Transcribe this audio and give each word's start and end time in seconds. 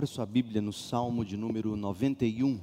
Abra 0.00 0.06
sua 0.06 0.24
Bíblia 0.24 0.62
no 0.62 0.72
Salmo 0.72 1.26
de 1.26 1.36
número 1.36 1.76
91. 1.76 2.58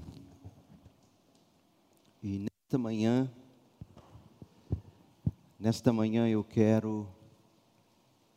E 2.24 2.40
nesta 2.40 2.80
manhã, 2.80 3.32
nesta 5.60 5.94
manhã 5.94 6.28
eu 6.28 6.44
quero 6.44 7.08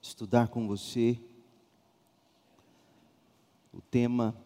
estudar 0.03 0.49
com 0.49 0.69
você 0.69 1.19
o 3.73 3.81
tema 3.81 4.37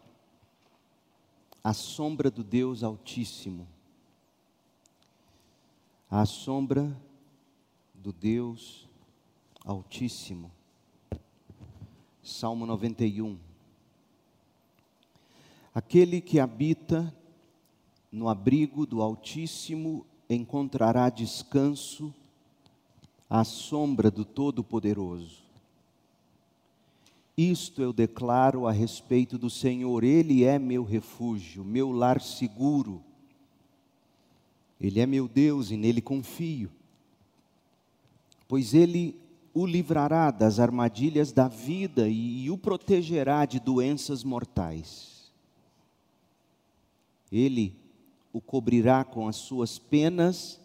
A 1.65 1.73
sombra 1.73 2.31
do 2.31 2.45
Deus 2.45 2.85
Altíssimo. 2.85 3.67
A 6.09 6.25
sombra 6.25 6.97
do 7.93 8.13
Deus 8.13 8.89
Altíssimo. 9.65 10.49
Salmo 12.23 12.65
91. 12.67 13.44
Aquele 15.75 16.21
que 16.21 16.39
habita 16.39 17.13
no 18.13 18.29
abrigo 18.29 18.87
do 18.87 19.03
Altíssimo 19.03 20.07
encontrará 20.31 21.11
descanso 21.11 22.15
à 23.29 23.43
sombra 23.43 24.11
do 24.11 24.25
Todo-Poderoso. 24.25 25.43
Isto 27.37 27.83
eu 27.83 27.93
declaro 27.93 28.69
a 28.69 28.73
respeito 28.73 29.37
do 29.37 29.51
Senhor, 29.51 30.05
Ele 30.05 30.45
é 30.45 30.57
meu 30.59 30.85
refúgio, 30.85 31.65
meu 31.65 31.91
lar 31.91 32.21
seguro. 32.21 33.03
Ele 34.81 35.01
é 35.01 35.07
meu 35.07 35.27
Deus 35.27 35.73
e 35.73 35.77
nele 35.77 36.01
confio, 36.01 36.71
pois 38.47 38.75
Ele 38.75 39.19
o 39.53 39.67
livrará 39.67 40.31
das 40.31 40.61
armadilhas 40.61 41.33
da 41.33 41.49
vida 41.49 42.09
e, 42.09 42.51
o 42.51 42.59
protegerá 42.59 43.45
de 43.45 43.59
doenças 43.59 44.23
mortais. 44.23 45.14
Ele 47.35 47.77
o 48.33 48.41
cobrirá 48.41 49.03
com 49.03 49.27
as 49.27 49.35
suas 49.35 49.77
penas 49.77 50.61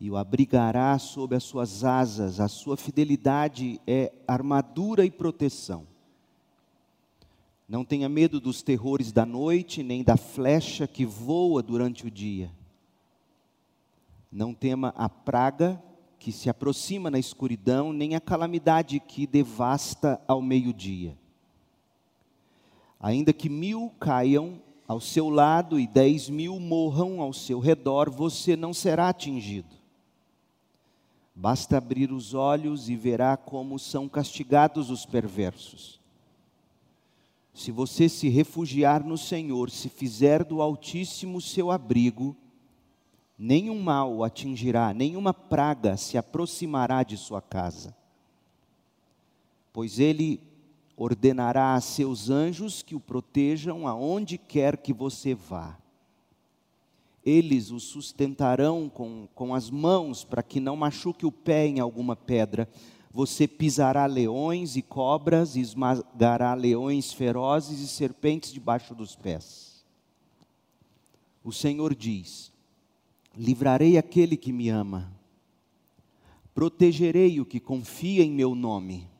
e 0.00 0.10
o 0.10 0.16
abrigará 0.16 0.98
sob 0.98 1.36
as 1.36 1.44
suas 1.44 1.84
asas. 1.84 2.40
A 2.40 2.48
sua 2.48 2.76
fidelidade 2.76 3.80
é 3.86 4.12
armadura 4.26 5.04
e 5.04 5.10
proteção. 5.10 5.86
Não 7.68 7.84
tenha 7.84 8.08
medo 8.08 8.40
dos 8.40 8.60
terrores 8.60 9.12
da 9.12 9.24
noite, 9.24 9.84
nem 9.84 10.02
da 10.02 10.16
flecha 10.16 10.88
que 10.88 11.06
voa 11.06 11.62
durante 11.62 12.06
o 12.06 12.10
dia. 12.10 12.50
Não 14.32 14.52
tema 14.52 14.92
a 14.96 15.08
praga 15.08 15.80
que 16.18 16.32
se 16.32 16.50
aproxima 16.50 17.08
na 17.08 17.20
escuridão, 17.20 17.92
nem 17.92 18.16
a 18.16 18.20
calamidade 18.20 18.98
que 18.98 19.28
devasta 19.28 20.20
ao 20.26 20.42
meio-dia. 20.42 21.16
Ainda 22.98 23.32
que 23.32 23.48
mil 23.48 23.92
caiam 24.00 24.60
ao 24.86 25.00
seu 25.00 25.28
lado 25.28 25.80
e 25.80 25.86
dez 25.86 26.28
mil 26.28 26.60
morram 26.60 27.20
ao 27.20 27.32
seu 27.32 27.58
redor, 27.58 28.10
você 28.10 28.54
não 28.54 28.74
será 28.74 29.08
atingido. 29.08 29.74
Basta 31.34 31.78
abrir 31.78 32.12
os 32.12 32.34
olhos 32.34 32.88
e 32.88 32.94
verá 32.94 33.36
como 33.36 33.78
são 33.78 34.08
castigados 34.08 34.90
os 34.90 35.04
perversos. 35.04 36.00
Se 37.52 37.72
você 37.72 38.08
se 38.08 38.28
refugiar 38.28 39.04
no 39.04 39.16
Senhor, 39.16 39.70
se 39.70 39.88
fizer 39.88 40.44
do 40.44 40.60
Altíssimo 40.60 41.40
seu 41.40 41.70
abrigo, 41.70 42.36
nenhum 43.38 43.80
mal 43.80 44.12
o 44.12 44.24
atingirá, 44.24 44.92
nenhuma 44.92 45.32
praga 45.32 45.96
se 45.96 46.18
aproximará 46.18 47.02
de 47.02 47.16
sua 47.16 47.40
casa. 47.40 47.96
Pois 49.72 49.98
ele 49.98 50.40
ordenará 50.96 51.74
a 51.74 51.80
seus 51.80 52.30
anjos 52.30 52.82
que 52.82 52.94
o 52.94 53.00
protejam 53.00 53.86
aonde 53.86 54.38
quer 54.38 54.76
que 54.76 54.92
você 54.92 55.34
vá. 55.34 55.78
Eles 57.24 57.70
o 57.70 57.80
sustentarão 57.80 58.88
com, 58.88 59.26
com 59.34 59.54
as 59.54 59.70
mãos 59.70 60.24
para 60.24 60.42
que 60.42 60.60
não 60.60 60.76
machuque 60.76 61.24
o 61.24 61.32
pé 61.32 61.66
em 61.66 61.80
alguma 61.80 62.14
pedra. 62.14 62.68
Você 63.10 63.48
pisará 63.48 64.06
leões 64.06 64.76
e 64.76 64.82
cobras, 64.82 65.56
e 65.56 65.60
esmagará 65.60 66.52
leões 66.52 67.12
ferozes 67.12 67.80
e 67.80 67.88
serpentes 67.88 68.52
debaixo 68.52 68.94
dos 68.94 69.16
pés. 69.16 69.84
O 71.42 71.52
Senhor 71.52 71.94
diz: 71.94 72.52
Livrarei 73.36 73.96
aquele 73.96 74.36
que 74.36 74.52
me 74.52 74.68
ama, 74.68 75.10
protegerei 76.54 77.40
o 77.40 77.46
que 77.46 77.60
confia 77.60 78.22
em 78.22 78.32
meu 78.32 78.54
nome 78.54 79.13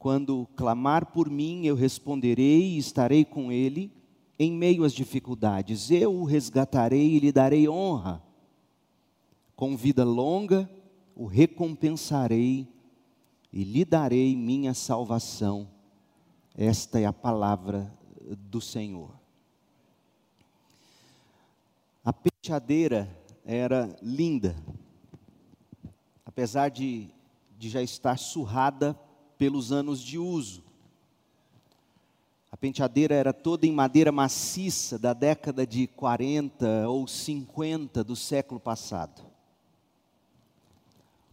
quando 0.00 0.48
clamar 0.56 1.12
por 1.12 1.28
mim, 1.28 1.66
eu 1.66 1.74
responderei 1.74 2.70
e 2.70 2.78
estarei 2.78 3.22
com 3.22 3.52
ele 3.52 3.92
em 4.38 4.50
meio 4.50 4.82
às 4.82 4.94
dificuldades. 4.94 5.90
Eu 5.90 6.14
o 6.14 6.24
resgatarei 6.24 7.16
e 7.16 7.18
lhe 7.18 7.30
darei 7.30 7.68
honra. 7.68 8.22
Com 9.54 9.76
vida 9.76 10.02
longa, 10.02 10.70
o 11.14 11.26
recompensarei 11.26 12.66
e 13.52 13.62
lhe 13.62 13.84
darei 13.84 14.34
minha 14.34 14.72
salvação. 14.72 15.68
Esta 16.56 16.98
é 16.98 17.04
a 17.04 17.12
palavra 17.12 17.94
do 18.38 18.58
Senhor. 18.58 19.14
A 22.02 22.10
penteadeira 22.10 23.06
era 23.44 23.94
linda, 24.00 24.56
apesar 26.24 26.70
de, 26.70 27.10
de 27.58 27.68
já 27.68 27.82
estar 27.82 28.18
surrada 28.18 28.98
pelos 29.40 29.72
anos 29.72 30.02
de 30.02 30.18
uso. 30.18 30.62
A 32.52 32.58
penteadeira 32.58 33.14
era 33.14 33.32
toda 33.32 33.66
em 33.66 33.72
madeira 33.72 34.12
maciça 34.12 34.98
da 34.98 35.14
década 35.14 35.66
de 35.66 35.86
40 35.86 36.86
ou 36.86 37.08
50 37.08 38.04
do 38.04 38.14
século 38.14 38.60
passado. 38.60 39.22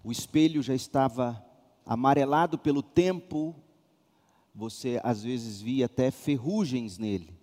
O 0.06 0.10
espelho 0.10 0.64
já 0.64 0.74
estava 0.74 1.46
amarelado 1.86 2.58
pelo 2.58 2.82
tempo, 2.82 3.54
você 4.56 5.02
às 5.04 5.22
vezes 5.22 5.60
via 5.60 5.88
até 5.88 6.10
ferrugens 6.10 6.98
nele. 6.98 7.34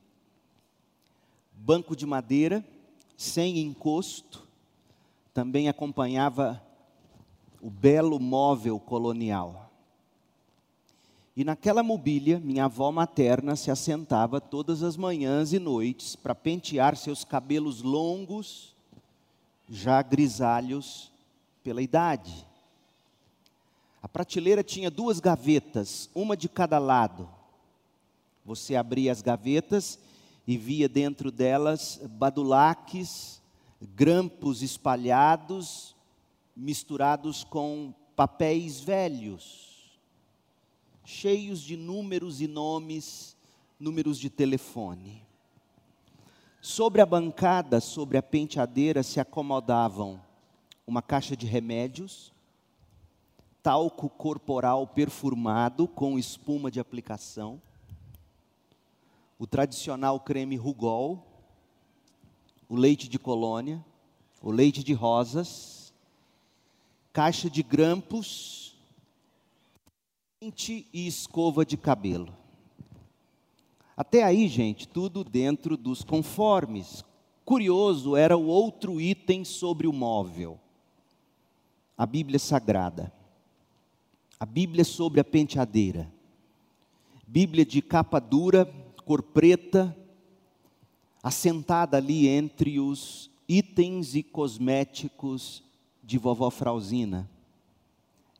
Banco 1.52 1.94
de 1.94 2.06
madeira, 2.06 2.64
sem 3.18 3.58
encosto, 3.58 4.48
também 5.34 5.68
acompanhava 5.68 6.64
o 7.60 7.68
belo 7.68 8.18
móvel 8.18 8.80
colonial. 8.80 9.63
E 11.36 11.42
naquela 11.42 11.82
mobília, 11.82 12.38
minha 12.38 12.66
avó 12.66 12.92
materna 12.92 13.56
se 13.56 13.68
assentava 13.68 14.40
todas 14.40 14.84
as 14.84 14.96
manhãs 14.96 15.52
e 15.52 15.58
noites 15.58 16.14
para 16.14 16.32
pentear 16.32 16.96
seus 16.96 17.24
cabelos 17.24 17.82
longos, 17.82 18.72
já 19.68 20.00
grisalhos 20.00 21.10
pela 21.64 21.82
idade. 21.82 22.46
A 24.00 24.06
prateleira 24.06 24.62
tinha 24.62 24.88
duas 24.88 25.18
gavetas, 25.18 26.08
uma 26.14 26.36
de 26.36 26.48
cada 26.48 26.78
lado. 26.78 27.28
Você 28.44 28.76
abria 28.76 29.10
as 29.10 29.20
gavetas 29.20 29.98
e 30.46 30.56
via 30.56 30.88
dentro 30.88 31.32
delas 31.32 32.00
badulaques, 32.10 33.42
grampos 33.96 34.62
espalhados, 34.62 35.96
misturados 36.54 37.42
com 37.42 37.92
papéis 38.14 38.78
velhos 38.78 39.73
cheios 41.04 41.60
de 41.60 41.76
números 41.76 42.40
e 42.40 42.48
nomes, 42.48 43.36
números 43.78 44.18
de 44.18 44.30
telefone. 44.30 45.22
Sobre 46.60 47.02
a 47.02 47.06
bancada, 47.06 47.78
sobre 47.78 48.16
a 48.16 48.22
penteadeira, 48.22 49.02
se 49.02 49.20
acomodavam 49.20 50.20
uma 50.86 51.02
caixa 51.02 51.36
de 51.36 51.46
remédios, 51.46 52.32
talco 53.62 54.08
corporal 54.08 54.86
perfumado 54.86 55.86
com 55.86 56.18
espuma 56.18 56.70
de 56.70 56.80
aplicação, 56.80 57.60
o 59.38 59.46
tradicional 59.46 60.20
creme 60.20 60.56
Rugol, 60.56 61.22
o 62.68 62.76
leite 62.76 63.08
de 63.08 63.18
colônia, 63.18 63.84
o 64.40 64.50
leite 64.50 64.82
de 64.82 64.94
rosas, 64.94 65.92
caixa 67.12 67.50
de 67.50 67.62
grampos, 67.62 68.63
e 70.92 71.06
escova 71.06 71.64
de 71.64 71.76
cabelo. 71.76 72.34
Até 73.96 74.24
aí, 74.24 74.48
gente, 74.48 74.88
tudo 74.88 75.22
dentro 75.22 75.76
dos 75.76 76.02
conformes. 76.02 77.04
Curioso 77.44 78.16
era 78.16 78.36
o 78.36 78.46
outro 78.46 79.00
item 79.00 79.44
sobre 79.44 79.86
o 79.86 79.92
móvel. 79.92 80.58
A 81.96 82.04
Bíblia 82.04 82.38
Sagrada. 82.38 83.12
A 84.40 84.44
Bíblia 84.44 84.84
sobre 84.84 85.20
a 85.20 85.24
penteadeira. 85.24 86.10
Bíblia 87.26 87.64
de 87.64 87.80
capa 87.80 88.18
dura, 88.18 88.64
cor 89.04 89.22
preta, 89.22 89.96
assentada 91.22 91.96
ali 91.96 92.26
entre 92.26 92.80
os 92.80 93.30
itens 93.48 94.14
e 94.14 94.22
cosméticos 94.22 95.62
de 96.02 96.18
vovó 96.18 96.50
Frauzina. 96.50 97.30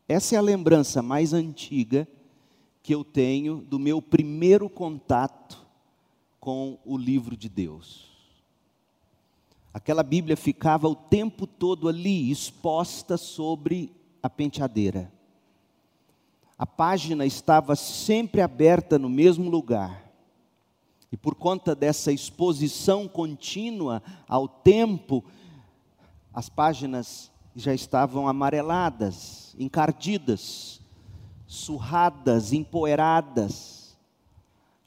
Essa 0.07 0.35
é 0.35 0.37
a 0.37 0.41
lembrança 0.41 1.01
mais 1.01 1.33
antiga 1.33 2.07
que 2.83 2.93
eu 2.93 3.03
tenho 3.03 3.57
do 3.61 3.79
meu 3.79 3.99
primeiro 3.99 4.69
contato 4.69 5.65
com 6.39 6.77
o 6.85 6.95
livro 6.95 7.35
de 7.35 7.49
Deus. 7.49 8.15
Aquela 9.73 10.03
Bíblia 10.03 10.37
ficava 10.37 10.87
o 10.87 10.95
tempo 10.95 11.47
todo 11.47 11.89
ali, 11.89 12.29
exposta 12.29 13.17
sobre 13.17 13.91
a 14.21 14.29
penteadeira. 14.29 15.11
A 16.55 16.67
página 16.67 17.25
estava 17.25 17.75
sempre 17.75 18.41
aberta 18.41 18.99
no 18.99 19.09
mesmo 19.09 19.49
lugar. 19.49 20.05
E 21.11 21.17
por 21.17 21.33
conta 21.33 21.73
dessa 21.73 22.11
exposição 22.11 23.07
contínua 23.07 24.03
ao 24.27 24.47
tempo, 24.47 25.25
as 26.31 26.47
páginas 26.47 27.31
já 27.55 27.73
estavam 27.73 28.27
amareladas, 28.27 29.55
encardidas, 29.57 30.81
surradas, 31.47 32.51
empoeiradas, 32.51 33.97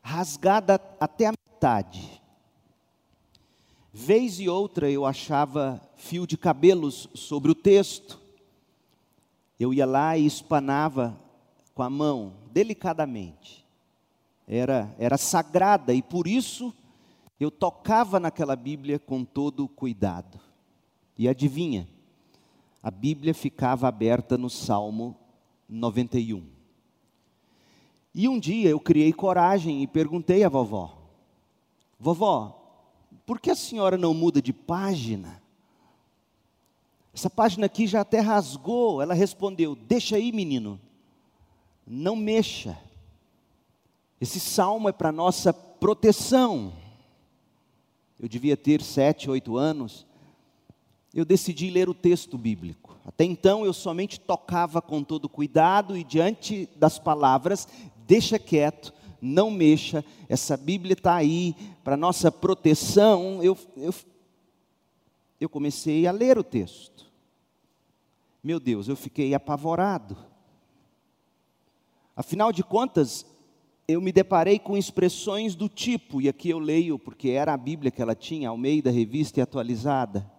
rasgada 0.03 0.81
até 1.01 1.27
a 1.27 1.33
metade. 1.33 2.23
Vez 3.93 4.39
e 4.39 4.49
outra 4.49 4.91
eu 4.91 5.07
achava 5.07 5.81
fio 5.97 6.27
de 6.27 6.37
cabelos 6.37 7.09
sobre 7.15 7.51
o 7.51 7.55
texto. 7.55 8.21
Eu 9.59 9.73
ia 9.73 9.87
lá 9.87 10.17
e 10.17 10.27
espanava 10.27 11.19
com 11.75 11.83
a 11.83 11.89
mão, 11.89 12.35
delicadamente. 12.53 13.65
Era, 14.47 14.95
era 14.99 15.17
sagrada 15.17 15.95
e 15.95 16.03
por 16.03 16.27
isso 16.27 16.73
eu 17.41 17.51
tocava 17.51 18.21
naquela 18.21 18.55
Bíblia 18.55 18.99
com 18.99 19.25
todo 19.25 19.69
cuidado. 19.69 20.39
E 21.17 21.29
adivinha, 21.29 21.89
a 22.83 22.91
Bíblia 22.91 23.35
ficava 23.35 23.89
aberta 23.89 24.39
no 24.39 24.49
Salmo 24.49 25.17
91. 25.69 26.45
E 28.15 28.29
um 28.29 28.39
dia 28.39 28.71
eu 28.71 28.81
criei 28.81 29.13
coragem 29.13 29.83
e 29.83 29.87
perguntei 29.87 30.43
à 30.45 30.49
vovó: 30.49 30.99
Vovó, 31.99 32.59
por 33.27 33.41
que 33.41 33.51
a 33.51 33.57
senhora 33.57 33.97
não 33.97 34.15
muda 34.15 34.41
de 34.41 34.53
página? 34.53 35.43
Essa 37.13 37.29
página 37.29 37.67
aqui 37.67 37.87
já 37.87 38.01
até 38.01 38.21
rasgou. 38.21 39.03
Ela 39.03 39.15
respondeu: 39.15 39.75
Deixa 39.75 40.17
aí, 40.17 40.33
menino, 40.33 40.81
não 41.87 42.17
mexa. 42.17 42.79
Esse 44.21 44.41
salmo 44.41 44.89
é 44.89 44.93
para 44.93 45.13
nossa 45.13 45.53
proteção. 45.53 46.73
Eu 48.19 48.29
devia 48.29 48.57
ter 48.57 48.83
sete, 48.83 49.31
oito 49.31 49.57
anos. 49.57 50.08
Eu 51.15 51.25
decidi 51.25 51.71
ler 51.71 51.89
o 51.89 51.95
texto 51.95 52.37
bíblico. 52.37 52.97
Até 53.05 53.25
então 53.25 53.65
eu 53.65 53.73
somente 53.73 54.21
tocava 54.21 54.83
com 54.83 55.03
todo 55.03 55.29
cuidado 55.29 55.97
e 55.97 56.05
diante 56.05 56.69
das 56.77 56.99
palavras, 56.99 57.67
deixa 58.07 58.39
quieto, 58.39 58.93
não 59.21 59.51
mexa, 59.51 60.05
essa 60.29 60.57
Bíblia 60.57 60.93
está 60.93 61.15
aí 61.15 61.57
para 61.83 61.97
nossa 61.97 62.31
proteção. 62.31 63.43
Eu, 63.43 63.57
eu, 63.77 63.95
eu 65.41 65.49
comecei 65.49 66.07
a 66.07 66.13
ler 66.13 66.39
o 66.39 66.45
texto. 66.45 67.11
Meu 68.43 68.61
Deus, 68.61 68.89
eu 68.89 68.97
fiquei 68.97 69.35
apavorado. 69.35 70.17
Afinal 72.15 72.53
de 72.53 72.63
contas, 72.63 73.27
eu 73.87 74.01
me 74.01 74.13
deparei 74.13 74.59
com 74.59 74.77
expressões 74.77 75.55
do 75.55 75.69
tipo, 75.69 76.21
e 76.21 76.29
aqui 76.29 76.51
eu 76.51 76.59
leio 76.59 76.99
porque 76.99 77.31
era 77.31 77.55
a 77.55 77.57
Bíblia 77.57 77.91
que 77.91 78.03
ela 78.03 78.15
tinha, 78.15 78.51
ao 78.51 78.57
meio 78.57 78.83
da 78.83 78.91
revista 78.91 79.41
e 79.41 79.43
atualizada: 79.43 80.31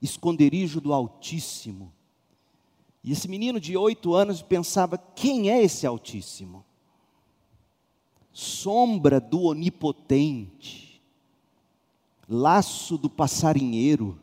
esconderijo 0.00 0.80
do 0.80 0.92
Altíssimo. 0.92 1.92
E 3.02 3.12
esse 3.12 3.28
menino 3.28 3.60
de 3.60 3.76
oito 3.76 4.14
anos 4.14 4.42
pensava: 4.42 4.98
quem 4.98 5.50
é 5.50 5.62
esse 5.62 5.86
Altíssimo? 5.86 6.64
Sombra 8.32 9.20
do 9.20 9.44
Onipotente, 9.44 11.00
laço 12.28 12.98
do 12.98 13.08
passarinheiro, 13.08 14.18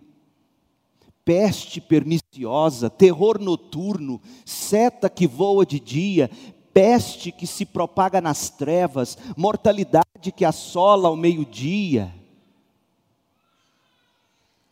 peste 1.25 1.81
perniciosa, 1.81 2.89
terror 2.89 3.39
noturno, 3.39 4.21
seta 4.45 5.09
que 5.09 5.25
voa 5.25 5.65
de 5.65 5.79
dia, 5.79 6.29
peste 6.73 7.31
que 7.31 7.47
se 7.47 7.65
propaga 7.65 8.19
nas 8.19 8.49
trevas, 8.49 9.17
mortalidade 9.37 10.31
que 10.35 10.43
assola 10.43 11.07
ao 11.07 11.15
meio-dia. 11.15 12.13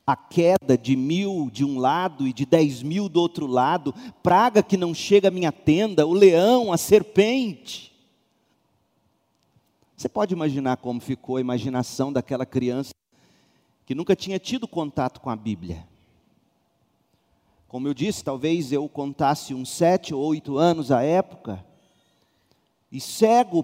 A 0.06 0.16
queda 0.16 0.78
de 0.78 0.96
mil 0.96 1.50
de 1.52 1.64
um 1.64 1.80
lado 1.80 2.28
e 2.28 2.34
de 2.34 2.46
dez 2.46 2.82
mil 2.82 3.08
do 3.08 3.22
outro 3.22 3.46
lado, 3.46 3.94
praga 4.24 4.64
que 4.64 4.76
não 4.76 4.94
chega 4.94 5.28
à 5.28 5.32
minha 5.32 5.52
tenda, 5.52 6.06
o 6.06 6.14
leão, 6.14 6.74
a 6.74 6.78
serpente. 6.78 7.92
Você 9.96 10.10
pode 10.10 10.34
imaginar 10.34 10.78
como 10.78 11.00
ficou 11.00 11.38
a 11.38 11.42
imaginação 11.42 12.12
daquela 12.12 12.46
criança 12.46 12.92
que 13.86 13.94
nunca 13.94 14.16
tinha 14.16 14.40
tido 14.40 14.68
contato 14.68 15.22
com 15.22 15.30
a 15.30 15.36
Bíblia. 15.36 15.88
Como 17.68 17.88
eu 17.88 17.94
disse, 17.94 18.24
talvez 18.24 18.72
eu 18.72 18.90
contasse 18.90 19.54
uns 19.54 19.70
sete 19.70 20.14
ou 20.14 20.22
oito 20.24 20.58
anos 20.58 20.92
à 20.92 21.04
época, 21.04 21.64
e 22.92 23.00
cego 23.00 23.64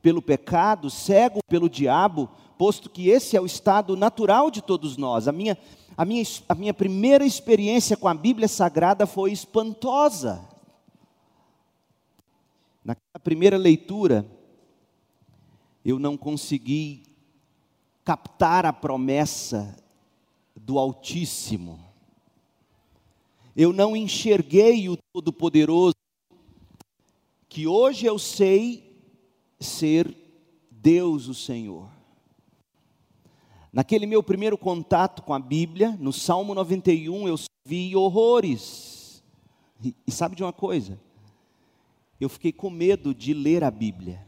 pelo 0.00 0.22
pecado, 0.22 0.90
cego 0.90 1.40
pelo 1.48 1.68
diabo, 1.68 2.30
posto 2.58 2.90
que 2.90 3.08
esse 3.08 3.36
é 3.36 3.40
o 3.40 3.46
estado 3.46 3.96
natural 3.96 4.50
de 4.50 4.60
todos 4.60 4.96
nós. 4.96 5.28
A 5.28 5.32
minha, 5.32 5.56
a 5.96 6.04
minha, 6.04 6.24
a 6.48 6.54
minha 6.54 6.74
primeira 6.74 7.24
experiência 7.24 7.96
com 7.96 8.08
a 8.08 8.14
Bíblia 8.14 8.48
Sagrada 8.48 9.06
foi 9.06 9.32
espantosa. 9.32 10.46
Na 12.84 12.96
primeira 13.22 13.56
leitura, 13.56 14.26
eu 15.84 15.98
não 15.98 16.16
consegui 16.16 17.04
captar 18.04 18.66
a 18.66 18.72
promessa 18.72 19.76
do 20.56 20.78
Altíssimo 20.78 21.88
eu 23.58 23.72
não 23.72 23.96
enxerguei 23.96 24.88
o 24.88 24.96
Todo-Poderoso, 25.12 25.96
que 27.48 27.66
hoje 27.66 28.06
eu 28.06 28.16
sei 28.16 29.02
ser 29.58 30.14
Deus 30.70 31.26
o 31.26 31.34
Senhor. 31.34 31.90
Naquele 33.72 34.06
meu 34.06 34.22
primeiro 34.22 34.56
contato 34.56 35.22
com 35.22 35.34
a 35.34 35.38
Bíblia, 35.38 35.96
no 36.00 36.12
Salmo 36.12 36.54
91, 36.54 37.28
eu 37.28 37.36
vi 37.64 37.94
horrores. 37.94 39.22
E, 39.82 39.94
e 40.06 40.10
sabe 40.10 40.34
de 40.34 40.42
uma 40.42 40.52
coisa? 40.52 40.98
Eu 42.20 42.28
fiquei 42.28 42.52
com 42.52 42.70
medo 42.70 43.14
de 43.14 43.34
ler 43.34 43.62
a 43.62 43.70
Bíblia. 43.70 44.26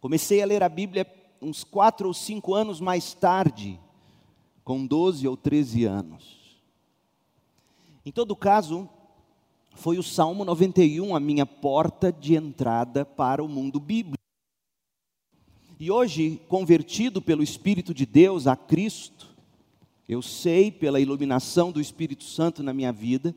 Comecei 0.00 0.42
a 0.42 0.46
ler 0.46 0.62
a 0.62 0.68
Bíblia 0.68 1.06
uns 1.40 1.64
quatro 1.64 2.08
ou 2.08 2.14
cinco 2.14 2.54
anos 2.54 2.80
mais 2.80 3.14
tarde, 3.14 3.78
com 4.64 4.84
12 4.84 5.26
ou 5.26 5.36
13 5.36 5.84
anos. 5.84 6.60
Em 8.04 8.10
todo 8.10 8.34
caso, 8.34 8.88
foi 9.74 9.98
o 9.98 10.02
Salmo 10.02 10.44
91 10.44 11.14
a 11.14 11.20
minha 11.20 11.46
porta 11.46 12.12
de 12.12 12.34
entrada 12.34 13.04
para 13.04 13.42
o 13.42 13.48
mundo 13.48 13.78
bíblico. 13.78 14.17
E 15.80 15.92
hoje, 15.92 16.40
convertido 16.48 17.22
pelo 17.22 17.40
Espírito 17.40 17.94
de 17.94 18.04
Deus 18.04 18.48
a 18.48 18.56
Cristo, 18.56 19.28
eu 20.08 20.20
sei 20.20 20.72
pela 20.72 20.98
iluminação 20.98 21.70
do 21.70 21.80
Espírito 21.80 22.24
Santo 22.24 22.64
na 22.64 22.74
minha 22.74 22.92
vida, 22.92 23.32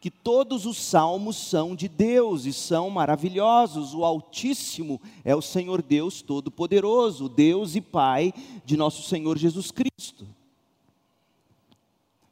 que 0.00 0.08
todos 0.08 0.64
os 0.64 0.76
salmos 0.76 1.36
são 1.36 1.74
de 1.74 1.88
Deus 1.88 2.44
e 2.44 2.52
são 2.52 2.88
maravilhosos. 2.88 3.94
O 3.94 4.04
Altíssimo 4.04 5.00
é 5.24 5.34
o 5.34 5.42
Senhor 5.42 5.82
Deus 5.82 6.22
Todo-Poderoso, 6.22 7.28
Deus 7.28 7.74
e 7.74 7.80
Pai 7.80 8.32
de 8.64 8.76
nosso 8.76 9.02
Senhor 9.02 9.36
Jesus 9.36 9.72
Cristo. 9.72 10.24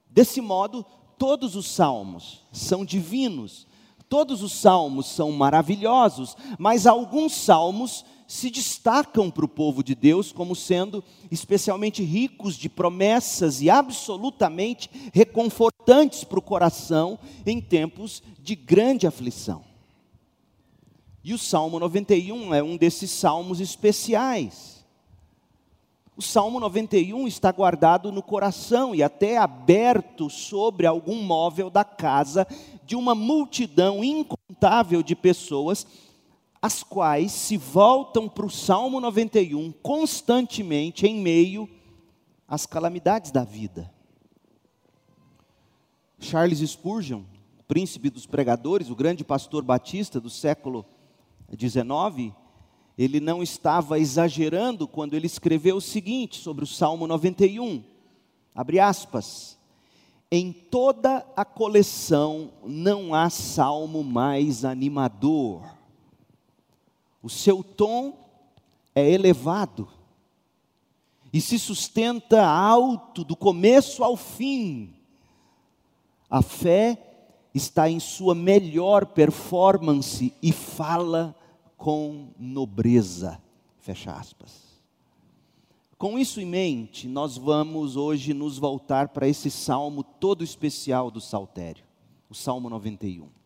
Desse 0.09 0.41
modo, 0.41 0.87
todos 1.19 1.57
os 1.57 1.67
salmos 1.67 2.41
são 2.53 2.85
divinos, 2.85 3.67
todos 4.09 4.45
os 4.45 4.53
salmos 4.53 5.07
são 5.07 5.33
maravilhosos, 5.33 6.37
mas 6.57 6.87
alguns 6.87 7.33
salmos 7.33 8.05
se 8.27 8.51
destacam 8.51 9.31
para 9.31 9.45
o 9.45 9.49
povo 9.49 9.83
de 9.83 9.95
Deus 9.95 10.33
como 10.33 10.57
sendo 10.57 11.05
especialmente 11.31 12.03
ricos 12.03 12.57
de 12.57 12.69
promessas 12.69 13.61
e 13.61 13.69
absolutamente 13.69 14.91
reconfortantes 15.13 16.25
para 16.25 16.39
o 16.39 16.43
coração 16.43 17.19
em 17.45 17.61
tempos 17.61 18.23
de 18.41 18.55
grande 18.55 19.07
aflição. 19.07 19.63
E 21.23 21.33
o 21.33 21.39
Salmo 21.39 21.79
91 21.79 22.55
é 22.55 22.63
um 22.63 22.77
desses 22.77 23.11
salmos 23.11 23.61
especiais. 23.61 24.85
O 26.17 26.23
Salmo 26.23 26.61
91 26.61 27.27
está 27.27 27.51
guardado 27.51 28.13
no 28.13 28.23
coração 28.23 28.95
e 28.95 29.03
até 29.03 29.37
aberto 29.37 30.31
sobre 30.31 30.87
algum 30.87 31.23
móvel 31.23 31.69
da 31.69 31.83
casa 31.83 32.47
de 32.85 32.95
uma 32.95 33.15
multidão 33.17 34.05
incontável 34.05 35.03
de 35.03 35.17
pessoas, 35.17 35.87
as 36.65 36.83
quais 36.83 37.31
se 37.31 37.59
voltam 37.59 38.27
para 38.27 38.47
o 38.47 38.51
Salmo 38.51 38.99
91 38.99 39.71
constantemente 39.83 41.07
em 41.07 41.21
meio 41.21 41.69
às 42.49 42.65
calamidades 42.65 43.31
da 43.31 43.45
vida. 43.45 43.93
Charles 46.19 46.61
Spurgeon, 46.61 47.25
príncipe 47.69 48.09
dos 48.09 48.25
pregadores, 48.25 48.89
o 48.89 48.97
grande 48.97 49.23
pastor 49.23 49.63
batista 49.63 50.19
do 50.19 50.31
século 50.31 50.87
19, 51.51 52.33
ele 52.97 53.21
não 53.21 53.43
estava 53.43 53.99
exagerando 53.99 54.89
quando 54.89 55.13
ele 55.13 55.27
escreveu 55.27 55.77
o 55.77 55.83
seguinte 55.83 56.41
sobre 56.41 56.65
o 56.65 56.67
Salmo 56.67 57.07
91. 57.07 57.85
Abre 58.55 58.81
aspas. 58.81 59.59
Em 60.31 60.51
toda 60.51 61.27
a 61.37 61.45
coleção 61.45 62.53
não 62.65 63.15
há 63.15 63.29
salmo 63.29 64.03
mais 64.03 64.65
animador. 64.65 65.74
O 67.25 67.31
seu 67.31 67.65
tom 67.65 68.19
é 68.95 69.11
elevado 69.11 69.89
e 71.33 71.41
se 71.41 71.59
sustenta 71.59 72.47
alto 72.47 73.25
do 73.25 73.35
começo 73.35 74.05
ao 74.05 74.15
fim. 74.15 74.93
A 76.29 76.43
fé 76.43 76.99
está 77.55 77.89
em 77.89 77.99
sua 77.99 78.35
melhor 78.35 79.07
performance 79.07 80.35
e 80.43 80.53
fala 80.53 81.35
com 81.79 82.29
nobreza. 82.39 83.41
Fecha 83.79 84.13
aspas. 84.13 84.63
Com 85.97 86.19
isso 86.19 86.43
em 86.43 86.47
mente, 86.47 87.09
nós 87.09 87.39
vamos 87.39 87.97
hoje 87.97 88.35
nos 88.35 88.59
voltar 88.59 89.09
para 89.09 89.27
esse 89.27 89.51
salmo 89.51 90.05
todo 90.05 90.45
especial 90.45 91.11
do 91.11 91.23
Saltério, 91.23 91.87
o 92.29 92.35
Salmo 92.35 92.69
91. 92.69 93.44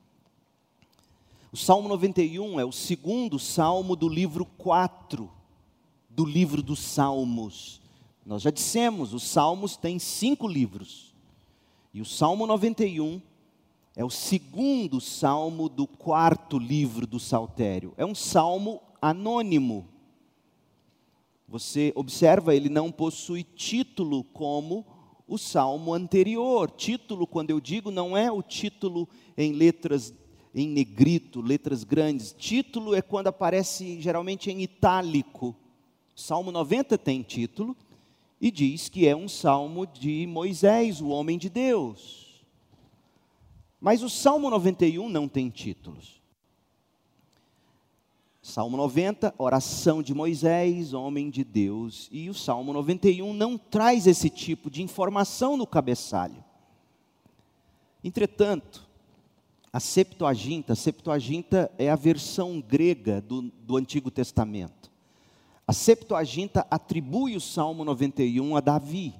O 1.50 1.56
Salmo 1.56 1.88
91 1.88 2.60
é 2.60 2.64
o 2.64 2.72
segundo 2.72 3.38
salmo 3.38 3.96
do 3.96 4.06
livro 4.06 4.44
4 4.44 5.30
do 6.10 6.24
livro 6.24 6.62
dos 6.62 6.80
Salmos. 6.80 7.80
Nós 8.26 8.42
já 8.42 8.50
dissemos, 8.50 9.14
os 9.14 9.22
Salmos 9.22 9.76
têm 9.76 9.98
cinco 9.98 10.46
livros. 10.46 11.14
E 11.94 12.02
o 12.02 12.04
Salmo 12.04 12.46
91 12.46 13.22
é 13.96 14.04
o 14.04 14.10
segundo 14.10 15.00
salmo 15.00 15.68
do 15.68 15.86
quarto 15.86 16.58
livro 16.58 17.06
do 17.06 17.18
Saltério. 17.18 17.94
É 17.96 18.04
um 18.04 18.14
salmo 18.14 18.82
anônimo. 19.00 19.88
Você 21.48 21.92
observa, 21.96 22.54
ele 22.54 22.68
não 22.68 22.92
possui 22.92 23.42
título 23.42 24.22
como 24.22 24.84
o 25.26 25.38
salmo 25.38 25.94
anterior. 25.94 26.70
Título, 26.70 27.26
quando 27.26 27.50
eu 27.50 27.58
digo, 27.58 27.90
não 27.90 28.14
é 28.14 28.30
o 28.30 28.42
título 28.42 29.08
em 29.36 29.52
letras 29.52 30.12
em 30.60 30.68
negrito, 30.68 31.40
letras 31.40 31.84
grandes. 31.84 32.32
Título 32.32 32.94
é 32.94 33.00
quando 33.00 33.28
aparece 33.28 34.00
geralmente 34.00 34.50
em 34.50 34.62
itálico. 34.62 35.54
Salmo 36.14 36.50
90 36.50 36.98
tem 36.98 37.22
título 37.22 37.76
e 38.40 38.50
diz 38.50 38.88
que 38.88 39.06
é 39.06 39.14
um 39.14 39.28
salmo 39.28 39.86
de 39.86 40.26
Moisés, 40.26 41.00
o 41.00 41.08
homem 41.08 41.38
de 41.38 41.48
Deus. 41.48 42.44
Mas 43.80 44.02
o 44.02 44.10
Salmo 44.10 44.50
91 44.50 45.08
não 45.08 45.28
tem 45.28 45.48
títulos. 45.48 46.20
Salmo 48.42 48.76
90, 48.76 49.34
oração 49.38 50.02
de 50.02 50.14
Moisés, 50.14 50.92
homem 50.94 51.30
de 51.30 51.44
Deus. 51.44 52.08
E 52.10 52.28
o 52.28 52.34
Salmo 52.34 52.72
91 52.72 53.32
não 53.32 53.56
traz 53.56 54.06
esse 54.06 54.28
tipo 54.28 54.68
de 54.70 54.82
informação 54.82 55.56
no 55.56 55.66
cabeçalho. 55.66 56.42
Entretanto, 58.02 58.87
a 59.72 59.80
Septuaginta, 59.80 60.72
a 60.72 60.76
Septuaginta 60.76 61.70
é 61.78 61.90
a 61.90 61.96
versão 61.96 62.60
grega 62.60 63.20
do, 63.20 63.42
do 63.42 63.76
Antigo 63.76 64.10
Testamento. 64.10 64.90
A 65.66 65.72
Septuaginta 65.72 66.66
atribui 66.70 67.36
o 67.36 67.40
Salmo 67.40 67.84
91 67.84 68.56
a 68.56 68.60
Davi. 68.60 69.14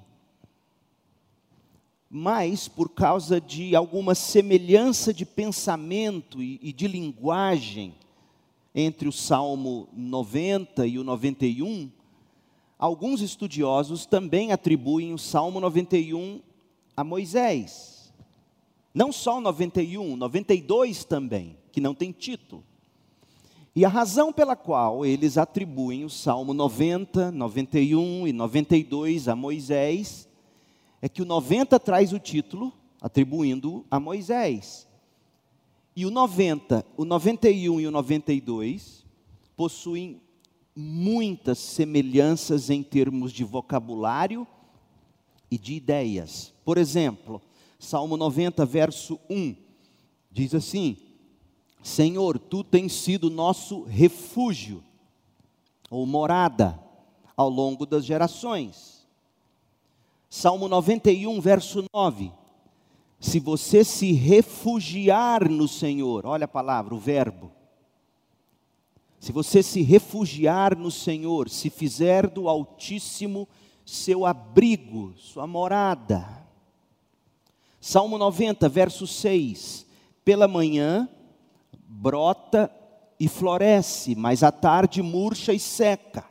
Mas, 2.11 2.67
por 2.67 2.89
causa 2.89 3.39
de 3.39 3.77
alguma 3.77 4.15
semelhança 4.15 5.13
de 5.13 5.27
pensamento 5.27 6.43
e, 6.43 6.59
e 6.63 6.73
de 6.73 6.89
linguagem 6.89 7.95
entre 8.75 9.07
o 9.07 9.13
Salmo 9.13 9.89
90 9.93 10.87
e 10.87 10.99
o 10.99 11.05
91, 11.05 11.91
alguns 12.79 13.21
estudiosos 13.21 14.07
também 14.07 14.53
atribuem 14.53 15.13
o 15.13 15.19
Salmo 15.19 15.61
91 15.61 16.41
a 16.97 17.05
Moisés. 17.05 17.98
Não 18.99 19.13
só 19.13 19.39
o 19.39 19.41
91, 19.41 20.17
92 20.17 21.05
também, 21.05 21.57
que 21.71 21.81
não 21.81 21.95
tem 21.95 22.11
título. 22.11 22.65
E 23.73 23.85
a 23.85 23.89
razão 23.89 24.33
pela 24.33 24.57
qual 24.57 25.07
eles 25.07 25.39
atribuem 25.39 26.05
o 26.05 26.11
Salmo 26.11 26.53
90, 26.53 27.31
91 27.31 28.27
e 28.27 28.33
92 28.33 29.29
a 29.29 29.37
Moisés 29.37 30.29
é 31.01 31.09
que 31.09 31.23
o 31.23 31.25
90 31.25 31.79
traz 31.79 32.13
o 32.13 32.19
título 32.19 32.73
atribuindo 33.01 33.87
a 33.89 34.01
Moisés. 34.01 34.89
E 35.95 36.05
o 36.05 36.11
90, 36.11 36.85
o 36.97 37.05
91 37.05 37.81
e 37.81 37.87
o 37.87 37.93
92 37.93 39.07
possuem 39.57 40.21
muitas 40.75 41.61
semelhanças 41.61 42.69
em 42.69 42.83
termos 42.83 43.31
de 43.31 43.45
vocabulário 43.45 44.45
e 45.49 45.57
de 45.57 45.75
ideias. 45.75 46.53
Por 46.65 46.77
exemplo, 46.77 47.41
Salmo 47.79 48.17
90, 48.17 48.67
verso 48.67 49.21
1, 49.31 49.55
diz 50.31 50.55
assim: 50.55 50.97
Senhor, 51.83 52.39
tu 52.39 52.65
tens 52.65 52.93
sido 52.93 53.31
nosso 53.31 53.85
refúgio 53.85 54.83
ou 55.91 56.05
morada 56.05 56.79
ao 57.37 57.49
longo 57.49 57.87
das 57.87 58.05
gerações. 58.05 59.07
Salmo 60.29 60.69
91, 60.69 61.41
verso 61.41 61.85
9. 61.95 62.33
Se 63.21 63.41
você 63.41 63.83
se 63.83 64.13
refugiar 64.13 65.49
no 65.49 65.67
Senhor, 65.67 66.27
olha 66.27 66.45
a 66.45 66.49
palavra, 66.49 66.95
o 66.95 66.99
verbo. 66.99 67.51
Se 69.19 69.33
você 69.33 69.63
se 69.63 69.83
refugiar 69.83 70.77
no 70.77 70.91
Senhor, 70.91 71.49
se 71.49 71.71
fizer 71.71 72.29
do 72.29 72.49
Altíssimo 72.49 73.49
seu 73.85 74.27
abrigo, 74.27 75.15
sua 75.17 75.47
morada. 75.47 76.47
Salmo 77.81 78.19
90, 78.19 78.69
verso 78.69 79.07
6. 79.07 79.87
Pela 80.25 80.49
manhã 80.49 81.09
brota 81.73 82.71
e 83.19 83.29
floresce, 83.29 84.15
mas 84.15 84.43
à 84.43 84.53
tarde 84.53 85.03
murcha 85.03 85.53
e 85.53 85.59
seca. 85.59 86.25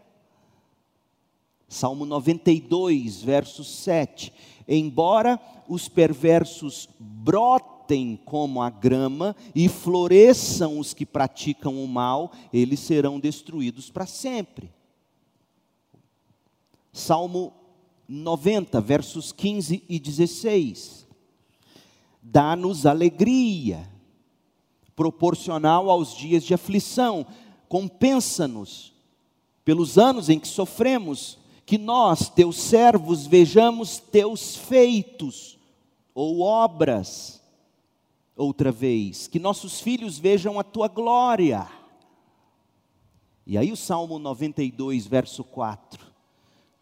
Salmo 1.68 2.06
92, 2.06 3.22
verso 3.22 3.64
7. 3.64 4.32
Embora 4.68 5.40
os 5.68 5.90
perversos 5.90 6.88
brotem 7.00 8.20
como 8.24 8.62
a 8.62 8.70
grama 8.70 9.36
e 9.54 9.68
floresçam 9.68 10.80
os 10.80 10.94
que 10.94 11.06
praticam 11.06 11.84
o 11.84 11.88
mal, 11.88 12.32
eles 12.54 12.80
serão 12.80 13.20
destruídos 13.20 13.90
para 13.90 14.06
sempre. 14.06 14.72
Salmo 16.94 17.54
90, 18.08 18.80
versos 18.80 19.32
15 19.32 19.84
e 19.90 20.00
16. 20.00 21.07
Dá-nos 22.30 22.86
alegria 22.86 23.90
proporcional 24.96 25.90
aos 25.90 26.14
dias 26.14 26.44
de 26.44 26.54
aflição. 26.54 27.26
Compensa-nos 27.70 28.94
pelos 29.64 29.98
anos 29.98 30.30
em 30.30 30.40
que 30.40 30.48
sofremos, 30.48 31.38
que 31.66 31.78
nós, 31.78 32.30
teus 32.30 32.58
servos, 32.58 33.26
vejamos 33.26 34.00
teus 34.00 34.56
feitos 34.56 35.58
ou 36.14 36.42
obras 36.42 37.42
outra 38.36 38.72
vez, 38.72 39.28
que 39.28 39.40
nossos 39.40 39.80
filhos 39.80 40.18
vejam 40.18 40.60
a 40.60 40.64
tua 40.64 40.88
glória. 40.88 41.68
E 43.46 43.58
aí 43.58 43.72
o 43.72 43.78
Salmo 43.78 44.20
92, 44.20 45.08
verso 45.08 45.44
4. 45.44 46.06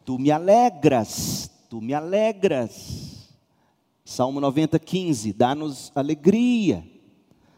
Tu 0.04 0.18
me 0.18 0.32
alegras, 0.32 1.52
tu 1.70 1.80
me 1.82 1.94
alegras. 1.94 3.05
Salmo 4.06 4.40
90, 4.40 4.80
15. 4.80 5.34
Dá-nos 5.34 5.92
alegria 5.94 6.96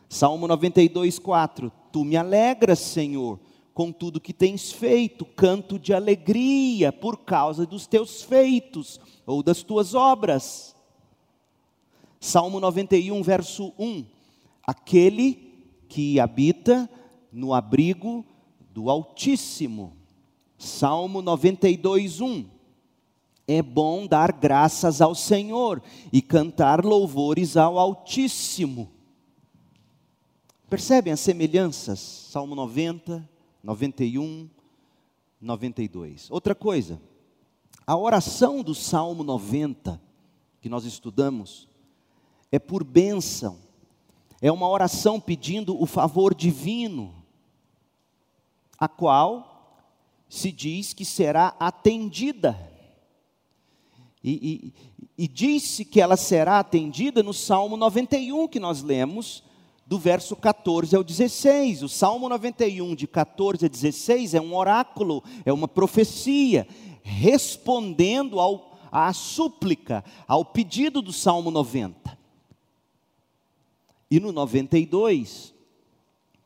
Salmo 0.10 0.48
92, 0.48 1.20
4. 1.20 1.72
Tu 1.92 2.06
me 2.06 2.16
alegras, 2.16 2.80
Senhor, 2.80 3.40
com 3.74 3.92
tudo 3.92 4.22
que 4.22 4.34
tens 4.34 4.72
feito, 4.72 5.26
canto 5.26 5.78
de 5.78 5.94
alegria 5.94 6.92
por 6.92 7.18
causa 7.18 7.66
dos 7.66 7.88
teus 7.88 8.22
feitos 8.24 9.00
ou 9.26 9.44
das 9.44 9.64
tuas 9.64 9.94
obras. 9.94 10.76
Salmo 12.20 12.60
91, 12.60 13.22
verso 13.22 13.74
1. 13.78 14.06
Aquele 14.66 15.54
que 15.88 16.20
habita 16.20 16.90
no 17.32 17.54
abrigo 17.54 18.26
do 18.74 18.90
Altíssimo. 18.90 19.94
Salmo 20.58 21.22
92, 21.22 22.22
1. 22.22 22.46
É 23.48 23.62
bom 23.62 24.06
dar 24.06 24.32
graças 24.32 25.02
ao 25.02 25.16
Senhor 25.16 25.82
e 26.12 26.22
cantar 26.22 26.84
louvores 26.84 27.56
ao 27.56 27.80
Altíssimo 27.80 28.98
Percebem 30.70 31.14
as 31.14 31.22
semelhanças? 31.22 31.98
Salmo 32.00 32.54
90, 32.54 33.28
91, 33.64 34.50
92. 35.40 36.30
Outra 36.30 36.54
coisa, 36.54 37.02
a 37.86 37.96
oração 37.96 38.62
do 38.62 38.76
Salmo 38.76 39.24
90, 39.24 40.02
que 40.60 40.68
nós 40.68 40.84
estudamos, 40.84 41.70
é 42.52 42.60
por 42.60 42.84
bênção, 42.84 43.60
é 44.42 44.52
uma 44.52 44.68
oração 44.68 45.22
pedindo 45.22 45.82
o 45.82 45.86
favor 45.86 46.36
divino. 46.36 47.16
a 48.78 48.88
qual 48.88 49.80
se 50.30 50.52
diz 50.52 50.94
que 50.94 51.06
será 51.06 51.56
atendida. 51.60 52.77
E, 54.30 54.74
e, 55.18 55.24
e 55.24 55.26
disse 55.26 55.86
que 55.86 56.02
ela 56.02 56.18
será 56.18 56.60
atendida 56.60 57.24
no 57.24 57.34
Salmo 57.34 57.78
91 57.78 58.50
que 58.50 58.60
nós 58.60 58.84
lemos, 58.84 59.42
do 59.86 59.98
verso 59.98 60.36
14 60.36 60.94
ao 60.98 61.02
16. 61.02 61.84
O 61.84 61.88
Salmo 61.88 62.28
91, 62.28 62.94
de 62.94 63.08
14 63.08 63.66
a 63.66 63.70
16, 63.70 64.34
é 64.34 64.42
um 64.42 64.54
oráculo, 64.54 65.24
é 65.46 65.54
uma 65.54 65.66
profecia, 65.66 66.68
respondendo 67.02 68.42
ao, 68.42 68.78
à 68.92 69.14
súplica, 69.14 70.04
ao 70.28 70.44
pedido 70.44 71.02
do 71.02 71.14
Salmo 71.14 71.50
90. 71.50 72.18
E 74.12 74.20
no 74.20 74.34
92, 74.34 75.54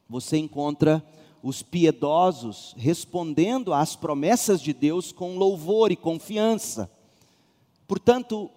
você 0.07 0.37
encontra 0.37 1.03
os 1.41 1.63
piedosos 1.63 2.75
respondendo 2.77 3.73
às 3.73 3.95
promessas 3.95 4.61
de 4.61 4.71
Deus 4.71 5.11
com 5.11 5.35
louvor 5.35 5.91
e 5.91 5.95
confiança. 5.95 6.87
Portanto, 7.91 8.49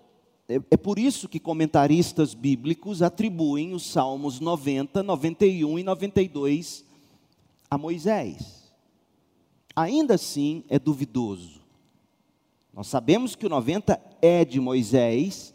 é, 0.49 0.61
é, 0.71 0.76
por 0.76 0.97
isso 0.97 1.29
que 1.29 1.41
comentaristas 1.41 2.35
bíblicos 2.35 3.03
atribuem 3.03 3.75
os 3.75 3.85
Salmos 3.85 4.38
90, 4.38 5.03
91 5.03 5.76
e 5.76 5.83
92 5.83 6.85
a 7.69 7.76
Moisés. 7.76 8.73
Ainda 9.75 10.14
assim, 10.14 10.62
é 10.69 10.79
duvidoso. 10.79 11.61
Nós 12.73 12.87
sabemos 12.87 13.35
que 13.35 13.45
o 13.45 13.49
90 13.49 14.00
é 14.23 14.45
de 14.45 14.61
Moisés, 14.61 15.53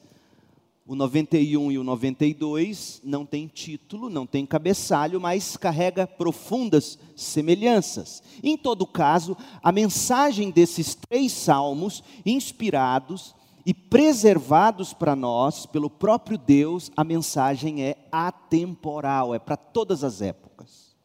o 0.86 0.94
91 0.94 1.72
e 1.72 1.78
o 1.78 1.84
92 1.86 3.00
não 3.02 3.26
tem 3.26 3.48
título, 3.48 4.10
não 4.10 4.26
tem 4.26 4.46
cabeçalho, 4.46 5.22
mas 5.22 5.56
carrega 5.56 6.06
profundas 6.06 7.00
semelhanças. 7.16 8.22
Em 8.44 8.58
todo 8.58 8.86
caso, 8.86 9.38
a 9.64 9.72
mensagem 9.72 10.52
desses 10.52 10.96
três 10.96 11.32
salmos, 11.32 12.04
inspirados 12.26 13.39
e 13.70 13.74
preservados 13.76 14.96
para 14.96 15.16
nós 15.16 15.68
pelo 15.68 15.92
próprio 15.92 16.40
Deus, 16.40 16.90
a 16.98 17.04
mensagem 17.04 17.84
é 17.84 17.98
atemporal, 18.12 19.36
é 19.36 19.38
para 19.38 19.56
todas 19.56 20.04
as 20.04 20.24
épocas. 20.24 20.98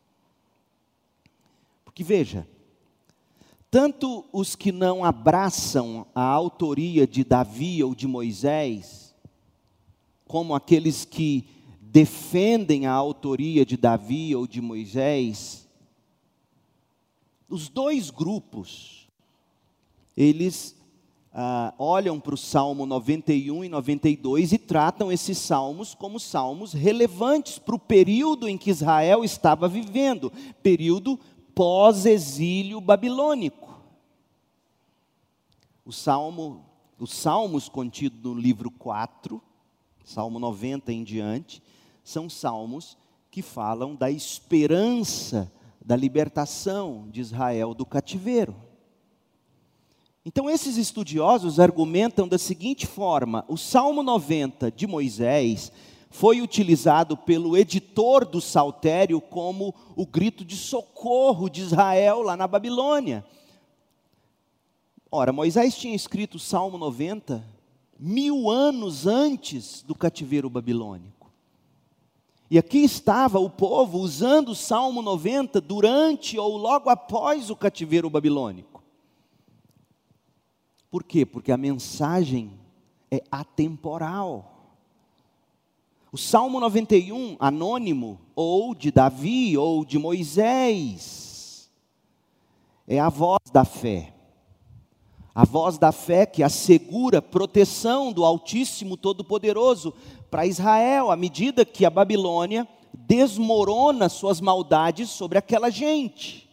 Porque 1.84 2.02
veja, 2.02 2.48
tanto 3.70 4.24
os 4.32 4.56
que 4.56 4.72
não 4.72 5.04
abraçam 5.04 6.06
a 6.14 6.22
autoria 6.22 7.06
de 7.06 7.22
Davi 7.22 7.84
ou 7.84 7.94
de 7.94 8.06
Moisés, 8.06 9.14
como 10.26 10.54
aqueles 10.54 11.04
que 11.04 11.46
defendem 11.82 12.86
a 12.86 12.92
autoria 12.92 13.66
de 13.66 13.76
Davi 13.76 14.34
ou 14.34 14.46
de 14.46 14.62
Moisés, 14.62 15.68
os 17.46 17.68
dois 17.68 18.08
grupos, 18.08 19.06
eles 20.16 20.73
ah, 21.36 21.74
olham 21.76 22.20
para 22.20 22.34
o 22.34 22.38
Salmo 22.38 22.86
91 22.86 23.64
e 23.64 23.68
92 23.68 24.52
e 24.52 24.58
tratam 24.58 25.10
esses 25.10 25.36
salmos 25.36 25.92
como 25.92 26.20
salmos 26.20 26.72
relevantes 26.72 27.58
para 27.58 27.74
o 27.74 27.78
período 27.78 28.48
em 28.48 28.56
que 28.56 28.70
Israel 28.70 29.24
estava 29.24 29.66
vivendo 29.66 30.32
período 30.62 31.18
pós-exílio 31.52 32.80
babilônico. 32.80 33.82
O 35.84 35.92
salmo, 35.92 36.64
os 37.00 37.12
salmos 37.12 37.68
contidos 37.68 38.22
no 38.22 38.32
livro 38.32 38.70
4, 38.70 39.42
Salmo 40.04 40.38
90 40.38 40.92
em 40.92 41.02
diante, 41.02 41.60
são 42.04 42.30
salmos 42.30 42.96
que 43.28 43.42
falam 43.42 43.96
da 43.96 44.08
esperança 44.08 45.52
da 45.84 45.96
libertação 45.96 47.08
de 47.10 47.20
Israel 47.20 47.74
do 47.74 47.84
cativeiro. 47.84 48.54
Então, 50.26 50.48
esses 50.48 50.78
estudiosos 50.78 51.60
argumentam 51.60 52.26
da 52.26 52.38
seguinte 52.38 52.86
forma: 52.86 53.44
o 53.46 53.58
Salmo 53.58 54.02
90 54.02 54.70
de 54.70 54.86
Moisés 54.86 55.70
foi 56.10 56.40
utilizado 56.40 57.16
pelo 57.16 57.56
editor 57.56 58.24
do 58.24 58.40
saltério 58.40 59.20
como 59.20 59.74
o 59.94 60.06
grito 60.06 60.44
de 60.44 60.56
socorro 60.56 61.50
de 61.50 61.60
Israel 61.60 62.22
lá 62.22 62.36
na 62.36 62.46
Babilônia. 62.46 63.24
Ora, 65.10 65.32
Moisés 65.32 65.76
tinha 65.76 65.94
escrito 65.94 66.36
o 66.36 66.40
Salmo 66.40 66.78
90 66.78 67.44
mil 67.98 68.48
anos 68.50 69.06
antes 69.06 69.82
do 69.82 69.94
cativeiro 69.94 70.48
babilônico. 70.48 71.30
E 72.50 72.58
aqui 72.58 72.78
estava 72.78 73.38
o 73.38 73.50
povo 73.50 73.98
usando 73.98 74.50
o 74.50 74.54
Salmo 74.54 75.02
90 75.02 75.60
durante 75.60 76.38
ou 76.38 76.56
logo 76.56 76.88
após 76.88 77.50
o 77.50 77.56
cativeiro 77.56 78.08
babilônico. 78.08 78.73
Por 80.94 81.02
quê? 81.02 81.26
Porque 81.26 81.50
a 81.50 81.56
mensagem 81.56 82.52
é 83.10 83.20
atemporal. 83.28 84.78
O 86.12 86.16
Salmo 86.16 86.60
91, 86.60 87.36
anônimo, 87.40 88.20
ou 88.32 88.76
de 88.76 88.92
Davi, 88.92 89.58
ou 89.58 89.84
de 89.84 89.98
Moisés, 89.98 91.68
é 92.86 93.00
a 93.00 93.08
voz 93.08 93.40
da 93.52 93.64
fé. 93.64 94.14
A 95.34 95.44
voz 95.44 95.78
da 95.78 95.90
fé 95.90 96.26
que 96.26 96.44
assegura 96.44 97.20
proteção 97.20 98.12
do 98.12 98.24
Altíssimo 98.24 98.96
Todo-Poderoso 98.96 99.92
para 100.30 100.46
Israel, 100.46 101.10
à 101.10 101.16
medida 101.16 101.64
que 101.64 101.84
a 101.84 101.90
Babilônia 101.90 102.68
desmorona 102.92 104.08
suas 104.08 104.40
maldades 104.40 105.10
sobre 105.10 105.38
aquela 105.38 105.70
gente. 105.70 106.43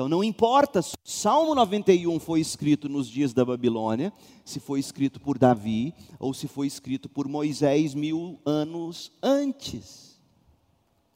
Então 0.00 0.08
não 0.08 0.24
importa 0.24 0.80
se 0.80 0.94
o 0.94 0.98
Salmo 1.04 1.54
91 1.54 2.18
foi 2.20 2.40
escrito 2.40 2.88
nos 2.88 3.06
dias 3.06 3.34
da 3.34 3.44
Babilônia, 3.44 4.10
se 4.46 4.58
foi 4.58 4.80
escrito 4.80 5.20
por 5.20 5.36
Davi 5.36 5.92
ou 6.18 6.32
se 6.32 6.48
foi 6.48 6.66
escrito 6.66 7.06
por 7.06 7.28
Moisés 7.28 7.94
mil 7.94 8.40
anos 8.46 9.12
antes. 9.22 10.18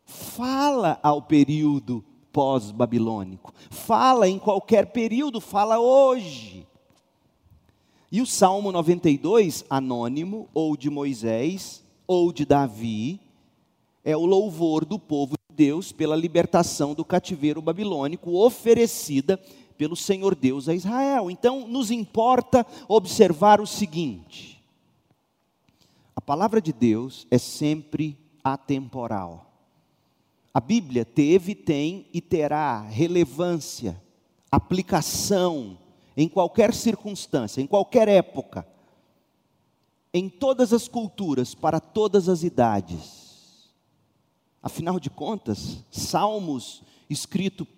Fala 0.04 1.00
ao 1.02 1.22
período 1.22 2.04
pós-babilônico, 2.30 3.54
fala 3.70 4.28
em 4.28 4.38
qualquer 4.38 4.92
período, 4.92 5.40
fala 5.40 5.80
hoje. 5.80 6.66
E 8.12 8.20
o 8.20 8.26
Salmo 8.26 8.70
92, 8.70 9.64
anônimo, 9.70 10.46
ou 10.52 10.76
de 10.76 10.90
Moisés, 10.90 11.82
ou 12.06 12.30
de 12.30 12.44
Davi, 12.44 13.18
é 14.04 14.14
o 14.14 14.26
louvor 14.26 14.84
do 14.84 14.98
povo 14.98 15.36
Deus 15.54 15.92
pela 15.92 16.16
libertação 16.16 16.94
do 16.94 17.04
cativeiro 17.04 17.62
babilônico 17.62 18.36
oferecida 18.36 19.40
pelo 19.78 19.96
Senhor 19.96 20.34
Deus 20.34 20.68
a 20.68 20.74
Israel. 20.74 21.30
Então, 21.30 21.66
nos 21.66 21.90
importa 21.90 22.66
observar 22.88 23.60
o 23.60 23.66
seguinte: 23.66 24.62
a 26.14 26.20
palavra 26.20 26.60
de 26.60 26.72
Deus 26.72 27.26
é 27.30 27.38
sempre 27.38 28.18
atemporal. 28.42 29.52
A 30.52 30.60
Bíblia 30.60 31.04
teve, 31.04 31.54
tem 31.54 32.06
e 32.12 32.20
terá 32.20 32.80
relevância, 32.80 34.00
aplicação 34.50 35.78
em 36.16 36.28
qualquer 36.28 36.72
circunstância, 36.72 37.60
em 37.60 37.66
qualquer 37.66 38.06
época, 38.06 38.66
em 40.12 40.28
todas 40.28 40.72
as 40.72 40.86
culturas, 40.86 41.54
para 41.54 41.80
todas 41.80 42.28
as 42.28 42.44
idades 42.44 43.23
Afinal 44.64 44.98
de 44.98 45.10
contas, 45.10 45.84
salmos 45.90 46.82
escrito, 47.10 47.68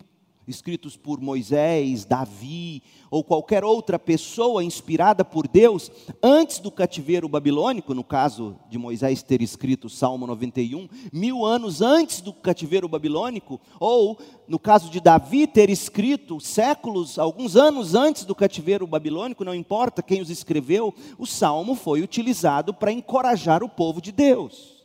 escritos 0.46 0.96
por 0.96 1.20
Moisés, 1.20 2.05
Davi 2.05 2.81
ou 3.11 3.25
qualquer 3.25 3.64
outra 3.64 3.99
pessoa 3.99 4.62
inspirada 4.62 5.25
por 5.25 5.49
Deus 5.49 5.90
antes 6.22 6.61
do 6.61 6.70
cativeiro 6.70 7.29
babilônico, 7.29 7.92
no 7.92 8.05
caso 8.05 8.57
de 8.70 8.79
Moisés 8.79 9.20
ter 9.20 9.42
escrito 9.42 9.88
o 9.88 9.90
Salmo 9.90 10.29
91, 10.29 10.88
mil 11.12 11.44
anos 11.44 11.83
antes 11.83 12.20
do 12.20 12.33
cativeiro 12.33 12.88
babilônico, 12.88 13.61
ou 13.81 14.16
no 14.46 14.61
caso 14.61 14.88
de 14.88 15.01
Davi 15.01 15.49
ter 15.49 15.68
escrito 15.68 16.38
séculos, 16.38 17.18
alguns 17.18 17.57
anos 17.57 17.96
antes 17.96 18.25
do 18.25 18.33
cativeiro 18.33 18.87
babilônico, 18.87 19.44
não 19.44 19.57
importa 19.57 20.05
quem 20.05 20.22
os 20.22 20.31
escreveu, 20.31 20.94
o 21.18 21.27
salmo 21.27 21.75
foi 21.75 22.01
utilizado 22.01 22.72
para 22.72 22.92
encorajar 22.92 23.64
o 23.64 23.68
povo 23.68 24.01
de 24.01 24.12
Deus. 24.12 24.76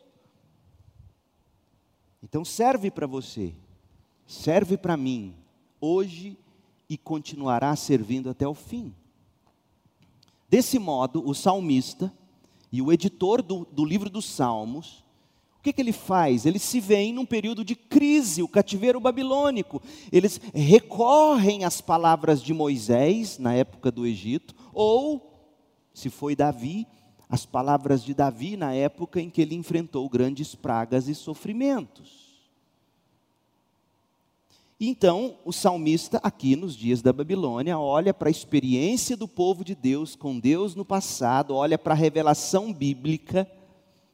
Então 2.32 2.46
serve 2.46 2.90
para 2.90 3.06
você, 3.06 3.54
serve 4.26 4.78
para 4.78 4.96
mim, 4.96 5.36
hoje 5.82 6.38
e 6.90 6.98
continuará 6.98 7.76
servindo 7.76 8.30
até 8.30 8.48
o 8.48 8.54
fim. 8.54 8.96
Desse 10.48 10.80
modo, 10.80 11.28
o 11.28 11.34
salmista 11.36 12.10
e 12.72 12.82
o 12.82 12.90
editor 12.90 13.42
do, 13.42 13.68
do 13.70 13.84
livro 13.84 14.10
dos 14.10 14.24
Salmos, 14.24 15.04
o 15.60 15.62
que, 15.62 15.74
que 15.74 15.82
ele 15.82 15.92
faz? 15.92 16.46
Eles 16.46 16.62
se 16.62 16.80
veem 16.80 17.12
num 17.12 17.26
período 17.26 17.66
de 17.66 17.76
crise, 17.76 18.42
o 18.42 18.48
cativeiro 18.48 19.02
babilônico. 19.02 19.82
Eles 20.10 20.40
recorrem 20.54 21.66
às 21.66 21.82
palavras 21.82 22.42
de 22.42 22.54
Moisés, 22.54 23.40
na 23.40 23.54
época 23.54 23.92
do 23.92 24.08
Egito, 24.08 24.56
ou, 24.74 25.38
se 25.94 26.10
foi 26.10 26.34
Davi, 26.34 26.88
as 27.32 27.46
palavras 27.46 28.04
de 28.04 28.14
Davi 28.14 28.58
na 28.58 28.74
época 28.74 29.22
em 29.22 29.30
que 29.30 29.42
ele 29.42 29.56
enfrentou 29.56 30.08
grandes 30.10 30.54
pragas 30.54 31.08
e 31.08 31.16
sofrimentos. 31.16 32.21
Então, 34.84 35.38
o 35.46 35.54
salmista, 35.54 36.20
aqui 36.24 36.56
nos 36.56 36.76
dias 36.76 37.04
da 37.04 37.14
Babilônia, 37.14 37.78
olha 37.78 38.12
para 38.16 38.30
a 38.30 38.32
experiência 38.32 39.16
do 39.16 39.28
povo 39.28 39.64
de 39.64 39.76
Deus 39.76 40.16
com 40.16 40.40
Deus 40.40 40.74
no 40.74 40.84
passado, 40.84 41.54
olha 41.54 41.78
para 41.78 41.94
a 41.94 41.96
revelação 41.98 42.74
bíblica 42.74 43.48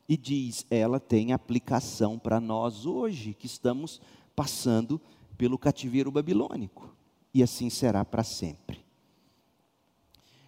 e 0.09 0.17
diz: 0.17 0.65
ela 0.69 0.99
tem 0.99 1.31
aplicação 1.31 2.19
para 2.19 2.41
nós 2.41 2.85
hoje, 2.85 3.33
que 3.33 3.45
estamos 3.45 4.01
passando 4.35 4.99
pelo 5.37 5.57
cativeiro 5.57 6.11
babilônico. 6.11 6.93
E 7.33 7.41
assim 7.41 7.69
será 7.69 8.03
para 8.03 8.25
sempre. 8.25 8.85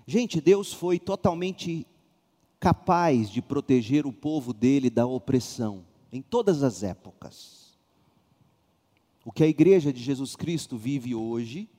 Gente, 0.06 0.42
Deus 0.42 0.74
foi 0.74 1.00
totalmente 1.00 1.88
capaz 2.60 3.30
de 3.30 3.42
proteger 3.42 4.06
o 4.06 4.12
povo 4.12 4.52
dele 4.52 4.90
da 4.90 5.06
opressão, 5.06 5.86
em 6.12 6.22
todas 6.22 6.62
as 6.62 6.84
épocas. 6.84 7.59
O 9.26 9.32
que 9.32 9.44
a 9.44 9.48
igreja 9.48 9.92
de 9.92 10.02
Jesus 10.02 10.36
Cristo 10.36 10.78
vive 10.78 11.14
hoje, 11.14 11.70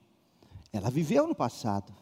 ela 0.72 0.90
viveu 0.90 1.26
no 1.26 1.34
passado. 1.34 1.92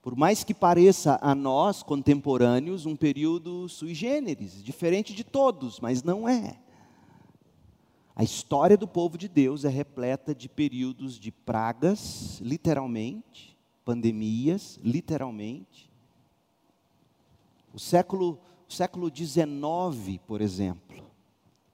Por 0.00 0.16
mais 0.16 0.42
que 0.42 0.54
pareça 0.54 1.18
a 1.20 1.34
nós, 1.34 1.82
contemporâneos, 1.82 2.86
um 2.86 2.96
período 2.96 3.68
sui 3.68 3.94
generis, 3.94 4.62
diferente 4.62 5.14
de 5.14 5.24
todos, 5.24 5.80
mas 5.80 6.02
não 6.02 6.28
é. 6.28 6.58
A 8.16 8.24
história 8.24 8.76
do 8.76 8.88
povo 8.88 9.16
de 9.16 9.28
Deus 9.28 9.64
é 9.64 9.68
repleta 9.68 10.34
de 10.34 10.48
períodos 10.48 11.18
de 11.18 11.30
pragas, 11.30 12.40
literalmente, 12.40 13.56
pandemias, 13.84 14.80
literalmente. 14.82 15.88
O 17.72 17.78
século, 17.78 18.40
o 18.68 18.72
século 18.72 19.08
XIX, 19.14 20.18
por 20.26 20.40
exemplo, 20.40 21.04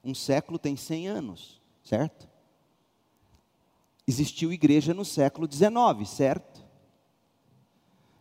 um 0.03 0.13
século 0.13 0.59
tem 0.59 0.75
100 0.75 1.07
anos, 1.07 1.61
certo? 1.85 2.35
existiu 4.07 4.53
igreja 4.53 4.93
no 4.93 5.03
século 5.03 5.51
XIX, 5.51 6.07
certo? 6.07 6.63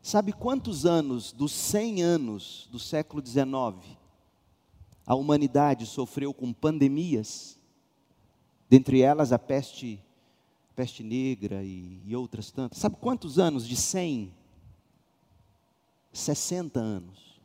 Sabe 0.03 0.33
quantos 0.33 0.85
anos 0.85 1.33
dos 1.33 1.53
100 1.53 2.03
anos 2.03 2.69
do 2.71 2.79
século 2.79 3.25
XIX 3.25 3.97
a 5.07 5.15
humanidade 5.15 5.87
sofreu 5.87 6.33
com 6.33 6.53
pandemias? 6.53 7.59
Dentre 8.69 9.03
elas 9.03 9.33
a 9.33 9.39
peste, 9.39 10.03
peste 10.75 11.03
negra 11.03 11.63
e, 11.63 12.01
e 12.05 12.17
outras 12.17 12.51
tantas. 12.51 12.79
Sabe 12.79 12.97
quantos 12.97 13.39
anos 13.39 13.67
de 13.67 13.77
100? 13.77 14.33
60 16.13 16.81
anos. 16.81 17.41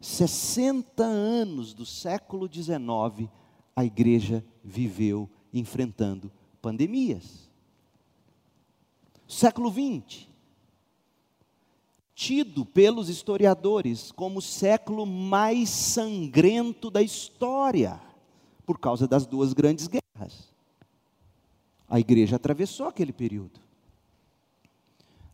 60 0.00 1.02
anos 1.04 1.72
do 1.72 1.86
século 1.86 2.52
XIX 2.52 3.28
a 3.76 3.84
igreja 3.84 4.42
viveu 4.64 5.28
enfrentando 5.52 6.32
pandemias. 6.62 7.46
Século 9.28 9.70
XX, 9.70 10.26
tido 12.14 12.64
pelos 12.64 13.10
historiadores 13.10 14.10
como 14.10 14.38
o 14.38 14.42
século 14.42 15.04
mais 15.04 15.68
sangrento 15.68 16.90
da 16.90 17.02
história, 17.02 18.00
por 18.64 18.78
causa 18.78 19.06
das 19.06 19.26
duas 19.26 19.52
grandes 19.52 19.86
guerras. 19.86 20.50
A 21.86 22.00
igreja 22.00 22.36
atravessou 22.36 22.88
aquele 22.88 23.12
período. 23.12 23.60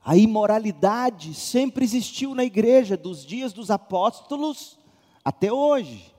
A 0.04 0.16
imoralidade 0.16 1.32
sempre 1.32 1.84
existiu 1.84 2.34
na 2.34 2.44
igreja, 2.44 2.96
dos 2.96 3.24
dias 3.24 3.52
dos 3.52 3.70
apóstolos 3.70 4.78
até 5.24 5.52
hoje. 5.52 6.12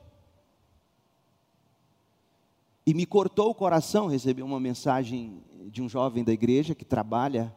E 2.86 2.94
me 2.94 3.06
cortou 3.06 3.50
o 3.50 3.56
coração 3.56 4.08
receber 4.08 4.44
uma 4.44 4.60
mensagem 4.60 5.42
de 5.72 5.82
um 5.82 5.88
jovem 5.88 6.24
da 6.24 6.34
igreja 6.34 6.76
que 6.76 6.84
trabalha 6.84 7.56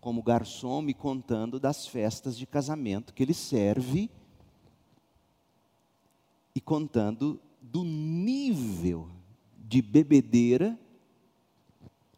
como 0.00 0.22
garçom, 0.22 0.82
me 0.82 0.94
contando 0.94 1.60
das 1.60 1.86
festas 1.86 2.36
de 2.36 2.46
casamento 2.46 3.12
que 3.12 3.22
ele 3.22 3.34
serve 3.34 4.10
e 6.54 6.60
contando 6.60 7.40
do 7.60 7.82
nível 7.82 9.08
de 9.58 9.82
bebedeira 9.82 10.78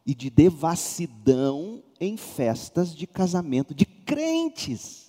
e 0.04 0.14
de 0.14 0.30
devassidão 0.30 1.82
em 2.00 2.16
festas 2.16 2.94
de 2.94 3.06
casamento 3.06 3.74
de 3.74 3.86
crentes. 3.86 5.06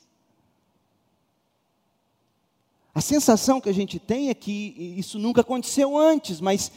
A 2.95 3.01
sensação 3.01 3.61
que 3.61 3.69
a 3.69 3.73
gente 3.73 3.99
tem 3.99 4.29
é 4.29 4.33
que 4.33 4.95
isso 4.97 5.19
nunca 5.19 5.41
aconteceu 5.41 5.95
antes, 5.95 6.41
mas 6.41 6.71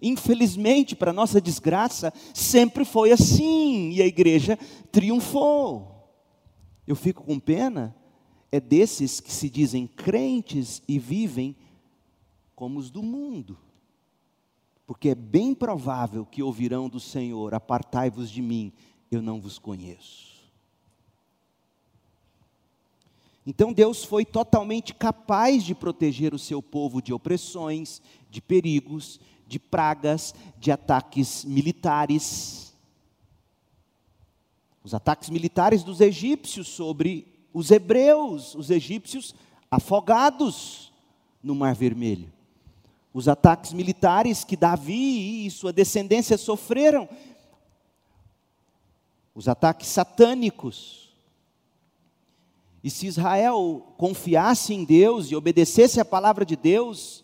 Infelizmente, 0.00 0.94
para 0.96 1.12
nossa 1.12 1.40
desgraça, 1.40 2.12
sempre 2.32 2.84
foi 2.84 3.12
assim 3.12 3.90
e 3.90 4.02
a 4.02 4.06
igreja 4.06 4.58
triunfou. 4.90 5.94
Eu 6.86 6.96
fico 6.96 7.24
com 7.24 7.38
pena 7.38 7.94
é 8.52 8.60
desses 8.60 9.18
que 9.18 9.32
se 9.32 9.50
dizem 9.50 9.84
crentes 9.86 10.80
e 10.86 10.96
vivem 10.96 11.56
como 12.54 12.78
os 12.78 12.88
do 12.88 13.02
mundo. 13.02 13.58
Porque 14.86 15.08
é 15.08 15.14
bem 15.14 15.54
provável 15.54 16.24
que 16.24 16.42
ouvirão 16.42 16.88
do 16.88 17.00
Senhor: 17.00 17.52
Apartai-vos 17.52 18.30
de 18.30 18.40
mim, 18.40 18.72
eu 19.10 19.20
não 19.20 19.40
vos 19.40 19.58
conheço. 19.58 20.34
Então 23.46 23.72
Deus 23.72 24.04
foi 24.04 24.24
totalmente 24.24 24.94
capaz 24.94 25.64
de 25.64 25.74
proteger 25.74 26.32
o 26.32 26.38
seu 26.38 26.62
povo 26.62 27.02
de 27.02 27.12
opressões, 27.12 28.00
de 28.30 28.40
perigos, 28.40 29.20
de 29.46 29.58
pragas, 29.58 30.34
de 30.58 30.70
ataques 30.70 31.44
militares. 31.44 32.74
Os 34.82 34.94
ataques 34.94 35.30
militares 35.30 35.82
dos 35.82 36.00
egípcios 36.00 36.68
sobre 36.68 37.26
os 37.52 37.70
hebreus, 37.70 38.54
os 38.54 38.70
egípcios 38.70 39.34
afogados 39.70 40.92
no 41.42 41.54
Mar 41.54 41.74
Vermelho. 41.74 42.32
Os 43.12 43.28
ataques 43.28 43.72
militares 43.72 44.42
que 44.42 44.56
Davi 44.56 45.46
e 45.46 45.50
sua 45.50 45.72
descendência 45.72 46.36
sofreram. 46.36 47.08
Os 49.34 49.48
ataques 49.48 49.88
satânicos. 49.88 51.14
E 52.82 52.90
se 52.90 53.06
Israel 53.06 53.94
confiasse 53.96 54.74
em 54.74 54.84
Deus 54.84 55.30
e 55.30 55.36
obedecesse 55.36 56.00
a 56.00 56.04
palavra 56.04 56.44
de 56.44 56.56
Deus, 56.56 57.23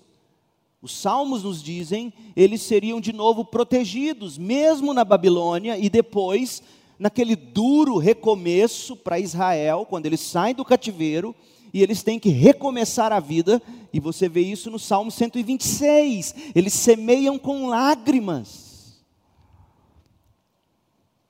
os 0.83 0.97
salmos 0.97 1.43
nos 1.43 1.63
dizem, 1.63 2.13
eles 2.35 2.63
seriam 2.63 3.01
de 3.01 3.13
novo 3.13 3.45
protegidos, 3.45 4.39
mesmo 4.39 4.95
na 4.95 5.05
Babilônia 5.05 5.77
e 5.79 5.91
depois 5.91 6.63
naquele 6.99 7.37
duro 7.37 7.99
recomeço 7.99 8.97
para 8.97 9.19
Israel, 9.19 9.87
quando 9.89 10.07
eles 10.07 10.21
saem 10.21 10.55
do 10.55 10.65
cativeiro 10.65 11.35
e 11.73 11.83
eles 11.83 12.03
têm 12.03 12.19
que 12.19 12.31
recomeçar 12.31 13.13
a 13.13 13.21
vida, 13.21 13.63
e 13.93 14.01
você 14.01 14.29
vê 14.29 14.41
isso 14.41 14.71
no 14.71 14.79
Salmo 14.79 15.11
126. 15.11 16.35
Eles 16.55 16.73
semeiam 16.73 17.39
com 17.39 17.69
lágrimas. 17.69 19.01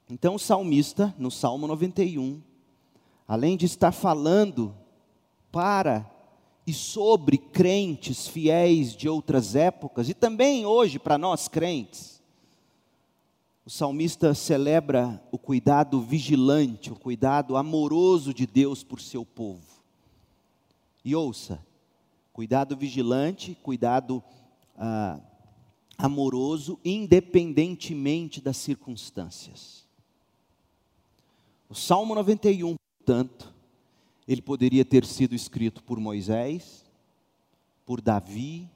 Então 0.09 0.37
o 0.37 0.39
salmista, 0.39 1.15
no 1.19 1.31
Salmo 1.31 1.67
91, 1.67 2.41
além 3.29 3.57
de 3.57 3.67
estar 3.67 3.93
falando 3.93 4.75
para 5.53 6.09
e 6.67 6.73
sobre 6.73 7.39
crentes 7.39 8.29
fiéis 8.29 8.95
de 8.95 9.09
outras 9.09 9.55
épocas 9.55 10.09
e 10.09 10.15
também 10.15 10.67
hoje 10.67 10.99
para 10.99 11.19
nós 11.19 11.49
crentes. 11.49 12.21
O 13.65 13.71
salmista 13.71 14.35
celebra 14.35 15.23
o 15.31 15.39
cuidado 15.39 16.01
vigilante, 16.01 16.93
o 16.93 16.97
cuidado 16.97 17.57
amoroso 17.57 18.33
de 18.35 18.47
Deus 18.47 18.83
por 18.83 19.01
seu 19.01 19.25
povo. 19.25 19.83
E 21.05 21.15
ouça, 21.15 21.65
cuidado 22.33 22.77
vigilante, 22.77 23.57
cuidado 23.63 24.23
ah, 24.77 25.21
amoroso, 25.97 26.79
independentemente 26.85 28.41
das 28.41 28.57
circunstâncias. 28.57 29.87
O 31.69 31.75
Salmo 31.75 32.15
91, 32.15 32.75
portanto, 32.99 33.53
ele 34.33 34.41
poderia 34.41 34.85
ter 34.85 35.05
sido 35.05 35.35
escrito 35.35 35.83
por 35.83 35.99
Moisés, 35.99 36.85
por 37.85 38.01
Davi, 38.01 38.71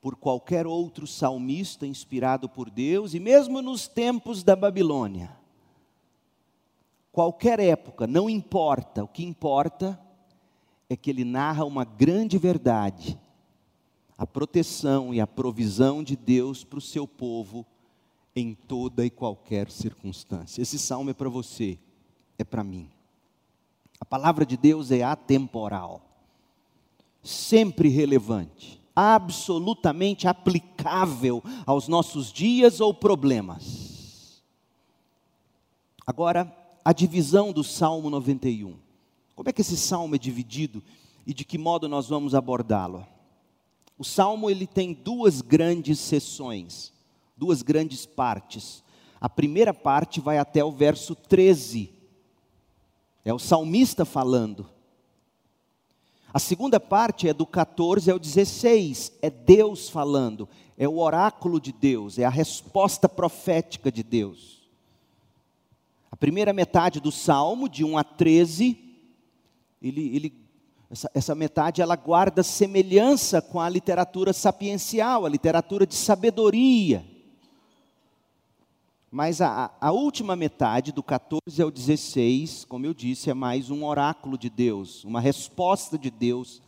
por 0.00 0.16
qualquer 0.16 0.66
outro 0.66 1.06
salmista 1.06 1.86
inspirado 1.86 2.48
por 2.48 2.70
Deus, 2.70 3.12
e 3.12 3.20
mesmo 3.20 3.60
nos 3.60 3.86
tempos 3.86 4.42
da 4.42 4.56
Babilônia. 4.56 5.36
Qualquer 7.12 7.60
época, 7.60 8.06
não 8.06 8.30
importa, 8.30 9.04
o 9.04 9.08
que 9.08 9.22
importa 9.22 10.00
é 10.88 10.96
que 10.96 11.10
ele 11.10 11.26
narra 11.26 11.66
uma 11.66 11.84
grande 11.84 12.38
verdade, 12.38 13.20
a 14.16 14.26
proteção 14.26 15.12
e 15.12 15.20
a 15.20 15.26
provisão 15.26 16.02
de 16.02 16.16
Deus 16.16 16.64
para 16.64 16.78
o 16.78 16.82
seu 16.82 17.06
povo 17.06 17.66
em 18.34 18.54
toda 18.54 19.04
e 19.04 19.10
qualquer 19.10 19.70
circunstância. 19.70 20.62
Esse 20.62 20.78
salmo 20.78 21.10
é 21.10 21.14
para 21.14 21.28
você, 21.28 21.78
é 22.38 22.44
para 22.44 22.64
mim. 22.64 22.88
A 24.02 24.04
palavra 24.04 24.44
de 24.44 24.56
Deus 24.56 24.90
é 24.90 25.04
atemporal, 25.04 26.02
sempre 27.22 27.88
relevante. 27.88 28.82
absolutamente 28.96 30.26
aplicável 30.26 31.40
aos 31.64 31.86
nossos 31.86 32.32
dias 32.32 32.80
ou 32.80 32.92
problemas. 32.92 34.42
Agora, 36.04 36.52
a 36.84 36.92
divisão 36.92 37.52
do 37.52 37.62
Salmo 37.62 38.10
91. 38.10 38.76
Como 39.36 39.48
é 39.48 39.52
que 39.52 39.60
esse 39.60 39.76
salmo 39.76 40.16
é 40.16 40.18
dividido 40.18 40.82
e 41.24 41.32
de 41.32 41.44
que 41.44 41.56
modo 41.56 41.88
nós 41.88 42.08
vamos 42.08 42.34
abordá-lo? 42.34 43.06
O 43.96 44.04
salmo 44.04 44.50
ele 44.50 44.66
tem 44.66 44.92
duas 44.92 45.40
grandes 45.40 46.00
seções, 46.00 46.92
duas 47.36 47.62
grandes 47.62 48.04
partes. 48.04 48.82
A 49.20 49.28
primeira 49.28 49.72
parte 49.72 50.20
vai 50.20 50.38
até 50.38 50.64
o 50.64 50.72
verso 50.72 51.14
13. 51.14 52.01
É 53.24 53.32
o 53.32 53.38
salmista 53.38 54.04
falando. 54.04 54.68
A 56.34 56.38
segunda 56.38 56.80
parte 56.80 57.28
é 57.28 57.34
do 57.34 57.44
14 57.44 58.10
ao 58.10 58.18
16, 58.18 59.12
é 59.20 59.28
Deus 59.28 59.90
falando, 59.90 60.48
é 60.78 60.88
o 60.88 60.98
oráculo 60.98 61.60
de 61.60 61.72
Deus, 61.72 62.18
é 62.18 62.24
a 62.24 62.30
resposta 62.30 63.06
profética 63.06 63.92
de 63.92 64.02
Deus. 64.02 64.62
A 66.10 66.16
primeira 66.16 66.52
metade 66.52 67.00
do 67.00 67.12
salmo, 67.12 67.68
de 67.68 67.84
1 67.84 67.98
a 67.98 68.04
13, 68.04 68.78
ele, 69.82 70.16
ele, 70.16 70.34
essa, 70.90 71.10
essa 71.12 71.34
metade 71.34 71.82
ela 71.82 71.96
guarda 71.96 72.42
semelhança 72.42 73.42
com 73.42 73.60
a 73.60 73.68
literatura 73.68 74.32
sapiencial, 74.32 75.26
a 75.26 75.28
literatura 75.28 75.86
de 75.86 75.94
sabedoria. 75.94 77.04
Mas 79.14 79.42
a, 79.42 79.70
a, 79.78 79.92
última 79.92 80.34
metade, 80.34 80.90
do 80.90 81.02
14 81.02 81.60
ao 81.60 81.70
16, 81.70 82.64
como 82.64 82.86
eu 82.86 82.94
disse, 82.94 83.28
é 83.28 83.34
mais 83.34 83.68
um 83.68 83.84
oráculo 83.84 84.38
de 84.38 84.48
Deus, 84.48 85.04
uma 85.04 85.20
resposta 85.20 85.98
de 85.98 86.10
Deus 86.10 86.62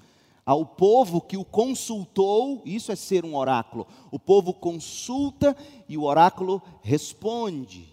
ao 0.44 0.66
povo 0.66 1.22
que 1.22 1.38
o 1.38 1.44
consultou. 1.44 2.60
Isso 2.66 2.92
é 2.92 2.96
ser 2.96 3.24
um 3.24 3.34
oráculo. 3.34 3.86
O 4.10 4.18
povo 4.18 4.52
consulta 4.52 5.56
e 5.88 5.96
o 5.96 6.02
oráculo 6.02 6.60
responde. 6.82 7.88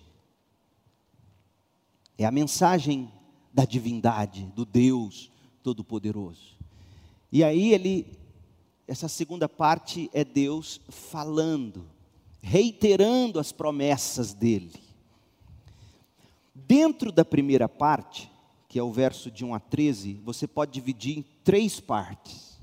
É 2.17 2.25
a 2.25 2.31
mensagem 2.31 3.09
da 3.53 3.63
divindade, 3.63 4.51
do 4.53 4.65
Deus 4.65 5.31
Todo-Poderoso. 5.63 6.57
E 7.31 7.41
aí 7.41 7.73
ele, 7.73 8.05
essa 8.85 9.07
segunda 9.07 9.47
parte 9.47 10.09
é 10.11 10.25
Deus 10.25 10.81
falando 10.89 11.85
reiterando 12.41 13.39
as 13.39 13.51
promessas 13.51 14.33
dele. 14.33 14.73
Dentro 16.53 17.11
da 17.11 17.23
primeira 17.23 17.69
parte, 17.69 18.29
que 18.67 18.79
é 18.79 18.83
o 18.83 18.91
verso 18.91 19.29
de 19.29 19.45
1 19.45 19.53
a 19.53 19.59
13, 19.59 20.21
você 20.23 20.47
pode 20.47 20.71
dividir 20.71 21.17
em 21.17 21.25
três 21.43 21.79
partes. 21.79 22.59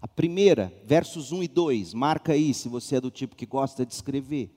A 0.00 0.08
primeira, 0.08 0.72
versos 0.84 1.32
1 1.32 1.42
e 1.42 1.48
2, 1.48 1.94
marca 1.94 2.32
aí 2.32 2.54
se 2.54 2.68
você 2.68 2.96
é 2.96 3.00
do 3.00 3.10
tipo 3.10 3.36
que 3.36 3.46
gosta 3.46 3.84
de 3.84 3.92
escrever. 3.92 4.50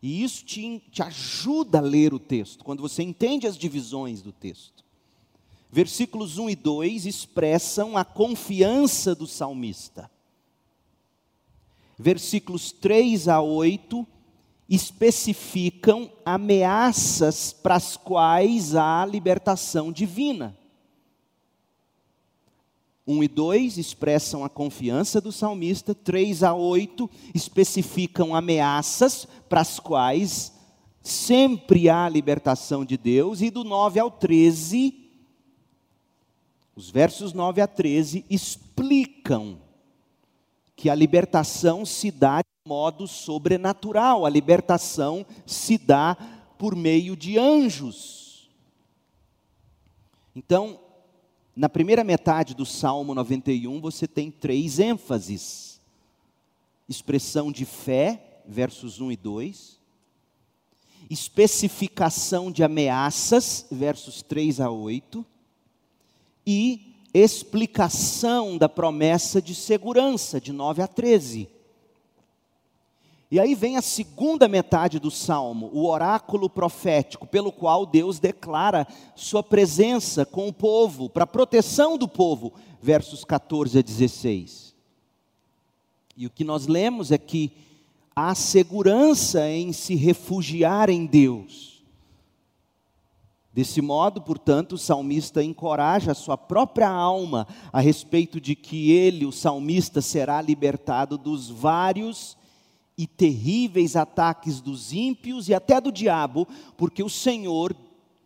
E 0.00 0.22
isso 0.22 0.44
te, 0.44 0.82
te 0.90 1.02
ajuda 1.02 1.78
a 1.78 1.82
ler 1.82 2.12
o 2.14 2.18
texto, 2.18 2.64
quando 2.64 2.82
você 2.82 3.02
entende 3.02 3.46
as 3.46 3.56
divisões 3.56 4.22
do 4.22 4.32
texto. 4.32 4.84
Versículos 5.70 6.38
1 6.38 6.50
e 6.50 6.56
2 6.56 7.06
expressam 7.06 7.96
a 7.96 8.04
confiança 8.04 9.14
do 9.14 9.26
salmista 9.26 10.10
versículos 11.98 12.72
3 12.72 13.28
a 13.28 13.40
8, 13.40 14.06
especificam 14.68 16.10
ameaças 16.24 17.52
para 17.52 17.76
as 17.76 17.96
quais 17.96 18.74
há 18.74 19.04
libertação 19.04 19.92
divina. 19.92 20.56
1 23.06 23.22
e 23.22 23.28
2 23.28 23.76
expressam 23.76 24.44
a 24.44 24.48
confiança 24.48 25.20
do 25.20 25.30
salmista, 25.30 25.94
3 25.94 26.42
a 26.42 26.54
8 26.54 27.10
especificam 27.34 28.34
ameaças 28.34 29.28
para 29.48 29.60
as 29.60 29.78
quais 29.78 30.52
sempre 31.02 31.90
há 31.90 32.08
libertação 32.08 32.82
de 32.82 32.96
Deus, 32.96 33.42
e 33.42 33.50
do 33.50 33.62
9 33.62 34.00
ao 34.00 34.10
13, 34.10 35.04
os 36.74 36.88
versos 36.88 37.34
9 37.34 37.60
a 37.60 37.66
13 37.66 38.24
explicam 38.30 39.58
que 40.76 40.90
a 40.90 40.94
libertação 40.94 41.84
se 41.84 42.10
dá 42.10 42.40
de 42.40 42.68
modo 42.68 43.06
sobrenatural, 43.06 44.26
a 44.26 44.30
libertação 44.30 45.24
se 45.46 45.78
dá 45.78 46.16
por 46.58 46.74
meio 46.74 47.16
de 47.16 47.38
anjos. 47.38 48.50
Então, 50.34 50.80
na 51.54 51.68
primeira 51.68 52.02
metade 52.02 52.54
do 52.54 52.66
Salmo 52.66 53.14
91, 53.14 53.80
você 53.80 54.08
tem 54.08 54.30
três 54.30 54.80
ênfases: 54.80 55.80
expressão 56.88 57.52
de 57.52 57.64
fé, 57.64 58.42
versos 58.46 59.00
1 59.00 59.12
e 59.12 59.16
2, 59.16 59.78
especificação 61.08 62.50
de 62.50 62.64
ameaças, 62.64 63.66
versos 63.70 64.22
3 64.22 64.60
a 64.60 64.70
8, 64.70 65.24
e 66.46 66.93
explicação 67.14 68.58
da 68.58 68.68
promessa 68.68 69.40
de 69.40 69.54
segurança, 69.54 70.40
de 70.40 70.52
9 70.52 70.82
a 70.82 70.88
13. 70.88 71.48
E 73.30 73.40
aí 73.40 73.54
vem 73.54 73.76
a 73.76 73.82
segunda 73.82 74.46
metade 74.46 74.98
do 74.98 75.10
salmo, 75.10 75.70
o 75.72 75.88
oráculo 75.88 76.50
profético, 76.50 77.26
pelo 77.26 77.50
qual 77.50 77.86
Deus 77.86 78.18
declara 78.18 78.86
sua 79.14 79.42
presença 79.42 80.26
com 80.26 80.48
o 80.48 80.52
povo, 80.52 81.08
para 81.08 81.26
proteção 81.26 81.96
do 81.96 82.06
povo, 82.06 82.52
versos 82.80 83.24
14 83.24 83.78
a 83.78 83.82
16. 83.82 84.74
E 86.16 86.26
o 86.26 86.30
que 86.30 86.44
nós 86.44 86.66
lemos 86.66 87.10
é 87.10 87.18
que 87.18 87.50
há 88.14 88.34
segurança 88.34 89.48
em 89.48 89.72
se 89.72 89.94
refugiar 89.94 90.88
em 90.88 91.06
Deus. 91.06 91.73
Desse 93.54 93.80
modo, 93.80 94.20
portanto, 94.20 94.72
o 94.72 94.78
salmista 94.78 95.40
encoraja 95.40 96.10
a 96.10 96.14
sua 96.14 96.36
própria 96.36 96.88
alma 96.90 97.46
a 97.72 97.78
respeito 97.78 98.40
de 98.40 98.56
que 98.56 98.90
ele, 98.90 99.24
o 99.24 99.30
salmista, 99.30 100.02
será 100.02 100.42
libertado 100.42 101.16
dos 101.16 101.50
vários 101.50 102.36
e 102.98 103.06
terríveis 103.06 103.94
ataques 103.94 104.60
dos 104.60 104.92
ímpios 104.92 105.48
e 105.48 105.54
até 105.54 105.80
do 105.80 105.92
diabo, 105.92 106.48
porque 106.76 107.00
o 107.00 107.08
Senhor 107.08 107.76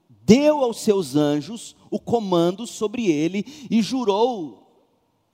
deu 0.09 0.64
aos 0.64 0.81
seus 0.81 1.14
anjos 1.14 1.77
o 1.91 2.01
comando 2.01 2.67
sobre 2.67 3.11
ele 3.11 3.45
e 3.71 3.83
jurou 3.83 4.67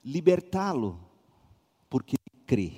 libertá-lo, 0.03 0.99
porque 1.89 2.17
crê. 2.45 2.73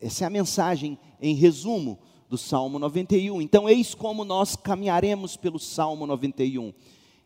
Essa 0.00 0.24
é 0.24 0.26
a 0.26 0.30
mensagem 0.30 0.98
em 1.20 1.34
resumo 1.34 1.98
do 2.36 2.38
Salmo 2.38 2.78
91. 2.78 3.40
Então, 3.40 3.66
eis 3.66 3.94
como 3.94 4.22
nós 4.22 4.54
caminharemos 4.54 5.38
pelo 5.38 5.58
Salmo 5.58 6.06
91. 6.06 6.74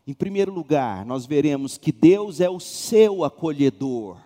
Em 0.07 0.13
primeiro 0.13 0.53
lugar, 0.53 1.05
nós 1.05 1.25
veremos 1.25 1.77
que 1.77 1.91
Deus 1.91 2.39
é 2.39 2.49
o 2.49 2.61
seu 2.61 3.25
acolhedor. 3.25 4.17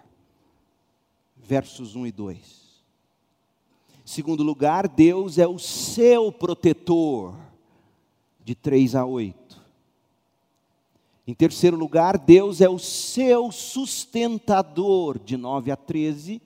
Versos 1.35 1.95
1 1.95 2.05
e 2.05 2.11
2. 2.11 2.37
Em 2.37 4.07
segundo 4.07 4.43
lugar, 4.43 4.87
Deus 4.87 5.39
é 5.39 5.47
o 5.47 5.57
seu 5.57 6.31
protetor. 6.31 7.35
De 8.43 8.53
3 8.53 8.93
a 8.93 9.05
8. 9.05 9.35
Em 11.25 11.33
terceiro 11.33 11.75
lugar, 11.75 12.19
Deus 12.19 12.61
é 12.61 12.69
o 12.69 12.77
seu 12.77 13.51
sustentador, 13.51 15.17
de 15.17 15.35
9 15.35 15.71
a 15.71 15.75
13. 15.75 16.39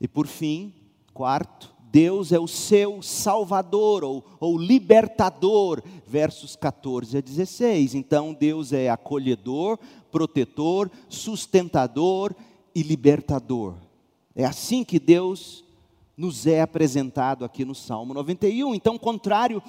E 0.00 0.08
por 0.08 0.26
fim, 0.26 0.72
quarto, 1.12 1.75
Deus 1.96 2.30
é 2.30 2.38
o 2.38 2.46
seu 2.46 3.00
salvador 3.00 4.04
ou, 4.04 4.22
ou, 4.38 4.58
libertador, 4.58 5.82
versos 6.06 6.54
14 6.54 7.16
a 7.16 7.22
16. 7.22 7.94
Então, 7.94 8.34
Deus 8.38 8.70
é 8.74 8.90
acolhedor, 8.90 9.78
protetor, 10.12 10.90
sustentador 11.08 12.34
e 12.74 12.82
libertador. 12.82 13.76
É 14.34 14.44
assim 14.44 14.84
que 14.84 15.00
Deus 15.00 15.64
nos 16.14 16.46
é 16.46 16.60
apresentado 16.60 17.46
aqui 17.46 17.64
no 17.64 17.74
Salmo 17.74 18.12
91. 18.12 18.74
Então, 18.74 18.98
contrário 18.98 19.62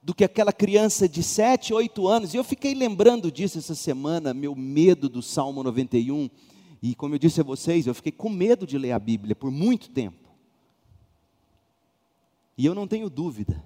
do 0.00 0.14
que 0.14 0.22
aquela 0.22 0.52
criança 0.52 1.08
de 1.08 1.24
7, 1.24 1.74
8 1.74 2.06
anos, 2.06 2.34
e 2.34 2.36
eu 2.36 2.44
fiquei 2.44 2.72
lembrando 2.72 3.32
disso 3.32 3.58
essa 3.58 3.74
semana, 3.74 4.32
meu 4.32 4.54
medo 4.54 5.08
do 5.08 5.20
Salmo 5.20 5.64
91, 5.64 6.30
e 6.80 6.94
como 6.94 7.16
eu 7.16 7.18
disse 7.18 7.40
a 7.40 7.44
vocês, 7.44 7.88
eu 7.88 7.94
fiquei 7.96 8.12
com 8.12 8.28
medo 8.28 8.64
de 8.64 8.78
ler 8.78 8.92
a 8.92 8.98
Bíblia 9.00 9.34
por 9.34 9.50
muito 9.50 9.90
tempo. 9.90 10.23
E 12.56 12.64
eu 12.66 12.74
não 12.74 12.86
tenho 12.86 13.10
dúvida, 13.10 13.64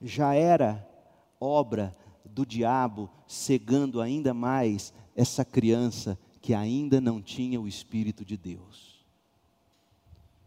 já 0.00 0.34
era 0.34 0.86
obra 1.40 1.96
do 2.24 2.44
diabo 2.44 3.10
cegando 3.26 4.00
ainda 4.00 4.34
mais 4.34 4.92
essa 5.16 5.44
criança 5.44 6.18
que 6.40 6.54
ainda 6.54 7.00
não 7.00 7.20
tinha 7.20 7.60
o 7.60 7.68
Espírito 7.68 8.24
de 8.24 8.36
Deus. 8.36 9.04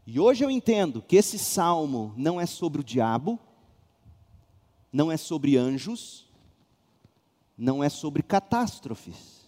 E 0.05 0.19
hoje 0.19 0.43
eu 0.43 0.51
entendo 0.51 1.01
que 1.01 1.15
esse 1.15 1.39
salmo 1.39 2.13
não 2.17 2.39
é 2.39 2.45
sobre 2.45 2.81
o 2.81 2.83
diabo, 2.83 3.39
não 4.91 5.11
é 5.11 5.17
sobre 5.17 5.57
anjos, 5.57 6.27
não 7.57 7.83
é 7.83 7.89
sobre 7.89 8.21
catástrofes. 8.21 9.41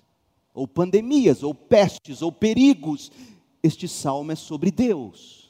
ou 0.53 0.65
pandemias, 0.65 1.43
ou 1.43 1.53
pestes, 1.53 2.21
ou 2.21 2.31
perigos. 2.31 3.12
Este 3.62 3.89
salmo 3.89 4.31
é 4.31 4.36
sobre 4.36 4.71
Deus. 4.71 5.44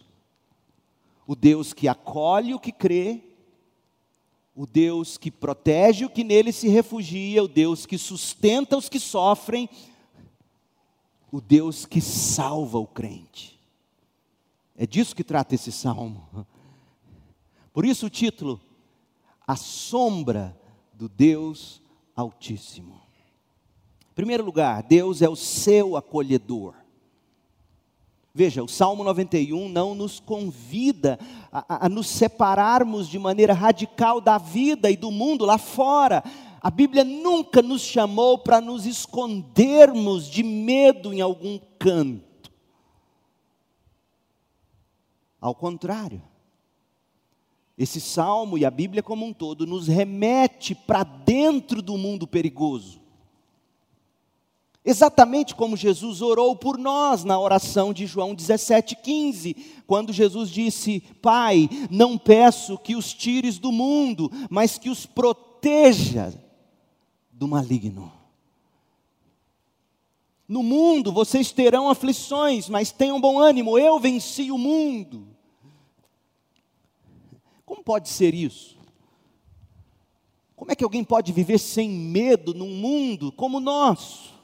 O 1.28 1.36
Deus 1.36 1.74
que 1.74 1.88
acolhe 1.88 2.54
o 2.54 2.60
que 2.60 2.72
crê, 2.72 3.22
o 4.56 4.66
Deus 4.66 5.18
que 5.18 5.30
protege 5.30 6.06
o 6.06 6.10
que 6.10 6.24
nele 6.24 6.52
se 6.52 6.70
refugia, 6.70 7.44
o 7.44 7.48
Deus 7.48 7.86
que 7.86 7.98
sustenta 7.98 8.78
os 8.78 8.88
que 8.88 9.00
sofrem, 9.00 9.70
o 11.32 11.42
Deus 11.42 11.86
que 11.86 12.00
salva 12.00 12.78
o 12.80 12.88
crente. 12.88 13.60
É 14.78 14.86
disso 14.86 15.16
que 15.16 15.24
trata 15.24 15.56
esse 15.56 15.72
salmo. 15.72 16.46
Por 17.74 17.86
isso 17.86 18.06
o 18.06 18.10
título, 18.10 18.62
A 19.46 19.56
Sombra 19.56 20.58
do 20.94 21.10
Deus 21.10 21.82
Altíssimo. 22.16 23.02
Em 24.12 24.16
primeiro 24.16 24.46
lugar, 24.46 24.82
Deus 24.84 25.22
é 25.22 25.28
o 25.28 25.36
seu 25.36 25.98
acolhedor. 25.98 26.74
Veja, 28.38 28.62
o 28.62 28.68
Salmo 28.68 29.02
91 29.02 29.70
não 29.70 29.96
nos 29.96 30.20
convida 30.20 31.18
a, 31.50 31.86
a, 31.86 31.90
nos 31.90 32.08
separarmos 32.08 33.08
de 33.08 33.18
maneira 33.18 33.54
radical 33.54 34.20
da 34.20 34.38
vida 34.38 34.92
e 34.92 34.98
do 34.98 35.10
mundo 35.10 35.46
lá 35.46 35.58
fora. 35.58 36.22
A 36.60 36.70
Bíblia 36.70 37.06
nunca 37.06 37.62
nos 37.62 37.82
chamou 37.82 38.38
para 38.38 38.60
nos 38.60 38.86
escondermos 38.86 40.30
de 40.30 40.44
medo 40.44 41.14
em 41.14 41.22
algum 41.22 41.58
canto. 41.80 42.52
Ao 45.40 45.56
contrário, 45.56 46.22
esse 47.78 48.02
salmo 48.02 48.58
e 48.58 48.66
a 48.66 48.70
Bíblia 48.70 49.02
como 49.02 49.26
um 49.26 49.32
todo 49.32 49.66
nos 49.66 49.88
remete 49.88 50.76
para 50.76 51.04
dentro 51.04 51.82
do 51.82 51.98
mundo 51.98 52.28
perigoso. 52.28 53.05
Exatamente 54.86 55.56
como 55.56 55.76
Jesus 55.76 56.22
orou 56.22 56.56
por 56.56 56.78
nós 56.78 57.24
na 57.24 57.40
oração 57.40 57.92
de 57.92 58.06
João 58.06 58.36
17,15, 58.36 59.56
quando 59.88 60.14
Jesus 60.14 60.52
disse: 60.52 61.02
Pai, 61.24 61.68
não 61.90 62.20
peço 62.20 62.78
que 62.78 62.96
os 62.96 63.12
tires 63.12 63.58
do 63.58 63.72
mundo, 63.72 64.32
mas 64.48 64.78
que 64.78 64.92
os 64.92 65.08
proteja 65.08 66.32
do 67.32 67.48
maligno. 67.48 68.14
No 70.48 70.62
mundo 70.62 71.12
vocês 71.12 71.52
terão 71.52 71.90
aflições, 71.90 72.70
mas 72.70 72.92
tenham 72.92 73.20
bom 73.20 73.40
ânimo, 73.40 73.80
eu 73.80 74.00
venci 74.00 74.52
o 74.52 74.58
mundo. 74.58 75.28
Como 77.66 77.84
pode 77.84 78.08
ser 78.10 78.36
isso? 78.36 78.78
Como 80.56 80.72
é 80.72 80.76
que 80.76 80.84
alguém 80.84 81.04
pode 81.04 81.32
viver 81.32 81.58
sem 81.58 81.90
medo 81.90 82.54
num 82.54 82.70
mundo 82.70 83.32
como 83.32 83.58
o 83.58 83.62
nosso? 83.62 84.35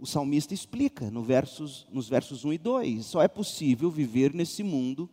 O 0.00 0.06
salmista 0.06 0.54
explica 0.54 1.10
no 1.10 1.22
versos, 1.22 1.86
nos 1.90 2.08
versos 2.08 2.44
1 2.44 2.52
e 2.52 2.58
2. 2.58 3.06
Só 3.06 3.22
é 3.22 3.28
possível 3.28 3.90
viver 3.90 4.32
nesse 4.32 4.62
mundo 4.62 5.08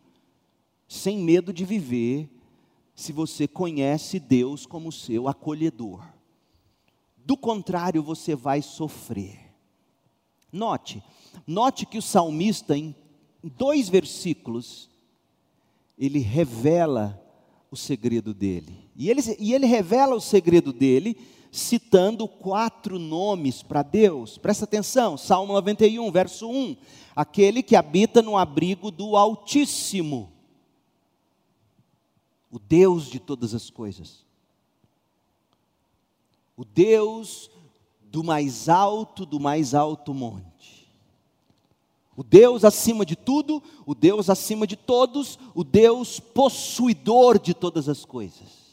sem 0.87 1.17
medo 1.17 1.51
de 1.51 1.65
viver 1.65 2.29
se 2.93 3.11
você 3.11 3.47
conhece 3.47 4.19
Deus 4.19 4.65
como 4.65 4.91
seu 4.91 5.27
acolhedor. 5.27 6.05
Do 7.17 7.35
contrário, 7.35 8.03
você 8.03 8.35
vai 8.35 8.61
sofrer. 8.61 9.39
Note, 10.51 11.03
note 11.45 11.85
que 11.85 11.97
o 11.97 12.01
salmista, 12.01 12.77
em 12.77 12.95
dois 13.43 13.89
versículos, 13.89 14.89
ele 15.97 16.19
revela 16.19 17.21
o 17.69 17.75
segredo 17.75 18.33
dele. 18.33 18.89
E 18.95 19.09
ele, 19.09 19.21
e 19.39 19.53
ele 19.53 19.65
revela 19.65 20.15
o 20.15 20.21
segredo 20.21 20.71
dele 20.71 21.17
citando 21.51 22.27
quatro 22.27 22.99
nomes 22.99 23.63
para 23.63 23.81
Deus. 23.81 24.37
Presta 24.37 24.65
atenção, 24.65 25.17
Salmo 25.17 25.53
91, 25.53 26.11
verso 26.11 26.49
1. 26.49 26.75
Aquele 27.15 27.63
que 27.63 27.75
habita 27.75 28.21
no 28.21 28.37
abrigo 28.37 28.91
do 28.91 29.15
Altíssimo, 29.15 30.31
o 32.51 32.59
Deus 32.59 33.05
de 33.09 33.19
todas 33.19 33.53
as 33.53 33.69
coisas, 33.69 34.25
o 36.57 36.63
Deus 36.63 37.49
do 38.03 38.23
mais 38.23 38.69
alto, 38.69 39.25
do 39.25 39.39
mais 39.39 39.73
alto 39.73 40.13
monte. 40.13 40.89
O 42.15 42.23
Deus 42.23 42.63
acima 42.63 43.05
de 43.05 43.15
tudo, 43.15 43.61
o 43.85 43.93
Deus 43.93 44.29
acima 44.29 44.65
de 44.65 44.77
todos, 44.77 45.37
o 45.53 45.63
Deus 45.65 46.19
possuidor 46.19 47.37
de 47.37 47.53
todas 47.53 47.89
as 47.89 48.05
coisas. 48.05 48.64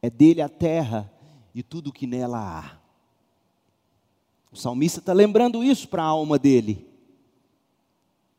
É 0.00 0.08
dele 0.08 0.40
a 0.40 0.48
terra 0.48 1.12
e 1.54 1.62
tudo 1.62 1.90
o 1.90 1.92
que 1.92 2.06
nela 2.06 2.38
há. 2.38 2.78
O 4.50 4.56
salmista 4.56 5.00
está 5.00 5.12
lembrando 5.12 5.62
isso 5.62 5.88
para 5.88 6.02
a 6.02 6.06
alma 6.06 6.38
dele. 6.38 6.86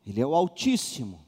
Ele 0.05 0.21
é 0.21 0.25
o 0.25 0.33
Altíssimo, 0.33 1.19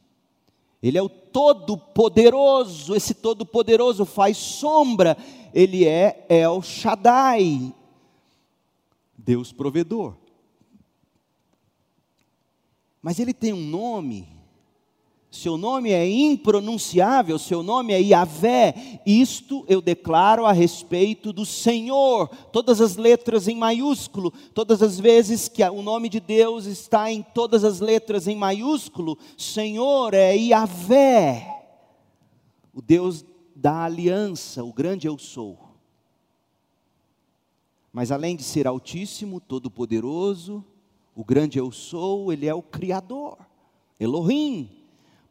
ele 0.82 0.98
é 0.98 1.02
o 1.02 1.10
Todo-Poderoso, 1.10 2.96
esse 2.96 3.14
Todo-Poderoso 3.14 4.06
faz 4.06 4.38
sombra, 4.38 5.16
ele 5.54 5.86
é 5.86 6.26
El 6.28 6.62
Shaddai, 6.64 7.74
Deus 9.16 9.52
provedor. 9.52 10.16
Mas 13.02 13.20
ele 13.20 13.34
tem 13.34 13.54
um 13.54 13.64
nome 13.64 14.41
seu 15.32 15.58
nome 15.58 15.92
é 15.92 16.06
impronunciável, 16.06 17.40
seu 17.40 17.64
nome 17.64 17.94
é 17.94 18.02
Yahvé. 18.02 19.02
Isto 19.06 19.64
eu 19.66 19.82
declaro 19.82 20.46
a 20.46 20.52
respeito 20.52 21.32
do 21.32 21.46
Senhor. 21.46 22.28
Todas 22.52 22.82
as 22.82 22.98
letras 22.98 23.48
em 23.48 23.56
maiúsculo, 23.56 24.32
todas 24.54 24.82
as 24.82 25.00
vezes 25.00 25.48
que 25.48 25.64
o 25.64 25.82
nome 25.82 26.10
de 26.10 26.20
Deus 26.20 26.66
está 26.66 27.10
em 27.10 27.22
todas 27.22 27.64
as 27.64 27.80
letras 27.80 28.28
em 28.28 28.36
maiúsculo, 28.36 29.18
Senhor 29.38 30.14
é 30.14 30.36
Yahvé. 30.36 31.48
O 32.74 32.82
Deus 32.82 33.24
da 33.56 33.86
aliança, 33.86 34.66
o 34.66 34.74
grande 34.74 35.08
eu 35.08 35.18
sou. 35.18 35.58
Mas 37.94 38.12
além 38.12 38.36
de 38.36 38.44
ser 38.44 38.68
altíssimo, 38.68 39.40
todo-poderoso, 39.40 40.62
o 41.16 41.24
grande 41.24 41.58
eu 41.58 41.72
sou, 41.72 42.34
ele 42.34 42.48
é 42.48 42.54
o 42.54 42.62
criador. 42.62 43.38
Elohim, 43.98 44.81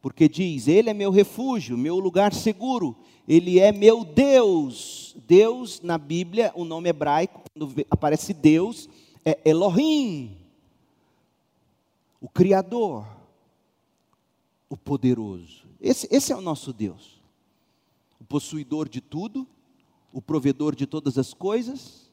porque 0.01 0.29
diz: 0.29 0.69
Ele 0.69 0.91
é 0.91 0.95
meu 0.95 1.11
refúgio, 1.11 1.77
meu 1.77 1.99
lugar 1.99 2.33
seguro, 2.33 2.97
Ele 3.29 3.59
é 3.59 3.73
meu 3.73 4.05
Deus. 4.05 5.17
Deus, 5.27 5.81
na 5.83 5.99
Bíblia, 5.99 6.53
o 6.55 6.65
nome 6.65 6.89
hebraico, 6.89 7.43
quando 7.53 7.85
aparece 7.91 8.33
Deus, 8.35 8.89
é 9.25 9.39
Elohim, 9.45 10.37
o 12.21 12.29
Criador, 12.29 13.07
o 14.69 14.77
poderoso. 14.77 15.65
Esse, 15.81 16.09
esse 16.11 16.33
é 16.33 16.37
o 16.37 16.41
nosso 16.41 16.73
Deus, 16.73 17.21
o 18.21 18.25
possuidor 18.25 18.89
de 18.89 19.01
tudo, 19.01 19.47
o 20.13 20.21
provedor 20.21 20.75
de 20.75 20.87
todas 20.87 21.17
as 21.17 21.33
coisas, 21.33 22.10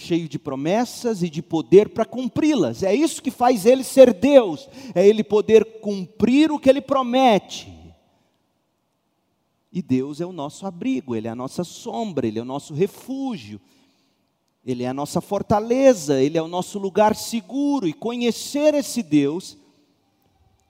cheio 0.00 0.28
de 0.28 0.38
promessas 0.38 1.22
e 1.22 1.30
de 1.30 1.42
poder 1.42 1.90
para 1.90 2.04
cumpri-las. 2.04 2.82
É 2.82 2.94
isso 2.94 3.22
que 3.22 3.30
faz 3.30 3.66
ele 3.66 3.84
ser 3.84 4.12
Deus, 4.12 4.68
é 4.94 5.06
ele 5.06 5.22
poder 5.22 5.80
cumprir 5.80 6.50
o 6.50 6.58
que 6.58 6.68
ele 6.68 6.80
promete. 6.80 7.72
E 9.72 9.80
Deus 9.80 10.20
é 10.20 10.26
o 10.26 10.32
nosso 10.32 10.66
abrigo, 10.66 11.14
ele 11.14 11.28
é 11.28 11.30
a 11.30 11.36
nossa 11.36 11.62
sombra, 11.62 12.26
ele 12.26 12.38
é 12.38 12.42
o 12.42 12.46
nosso 12.46 12.74
refúgio. 12.74 13.60
Ele 14.64 14.82
é 14.82 14.88
a 14.88 14.94
nossa 14.94 15.22
fortaleza, 15.22 16.20
ele 16.20 16.36
é 16.36 16.42
o 16.42 16.48
nosso 16.48 16.78
lugar 16.78 17.16
seguro 17.16 17.88
e 17.88 17.94
conhecer 17.94 18.74
esse 18.74 19.02
Deus 19.02 19.56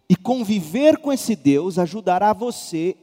e 0.08 0.14
conviver 0.14 0.98
com 0.98 1.12
esse 1.12 1.34
Deus 1.34 1.78
ajudará 1.78 2.32
você 2.32 2.96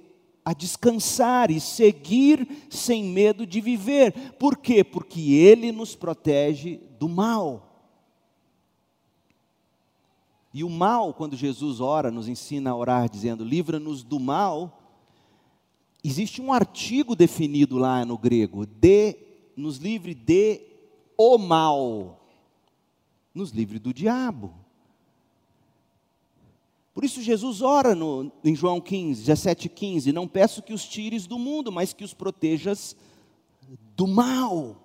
a 0.47 0.53
descansar 0.53 1.51
e 1.51 1.59
seguir 1.59 2.47
sem 2.69 3.03
medo 3.03 3.45
de 3.45 3.59
viver. 3.59 4.13
Por 4.39 4.55
quê? 4.55 4.81
Porque 4.81 5.33
Ele 5.33 5.73
nos 5.73 5.93
protege 5.93 6.79
do 6.97 7.09
mal. 7.09 7.67
E 10.53 10.63
o 10.63 10.69
mal, 10.69 11.13
quando 11.13 11.35
Jesus 11.35 11.81
ora, 11.81 12.09
nos 12.09 12.29
ensina 12.29 12.69
a 12.69 12.75
orar 12.77 13.09
dizendo: 13.09 13.43
livra-nos 13.43 14.03
do 14.03 14.21
mal. 14.21 14.81
Existe 16.01 16.41
um 16.41 16.53
artigo 16.53 17.13
definido 17.13 17.77
lá 17.77 18.05
no 18.05 18.17
grego: 18.17 18.65
de, 18.65 19.17
nos 19.53 19.75
livre 19.79 20.13
de 20.13 20.61
o 21.17 21.37
mal, 21.37 22.25
nos 23.35 23.51
livre 23.51 23.79
do 23.79 23.93
diabo. 23.93 24.53
Por 26.97 27.05
isso 27.05 27.21
Jesus 27.21 27.61
ora 27.61 27.93
no, 27.93 28.31
em 28.43 28.55
João 28.55 28.81
15, 28.81 29.21
17, 29.21 29.69
15, 29.69 30.11
não 30.11 30.27
peço 30.27 30.63
que 30.63 30.73
os 30.73 30.83
tires 30.83 31.27
do 31.27 31.37
mundo, 31.37 31.71
mas 31.71 31.93
que 31.93 32.03
os 32.03 32.11
protejas 32.11 32.95
do 33.95 34.07
mal, 34.07 34.75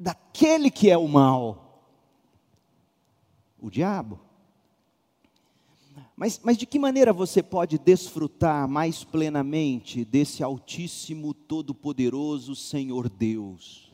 daquele 0.00 0.70
que 0.70 0.88
é 0.88 0.96
o 0.96 1.06
mal, 1.06 1.86
o 3.60 3.68
diabo. 3.68 4.18
Mas, 6.16 6.40
mas 6.42 6.56
de 6.56 6.64
que 6.64 6.78
maneira 6.78 7.12
você 7.12 7.42
pode 7.42 7.76
desfrutar 7.76 8.66
mais 8.66 9.04
plenamente 9.04 10.02
desse 10.02 10.42
Altíssimo, 10.42 11.34
Todo-Poderoso 11.34 12.56
Senhor 12.56 13.06
Deus? 13.10 13.92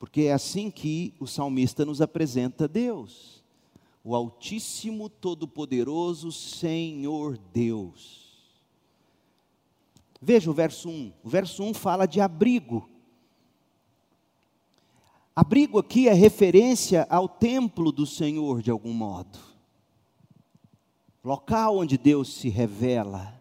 Porque 0.00 0.22
é 0.22 0.32
assim 0.32 0.68
que 0.68 1.14
o 1.20 1.28
salmista 1.28 1.84
nos 1.86 2.02
apresenta 2.02 2.66
Deus, 2.66 3.39
o 4.02 4.14
Altíssimo, 4.14 5.08
Todo-Poderoso 5.08 6.32
Senhor 6.32 7.38
Deus. 7.52 8.20
Veja 10.20 10.50
o 10.50 10.54
verso 10.54 10.88
1. 10.88 11.12
O 11.22 11.28
verso 11.28 11.62
1 11.62 11.74
fala 11.74 12.06
de 12.06 12.20
abrigo. 12.20 12.88
Abrigo 15.34 15.78
aqui 15.78 16.08
é 16.08 16.12
referência 16.12 17.06
ao 17.08 17.28
templo 17.28 17.90
do 17.92 18.04
Senhor, 18.04 18.62
de 18.62 18.70
algum 18.70 18.92
modo. 18.92 19.38
Local 21.22 21.78
onde 21.78 21.96
Deus 21.96 22.34
se 22.34 22.48
revela. 22.48 23.40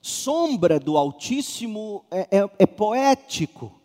Sombra 0.00 0.80
do 0.80 0.96
Altíssimo 0.96 2.04
é, 2.10 2.38
é, 2.38 2.50
é 2.60 2.66
poético. 2.66 3.79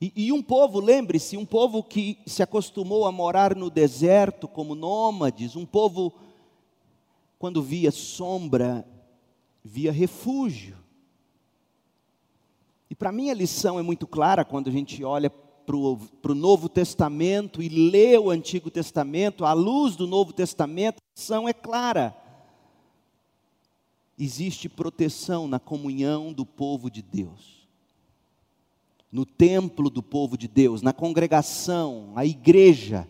E, 0.00 0.12
e 0.14 0.32
um 0.32 0.42
povo, 0.42 0.78
lembre-se, 0.78 1.36
um 1.36 1.44
povo 1.44 1.82
que 1.82 2.18
se 2.26 2.42
acostumou 2.42 3.06
a 3.06 3.12
morar 3.12 3.56
no 3.56 3.68
deserto 3.68 4.46
como 4.46 4.74
nômades, 4.74 5.56
um 5.56 5.66
povo, 5.66 6.12
quando 7.38 7.62
via 7.62 7.90
sombra, 7.90 8.86
via 9.64 9.90
refúgio. 9.90 10.76
E 12.88 12.94
para 12.94 13.12
mim 13.12 13.30
a 13.30 13.34
lição 13.34 13.78
é 13.78 13.82
muito 13.82 14.06
clara 14.06 14.44
quando 14.44 14.68
a 14.68 14.72
gente 14.72 15.02
olha 15.02 15.30
para 15.30 15.76
o 15.76 16.34
Novo 16.34 16.68
Testamento 16.68 17.62
e 17.62 17.68
lê 17.68 18.16
o 18.16 18.30
Antigo 18.30 18.70
Testamento, 18.70 19.44
à 19.44 19.52
luz 19.52 19.96
do 19.96 20.06
Novo 20.06 20.32
Testamento, 20.32 20.96
a 20.96 21.20
lição 21.20 21.46
é 21.46 21.52
clara. 21.52 22.16
Existe 24.18 24.68
proteção 24.68 25.46
na 25.46 25.58
comunhão 25.58 26.32
do 26.32 26.46
povo 26.46 26.90
de 26.90 27.02
Deus, 27.02 27.57
no 29.10 29.24
templo 29.24 29.88
do 29.88 30.02
povo 30.02 30.36
de 30.36 30.46
Deus, 30.46 30.82
na 30.82 30.92
congregação, 30.92 32.12
a 32.14 32.26
igreja, 32.26 33.08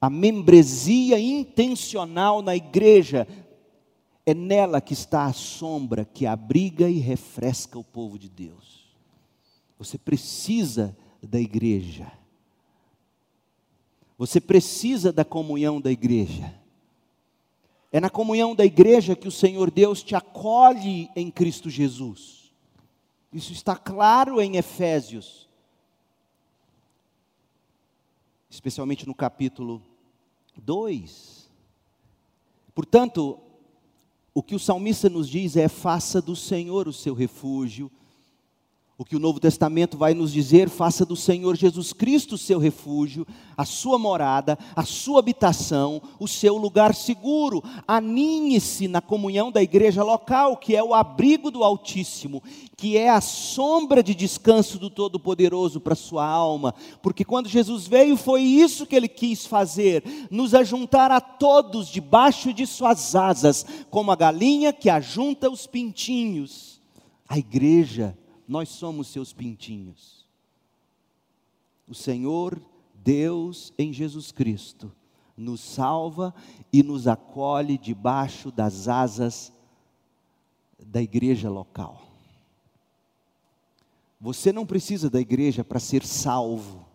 a 0.00 0.08
membresia 0.08 1.18
intencional 1.18 2.40
na 2.40 2.54
igreja, 2.54 3.26
é 4.26 4.32
nela 4.32 4.80
que 4.80 4.92
está 4.92 5.26
a 5.26 5.32
sombra 5.32 6.04
que 6.04 6.24
abriga 6.24 6.88
e 6.88 6.98
refresca 6.98 7.78
o 7.78 7.84
povo 7.84 8.18
de 8.18 8.28
Deus. 8.28 8.84
Você 9.78 9.98
precisa 9.98 10.96
da 11.22 11.40
igreja. 11.40 12.10
Você 14.16 14.40
precisa 14.40 15.12
da 15.12 15.24
comunhão 15.24 15.80
da 15.80 15.90
igreja. 15.90 16.54
É 17.92 18.00
na 18.00 18.08
comunhão 18.08 18.54
da 18.54 18.64
igreja 18.64 19.14
que 19.14 19.28
o 19.28 19.32
Senhor 19.32 19.70
Deus 19.70 20.02
te 20.02 20.14
acolhe 20.14 21.08
em 21.14 21.30
Cristo 21.30 21.68
Jesus. 21.68 22.43
Isso 23.34 23.52
está 23.52 23.74
claro 23.74 24.40
em 24.40 24.56
Efésios, 24.58 25.48
especialmente 28.48 29.08
no 29.08 29.12
capítulo 29.12 29.82
2. 30.56 31.50
Portanto, 32.72 33.40
o 34.32 34.40
que 34.40 34.54
o 34.54 34.60
salmista 34.60 35.10
nos 35.10 35.28
diz 35.28 35.56
é: 35.56 35.66
faça 35.66 36.22
do 36.22 36.36
Senhor 36.36 36.86
o 36.86 36.92
seu 36.92 37.12
refúgio 37.12 37.90
o 38.96 39.04
que 39.04 39.16
o 39.16 39.18
Novo 39.18 39.40
Testamento 39.40 39.98
vai 39.98 40.14
nos 40.14 40.32
dizer, 40.32 40.68
faça 40.68 41.04
do 41.04 41.16
Senhor 41.16 41.56
Jesus 41.56 41.92
Cristo 41.92 42.36
o 42.36 42.38
seu 42.38 42.60
refúgio, 42.60 43.26
a 43.56 43.64
sua 43.64 43.98
morada, 43.98 44.56
a 44.76 44.84
sua 44.84 45.18
habitação, 45.18 46.00
o 46.16 46.28
seu 46.28 46.56
lugar 46.56 46.94
seguro. 46.94 47.60
Aninhe-se 47.88 48.86
na 48.86 49.00
comunhão 49.00 49.50
da 49.50 49.60
igreja 49.60 50.04
local, 50.04 50.56
que 50.56 50.76
é 50.76 50.82
o 50.82 50.94
abrigo 50.94 51.50
do 51.50 51.64
Altíssimo, 51.64 52.40
que 52.76 52.96
é 52.96 53.10
a 53.10 53.20
sombra 53.20 54.00
de 54.00 54.14
descanso 54.14 54.78
do 54.78 54.88
Todo-Poderoso 54.88 55.80
para 55.80 55.96
sua 55.96 56.24
alma. 56.24 56.72
Porque 57.02 57.24
quando 57.24 57.48
Jesus 57.48 57.88
veio, 57.88 58.16
foi 58.16 58.42
isso 58.42 58.86
que 58.86 58.94
ele 58.94 59.08
quis 59.08 59.44
fazer: 59.44 60.04
nos 60.30 60.54
ajuntar 60.54 61.10
a 61.10 61.20
todos 61.20 61.88
debaixo 61.88 62.52
de 62.52 62.64
suas 62.64 63.16
asas, 63.16 63.66
como 63.90 64.12
a 64.12 64.16
galinha 64.16 64.72
que 64.72 64.88
ajunta 64.88 65.50
os 65.50 65.66
pintinhos. 65.66 66.80
A 67.28 67.36
igreja 67.38 68.16
nós 68.46 68.68
somos 68.68 69.08
seus 69.08 69.32
pintinhos. 69.32 70.24
O 71.88 71.94
Senhor, 71.94 72.60
Deus 72.94 73.72
em 73.78 73.92
Jesus 73.92 74.32
Cristo, 74.32 74.92
nos 75.36 75.60
salva 75.60 76.34
e 76.72 76.82
nos 76.82 77.06
acolhe 77.06 77.76
debaixo 77.76 78.50
das 78.50 78.88
asas 78.88 79.52
da 80.78 81.02
igreja 81.02 81.50
local. 81.50 82.02
Você 84.20 84.52
não 84.52 84.64
precisa 84.64 85.10
da 85.10 85.20
igreja 85.20 85.62
para 85.64 85.80
ser 85.80 86.04
salvo, 86.04 86.86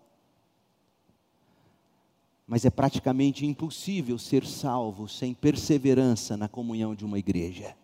mas 2.47 2.66
é 2.66 2.70
praticamente 2.72 3.45
impossível 3.45 4.18
ser 4.18 4.45
salvo 4.45 5.08
sem 5.08 5.34
perseverança 5.34 6.36
na 6.36 6.47
comunhão 6.47 6.95
de 6.95 7.06
uma 7.06 7.20
igreja 7.20 7.76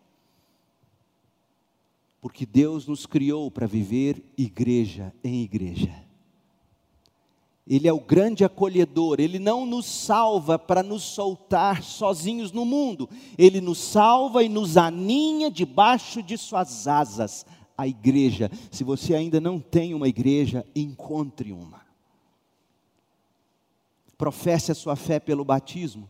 porque 2.25 2.43
Deus 2.43 2.87
nos 2.87 3.05
criou 3.05 3.51
para 3.51 3.67
viver 3.67 4.19
igreja 4.35 5.13
em 5.23 5.43
igreja. 5.43 5.93
Ele 7.67 7.87
é 7.87 7.93
o 7.93 7.99
grande 7.99 8.43
acolhedor, 8.43 9.19
ele 9.19 9.37
não 9.37 9.63
nos 9.63 9.85
salva 9.85 10.57
para 10.57 10.81
nos 10.81 11.03
soltar 11.03 11.83
sozinhos 11.83 12.51
no 12.51 12.65
mundo, 12.65 13.07
ele 13.37 13.61
nos 13.61 13.77
salva 13.77 14.43
e 14.43 14.49
nos 14.49 14.75
aninha 14.75 15.51
debaixo 15.51 16.23
de 16.23 16.35
suas 16.35 16.87
asas, 16.87 17.45
a 17.77 17.87
igreja. 17.87 18.49
Se 18.71 18.83
você 18.83 19.13
ainda 19.13 19.39
não 19.39 19.59
tem 19.59 19.93
uma 19.93 20.07
igreja, 20.07 20.65
encontre 20.75 21.51
uma. 21.51 21.85
Professe 24.17 24.71
a 24.71 24.75
sua 24.75 24.95
fé 24.95 25.19
pelo 25.19 25.45
batismo 25.45 26.09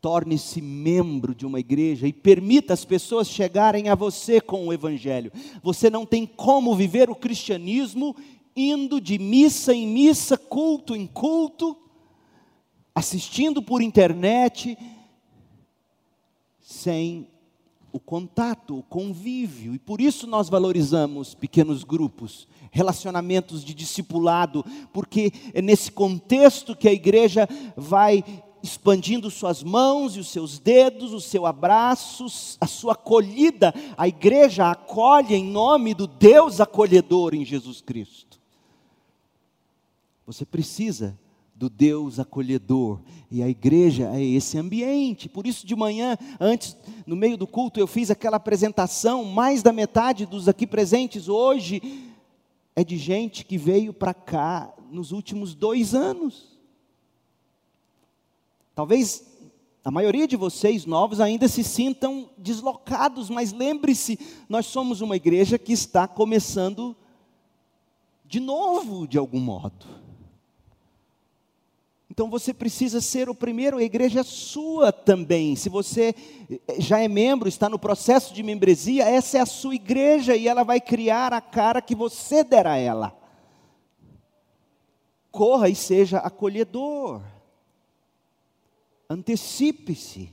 torne-se 0.00 0.60
membro 0.60 1.34
de 1.34 1.44
uma 1.44 1.58
igreja 1.58 2.06
e 2.06 2.12
permita 2.12 2.72
as 2.72 2.84
pessoas 2.84 3.28
chegarem 3.28 3.88
a 3.88 3.94
você 3.94 4.40
com 4.40 4.66
o 4.66 4.72
Evangelho. 4.72 5.32
Você 5.62 5.90
não 5.90 6.06
tem 6.06 6.24
como 6.24 6.74
viver 6.74 7.10
o 7.10 7.16
cristianismo 7.16 8.14
indo 8.54 9.00
de 9.00 9.18
missa 9.18 9.74
em 9.74 9.86
missa, 9.86 10.36
culto 10.36 10.94
em 10.94 11.06
culto, 11.06 11.76
assistindo 12.94 13.62
por 13.62 13.80
internet, 13.80 14.76
sem 16.60 17.28
o 17.92 18.00
contato, 18.00 18.78
o 18.78 18.82
convívio. 18.82 19.74
E 19.74 19.78
por 19.78 20.00
isso 20.00 20.26
nós 20.26 20.48
valorizamos 20.48 21.34
pequenos 21.34 21.84
grupos, 21.84 22.48
relacionamentos 22.70 23.64
de 23.64 23.74
discipulado, 23.74 24.64
porque 24.92 25.32
é 25.54 25.62
nesse 25.62 25.90
contexto 25.90 26.76
que 26.76 26.88
a 26.88 26.92
igreja 26.92 27.48
vai 27.76 28.24
expandindo 28.62 29.30
suas 29.30 29.62
mãos 29.62 30.16
e 30.16 30.20
os 30.20 30.28
seus 30.28 30.58
dedos, 30.58 31.12
o 31.12 31.20
seu 31.20 31.46
abraço, 31.46 32.26
a 32.60 32.66
sua 32.66 32.92
acolhida. 32.92 33.74
A 33.96 34.08
igreja 34.08 34.70
acolhe 34.70 35.34
em 35.34 35.44
nome 35.44 35.94
do 35.94 36.06
Deus 36.06 36.60
acolhedor 36.60 37.34
em 37.34 37.44
Jesus 37.44 37.80
Cristo. 37.80 38.38
Você 40.26 40.44
precisa 40.44 41.18
do 41.54 41.68
Deus 41.68 42.20
acolhedor, 42.20 43.00
e 43.30 43.42
a 43.42 43.48
igreja 43.48 44.14
é 44.14 44.22
esse 44.22 44.56
ambiente. 44.56 45.28
Por 45.28 45.44
isso, 45.44 45.66
de 45.66 45.74
manhã, 45.74 46.16
antes, 46.38 46.76
no 47.04 47.16
meio 47.16 47.36
do 47.36 47.48
culto, 47.48 47.80
eu 47.80 47.86
fiz 47.86 48.12
aquela 48.12 48.36
apresentação. 48.36 49.24
Mais 49.24 49.60
da 49.60 49.72
metade 49.72 50.24
dos 50.24 50.48
aqui 50.48 50.66
presentes 50.66 51.28
hoje 51.28 52.14
é 52.76 52.84
de 52.84 52.96
gente 52.96 53.44
que 53.44 53.58
veio 53.58 53.92
para 53.92 54.14
cá 54.14 54.72
nos 54.90 55.10
últimos 55.10 55.52
dois 55.52 55.96
anos. 55.96 56.57
Talvez 58.78 59.24
a 59.84 59.90
maioria 59.90 60.28
de 60.28 60.36
vocês 60.36 60.86
novos 60.86 61.20
ainda 61.20 61.48
se 61.48 61.64
sintam 61.64 62.30
deslocados, 62.38 63.28
mas 63.28 63.52
lembre-se, 63.52 64.16
nós 64.48 64.66
somos 64.66 65.00
uma 65.00 65.16
igreja 65.16 65.58
que 65.58 65.72
está 65.72 66.06
começando 66.06 66.96
de 68.24 68.38
novo, 68.38 69.08
de 69.08 69.18
algum 69.18 69.40
modo. 69.40 69.84
Então 72.08 72.30
você 72.30 72.54
precisa 72.54 73.00
ser 73.00 73.28
o 73.28 73.34
primeiro, 73.34 73.78
a 73.78 73.82
igreja 73.82 74.20
é 74.20 74.22
sua 74.22 74.92
também. 74.92 75.56
Se 75.56 75.68
você 75.68 76.14
já 76.78 77.00
é 77.00 77.08
membro, 77.08 77.48
está 77.48 77.68
no 77.68 77.80
processo 77.80 78.32
de 78.32 78.44
membresia, 78.44 79.08
essa 79.08 79.38
é 79.38 79.40
a 79.40 79.46
sua 79.46 79.74
igreja 79.74 80.36
e 80.36 80.46
ela 80.46 80.62
vai 80.62 80.80
criar 80.80 81.32
a 81.32 81.40
cara 81.40 81.82
que 81.82 81.96
você 81.96 82.44
der 82.44 82.68
a 82.68 82.76
ela. 82.76 83.12
Corra 85.32 85.68
e 85.68 85.74
seja 85.74 86.18
acolhedor 86.18 87.20
antecipe-se. 89.08 90.30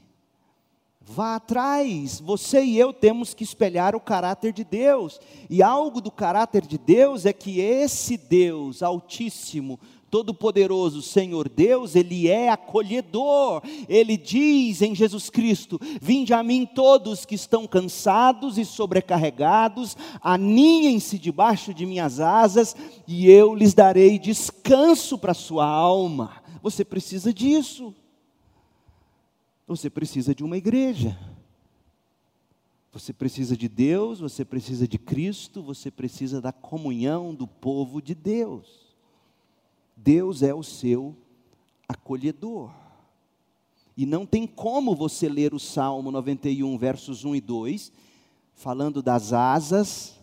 Vá 1.07 1.35
atrás, 1.35 2.19
você 2.19 2.63
e 2.63 2.79
eu 2.79 2.91
temos 2.91 3.33
que 3.33 3.43
espelhar 3.43 3.95
o 3.95 3.99
caráter 3.99 4.51
de 4.51 4.63
Deus, 4.63 5.19
e 5.47 5.61
algo 5.61 6.01
do 6.01 6.09
caráter 6.09 6.65
de 6.65 6.79
Deus 6.79 7.27
é 7.27 7.31
que 7.31 7.59
esse 7.59 8.17
Deus 8.17 8.81
Altíssimo, 8.81 9.79
Todo-Poderoso, 10.09 11.03
Senhor 11.03 11.47
Deus, 11.47 11.95
Ele 11.95 12.27
é 12.27 12.49
acolhedor, 12.49 13.61
Ele 13.87 14.17
diz 14.17 14.81
em 14.81 14.95
Jesus 14.95 15.29
Cristo: 15.29 15.79
Vinde 16.01 16.33
a 16.33 16.41
mim 16.41 16.65
todos 16.65 17.23
que 17.23 17.35
estão 17.35 17.67
cansados 17.67 18.57
e 18.57 18.65
sobrecarregados, 18.65 19.95
aninhem-se 20.21 21.19
debaixo 21.19 21.71
de 21.71 21.85
minhas 21.85 22.19
asas, 22.19 22.75
e 23.07 23.29
eu 23.29 23.53
lhes 23.53 23.75
darei 23.75 24.17
descanso 24.17 25.19
para 25.19 25.33
a 25.33 25.35
sua 25.35 25.67
alma. 25.67 26.41
Você 26.63 26.83
precisa 26.83 27.31
disso. 27.31 27.93
Você 29.67 29.89
precisa 29.89 30.35
de 30.35 30.43
uma 30.43 30.57
igreja. 30.57 31.17
Você 32.91 33.11
precisa 33.11 33.57
de 33.57 33.67
Deus, 33.67 34.19
você 34.19 34.45
precisa 34.45 34.87
de 34.87 34.97
Cristo, 34.97 35.61
você 35.61 35.91
precisa 35.91 36.39
da 36.39 36.53
comunhão 36.53 37.33
do 37.33 37.47
povo 37.47 38.01
de 38.01 38.15
Deus. 38.15 38.95
Deus 39.97 40.43
é 40.43 40.53
o 40.53 40.63
seu 40.63 41.15
acolhedor. 41.89 42.71
E 43.97 44.05
não 44.05 44.25
tem 44.25 44.45
como 44.45 44.95
você 44.95 45.27
ler 45.27 45.53
o 45.53 45.59
Salmo 45.59 46.11
91, 46.11 46.77
versos 46.77 47.25
1 47.25 47.35
e 47.35 47.41
2, 47.41 47.91
falando 48.53 49.01
das 49.01 49.33
asas, 49.33 50.17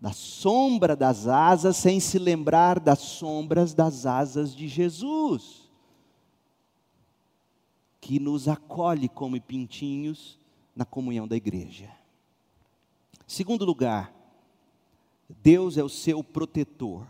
da 0.00 0.12
sombra 0.12 0.96
das 0.96 1.26
asas, 1.26 1.76
sem 1.76 2.00
se 2.00 2.18
lembrar 2.18 2.80
das 2.80 3.00
sombras 3.00 3.74
das 3.74 4.06
asas 4.06 4.54
de 4.54 4.66
Jesus 4.66 5.65
que 8.06 8.20
nos 8.20 8.46
acolhe 8.46 9.08
como 9.08 9.40
pintinhos 9.40 10.38
na 10.76 10.84
comunhão 10.84 11.26
da 11.26 11.34
igreja. 11.34 11.90
Segundo 13.26 13.64
lugar, 13.64 14.14
Deus 15.42 15.76
é 15.76 15.82
o 15.82 15.88
seu 15.88 16.22
protetor. 16.22 17.04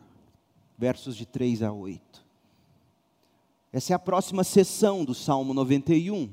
Versos 0.79 1.15
de 1.15 1.27
3 1.27 1.63
a 1.63 1.71
8. 1.71 2.25
Essa 3.71 3.93
é 3.93 3.95
a 3.95 3.99
próxima 3.99 4.43
sessão 4.43 5.05
do 5.05 5.15
Salmo 5.15 5.53
91. 5.53 6.31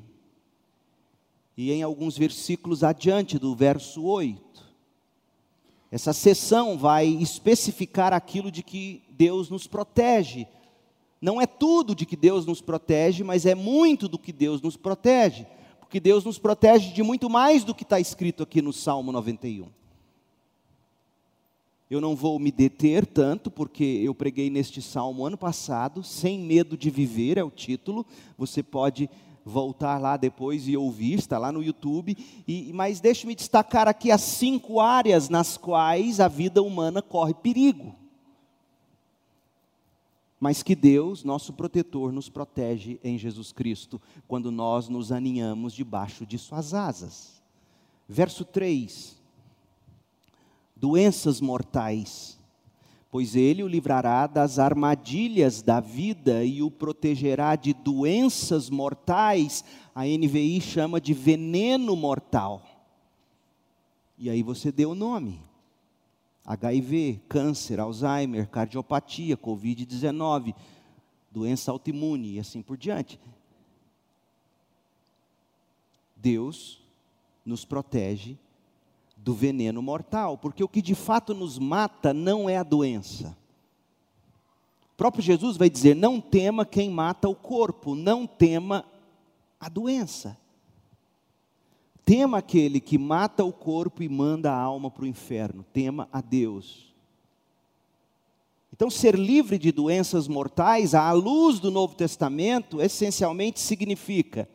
E 1.58 1.74
em 1.74 1.84
alguns 1.84 2.18
versículos 2.18 2.86
adiante 2.86 3.38
do 3.38 3.54
verso 3.54 4.02
8. 4.02 4.64
Essa 5.92 6.14
sessão 6.14 6.78
vai 6.78 7.08
especificar 7.08 8.14
aquilo 8.14 8.50
de 8.50 8.64
que 8.64 9.04
Deus 9.10 9.50
nos 9.50 9.68
protege 9.68 10.48
não 11.24 11.40
é 11.40 11.48
tudo 11.48 11.96
de 11.96 12.06
que 12.06 12.18
Deus 12.18 12.46
nos 12.46 12.60
protege, 12.60 13.24
mas 13.24 13.46
é 13.46 13.56
muito 13.56 14.10
do 14.10 14.20
que 14.20 14.34
Deus 14.34 14.62
nos 14.62 14.76
protege. 14.76 15.48
Porque 15.80 15.98
Deus 15.98 16.26
nos 16.26 16.38
protege 16.38 16.92
de 16.92 17.02
muito 17.02 17.30
mais 17.30 17.64
do 17.64 17.74
que 17.74 17.84
está 17.84 17.98
escrito 17.98 18.44
aqui 18.44 18.62
no 18.62 18.74
Salmo 18.74 19.10
91. 19.10 19.68
Eu 21.90 22.02
não 22.02 22.14
vou 22.14 22.38
me 22.38 22.52
deter 22.52 23.06
tanto, 23.06 23.50
porque 23.50 24.02
eu 24.04 24.14
preguei 24.14 24.50
neste 24.50 24.82
salmo 24.82 25.26
ano 25.26 25.38
passado, 25.38 26.04
Sem 26.04 26.40
Medo 26.40 26.76
de 26.76 26.90
Viver 26.90 27.38
é 27.38 27.44
o 27.44 27.50
título. 27.50 28.06
Você 28.38 28.62
pode 28.62 29.10
voltar 29.46 30.00
lá 30.00 30.18
depois 30.18 30.68
e 30.68 30.76
ouvir, 30.76 31.20
está 31.20 31.38
lá 31.38 31.54
no 31.54 31.64
YouTube. 31.64 32.18
E, 32.46 32.70
mas 32.74 33.00
deixe-me 33.00 33.34
destacar 33.34 33.88
aqui 33.88 34.12
as 34.12 34.22
cinco 34.22 34.82
áreas 34.82 35.30
nas 35.30 35.56
quais 35.56 36.20
a 36.20 36.28
vida 36.28 36.62
humana 36.62 37.02
corre 37.02 37.34
perigo 37.34 38.03
mas 40.44 40.62
que 40.62 40.76
Deus, 40.76 41.24
nosso 41.24 41.54
protetor, 41.54 42.12
nos 42.12 42.28
protege 42.28 43.00
em 43.02 43.18
Jesus 43.18 43.54
Cristo, 43.54 44.02
quando 44.28 44.52
nós 44.52 44.90
nos 44.90 45.10
aninhamos 45.10 45.74
debaixo 45.74 46.26
de 46.26 46.38
Suas 46.38 46.74
asas. 46.74 47.42
Verso 48.10 48.44
3: 48.44 49.18
Doenças 50.76 51.40
mortais, 51.40 52.38
pois 53.10 53.38
Ele 53.38 53.64
o 53.64 53.70
livrará 53.70 54.28
das 54.28 54.60
armadilhas 54.60 55.62
da 55.62 55.80
vida 55.80 56.44
e 56.44 56.62
o 56.62 56.70
protegerá 56.70 57.56
de 57.56 57.74
doenças 57.74 58.70
mortais, 58.70 59.64
a 59.96 60.04
NVI 60.04 60.60
chama 60.60 61.00
de 61.00 61.14
veneno 61.14 61.96
mortal. 61.96 62.62
E 64.18 64.30
aí 64.30 64.44
você 64.44 64.74
deu 64.74 64.92
o 64.92 64.96
nome. 64.96 65.40
HIV, 66.46 67.22
câncer, 67.30 67.80
Alzheimer, 67.80 68.48
cardiopatia, 68.50 69.38
Covid-19, 69.38 70.54
doença 71.32 71.72
autoimune 71.72 72.34
e 72.34 72.40
assim 72.40 72.62
por 72.62 72.78
diante. 72.78 73.20
Deus 76.16 76.82
nos 77.46 77.66
protege 77.66 78.38
do 79.18 79.34
veneno 79.34 79.82
mortal, 79.82 80.38
porque 80.38 80.64
o 80.64 80.68
que 80.68 80.82
de 80.82 80.96
fato 80.96 81.34
nos 81.34 81.58
mata 81.58 82.14
não 82.14 82.50
é 82.50 82.58
a 82.58 82.64
doença. 82.64 83.38
O 84.94 84.96
próprio 84.96 85.24
Jesus 85.24 85.58
vai 85.58 85.70
dizer: 85.70 85.96
não 85.96 86.20
tema 86.20 86.66
quem 86.66 86.90
mata 86.90 87.28
o 87.28 87.36
corpo, 87.36 87.96
não 87.96 88.28
tema 88.28 88.86
a 89.60 89.70
doença. 89.70 90.38
Tema 92.06 92.40
aquele 92.40 92.80
que 92.82 92.98
mata 92.98 93.46
o 93.46 93.54
corpo 93.54 94.04
e 94.04 94.10
manda 94.10 94.52
a 94.52 94.60
alma 94.60 94.92
para 94.92 95.04
o 95.04 95.08
inferno. 95.08 95.64
Tema 95.72 96.10
a 96.12 96.20
Deus. 96.20 96.94
Então, 98.74 98.90
ser 98.90 99.16
livre 99.16 99.58
de 99.58 99.72
doenças 99.72 100.28
mortais, 100.28 100.94
à 100.94 101.12
luz 101.12 101.60
do 101.60 101.72
Novo 101.72 101.96
Testamento, 101.96 102.82
essencialmente 102.82 103.60
significa: 103.60 104.50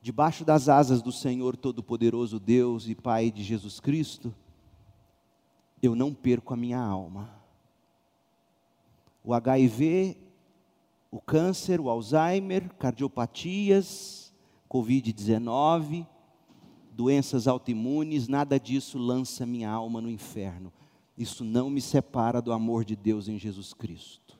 debaixo 0.00 0.44
das 0.44 0.68
asas 0.68 1.02
do 1.02 1.10
Senhor 1.10 1.56
Todo-Poderoso, 1.56 2.38
Deus 2.38 2.86
e 2.86 2.94
Pai 2.94 3.30
de 3.30 3.42
Jesus 3.42 3.80
Cristo, 3.80 4.32
eu 5.82 5.96
não 5.96 6.14
perco 6.14 6.54
a 6.54 6.56
minha 6.56 6.78
alma. 6.78 7.34
O 9.24 9.34
HIV, 9.34 10.16
o 11.10 11.20
câncer, 11.20 11.80
o 11.80 11.88
Alzheimer, 11.90 12.72
cardiopatias, 12.74 14.32
Covid-19, 14.70 16.06
doenças 16.98 17.46
autoimunes, 17.46 18.26
nada 18.26 18.58
disso 18.58 18.98
lança 18.98 19.46
minha 19.46 19.70
alma 19.70 20.00
no 20.00 20.10
inferno. 20.10 20.72
Isso 21.16 21.44
não 21.44 21.70
me 21.70 21.80
separa 21.80 22.42
do 22.42 22.52
amor 22.52 22.84
de 22.84 22.96
Deus 22.96 23.28
em 23.28 23.38
Jesus 23.38 23.72
Cristo. 23.72 24.36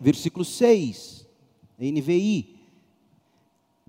Versículo 0.00 0.44
6, 0.44 1.26
NVI. 1.76 2.54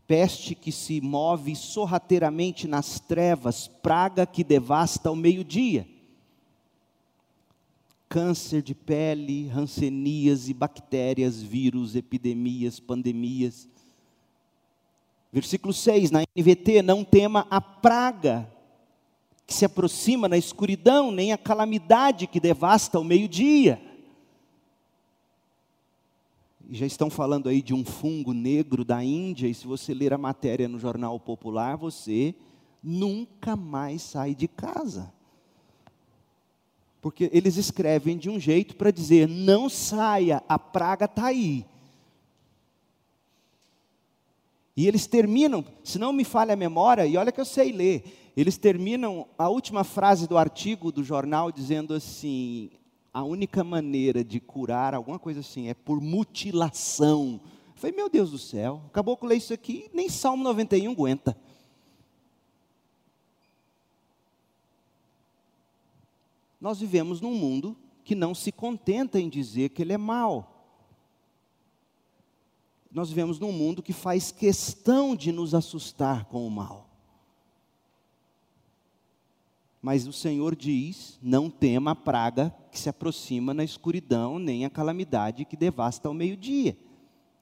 Peste 0.07 0.55
que 0.55 0.71
se 0.71 0.99
move 0.99 1.55
sorrateiramente 1.55 2.67
nas 2.67 2.99
trevas, 2.99 3.67
praga 3.67 4.25
que 4.25 4.43
devasta 4.43 5.09
ao 5.09 5.15
meio-dia. 5.15 5.87
Câncer 8.09 8.63
de 8.63 8.73
pele, 8.73 9.47
rancenias 9.49 10.49
e 10.49 10.53
bactérias, 10.53 11.43
vírus, 11.43 11.95
epidemias, 11.95 12.79
pandemias 12.79 13.67
Versículo 15.33 15.73
6, 15.73 16.11
na 16.11 16.21
NVT, 16.37 16.83
não 16.83 17.03
tema 17.03 17.47
a 17.49 17.59
praga 17.59 18.47
que 19.47 19.53
se 19.53 19.65
aproxima 19.65 20.29
na 20.29 20.37
escuridão, 20.37 21.11
nem 21.11 21.33
a 21.33 21.39
calamidade 21.39 22.27
que 22.27 22.39
devasta 22.39 22.99
ao 22.99 23.03
meio-dia. 23.03 23.81
Já 26.69 26.85
estão 26.85 27.09
falando 27.09 27.49
aí 27.49 27.63
de 27.63 27.73
um 27.73 27.83
fungo 27.83 28.31
negro 28.31 28.85
da 28.85 29.03
Índia, 29.03 29.47
e 29.47 29.55
se 29.55 29.65
você 29.65 29.91
ler 29.91 30.13
a 30.13 30.19
matéria 30.19 30.67
no 30.67 30.77
Jornal 30.77 31.19
Popular, 31.19 31.77
você 31.77 32.35
nunca 32.83 33.55
mais 33.55 34.03
sai 34.03 34.35
de 34.35 34.47
casa. 34.47 35.11
Porque 37.01 37.27
eles 37.33 37.57
escrevem 37.57 38.19
de 38.19 38.29
um 38.29 38.39
jeito 38.39 38.75
para 38.75 38.91
dizer: 38.91 39.27
não 39.27 39.67
saia, 39.67 40.43
a 40.47 40.59
praga 40.59 41.05
está 41.05 41.25
aí. 41.25 41.65
E 44.75 44.87
eles 44.87 45.05
terminam, 45.05 45.63
se 45.83 45.99
não 45.99 46.11
me 46.11 46.23
falha 46.23 46.53
a 46.53 46.57
memória, 46.57 47.05
e 47.05 47.15
olha 47.15 47.31
que 47.31 47.39
eu 47.39 47.45
sei 47.45 47.71
ler, 47.71 48.31
eles 48.35 48.57
terminam 48.57 49.27
a 49.37 49.47
última 49.47 49.83
frase 49.83 50.27
do 50.27 50.37
artigo 50.37 50.91
do 50.91 51.03
jornal 51.03 51.51
dizendo 51.51 51.93
assim: 51.93 52.71
a 53.13 53.23
única 53.23 53.63
maneira 53.63 54.23
de 54.23 54.39
curar, 54.39 54.95
alguma 54.95 55.19
coisa 55.19 55.41
assim, 55.41 55.69
é 55.69 55.75
por 55.75 56.01
mutilação. 56.01 57.39
Eu 57.43 57.75
falei, 57.75 57.95
meu 57.95 58.09
Deus 58.09 58.31
do 58.31 58.39
céu, 58.39 58.81
acabou 58.87 59.15
com 59.15 59.27
ler 59.27 59.37
isso 59.37 59.53
aqui, 59.53 59.89
nem 59.93 60.09
Salmo 60.09 60.43
91 60.43 60.91
aguenta. 60.91 61.37
Nós 66.59 66.79
vivemos 66.79 67.21
num 67.21 67.35
mundo 67.35 67.77
que 68.03 68.15
não 68.15 68.33
se 68.33 68.51
contenta 68.51 69.19
em 69.19 69.29
dizer 69.29 69.69
que 69.69 69.81
ele 69.81 69.93
é 69.93 69.97
mau 69.97 70.52
nós 72.93 73.09
vivemos 73.09 73.39
num 73.39 73.51
mundo 73.51 73.81
que 73.81 73.91
faz 73.91 74.31
questão 74.31 75.15
de 75.15 75.31
nos 75.31 75.55
assustar 75.55 76.25
com 76.25 76.45
o 76.45 76.51
mal. 76.51 76.87
Mas 79.81 80.07
o 80.07 80.13
Senhor 80.13 80.55
diz: 80.55 81.17
não 81.21 81.49
tema 81.49 81.91
a 81.91 81.95
praga 81.95 82.53
que 82.71 82.79
se 82.79 82.87
aproxima 82.87 83.53
na 83.53 83.63
escuridão, 83.63 84.37
nem 84.37 84.63
a 84.63 84.69
calamidade 84.69 85.43
que 85.43 85.57
devasta 85.57 86.07
ao 86.07 86.13
meio-dia. 86.13 86.77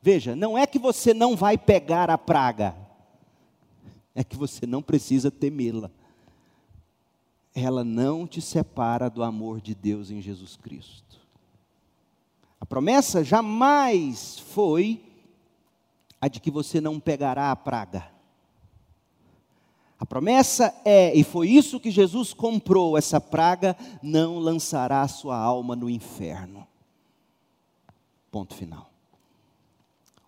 Veja, 0.01 0.35
não 0.35 0.57
é 0.57 0.65
que 0.65 0.79
você 0.79 1.13
não 1.13 1.35
vai 1.35 1.57
pegar 1.57 2.09
a 2.09 2.17
praga, 2.17 2.75
é 4.15 4.23
que 4.23 4.37
você 4.37 4.65
não 4.65 4.81
precisa 4.81 5.29
temê-la. 5.29 5.91
Ela 7.53 7.83
não 7.83 8.25
te 8.25 8.41
separa 8.41 9.09
do 9.09 9.21
amor 9.21 9.59
de 9.59 9.75
Deus 9.75 10.09
em 10.09 10.21
Jesus 10.21 10.55
Cristo. 10.55 11.19
A 12.59 12.65
promessa 12.65 13.23
jamais 13.23 14.39
foi 14.39 15.10
a 16.21 16.27
de 16.27 16.39
que 16.39 16.51
você 16.51 16.79
não 16.79 16.99
pegará 16.99 17.51
a 17.51 17.55
praga. 17.55 18.07
A 19.99 20.05
promessa 20.05 20.73
é, 20.85 21.13
e 21.15 21.23
foi 21.23 21.49
isso 21.49 21.79
que 21.79 21.91
Jesus 21.91 22.33
comprou, 22.33 22.97
essa 22.97 23.19
praga 23.19 23.75
não 24.01 24.39
lançará 24.39 25.07
sua 25.07 25.35
alma 25.37 25.75
no 25.75 25.89
inferno. 25.89 26.67
Ponto 28.31 28.55
final. 28.55 28.89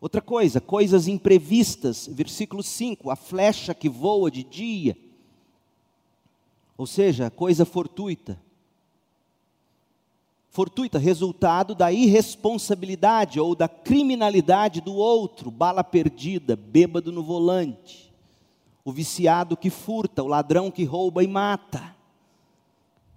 Outra 0.02 0.22
coisa, 0.22 0.60
coisas 0.60 1.08
imprevistas, 1.08 2.08
versículo 2.12 2.62
5, 2.62 3.10
a 3.10 3.16
flecha 3.16 3.74
que 3.74 3.88
voa 3.88 4.30
de 4.30 4.44
dia, 4.44 4.98
ou 6.78 6.86
seja, 6.86 7.32
coisa 7.32 7.66
fortuita. 7.66 8.40
Fortuita, 10.54 11.00
resultado 11.00 11.74
da 11.74 11.92
irresponsabilidade 11.92 13.40
ou 13.40 13.56
da 13.56 13.68
criminalidade 13.68 14.82
do 14.82 14.94
outro, 14.94 15.50
bala 15.50 15.84
perdida, 15.84 16.56
bêbado 16.56 17.12
no 17.12 17.24
volante, 17.24 18.14
o 18.86 18.92
viciado 18.92 19.58
que 19.58 19.72
furta, 19.72 20.22
o 20.22 20.28
ladrão 20.28 20.70
que 20.70 20.84
rouba 20.84 21.24
e 21.24 21.28
mata. 21.28 21.96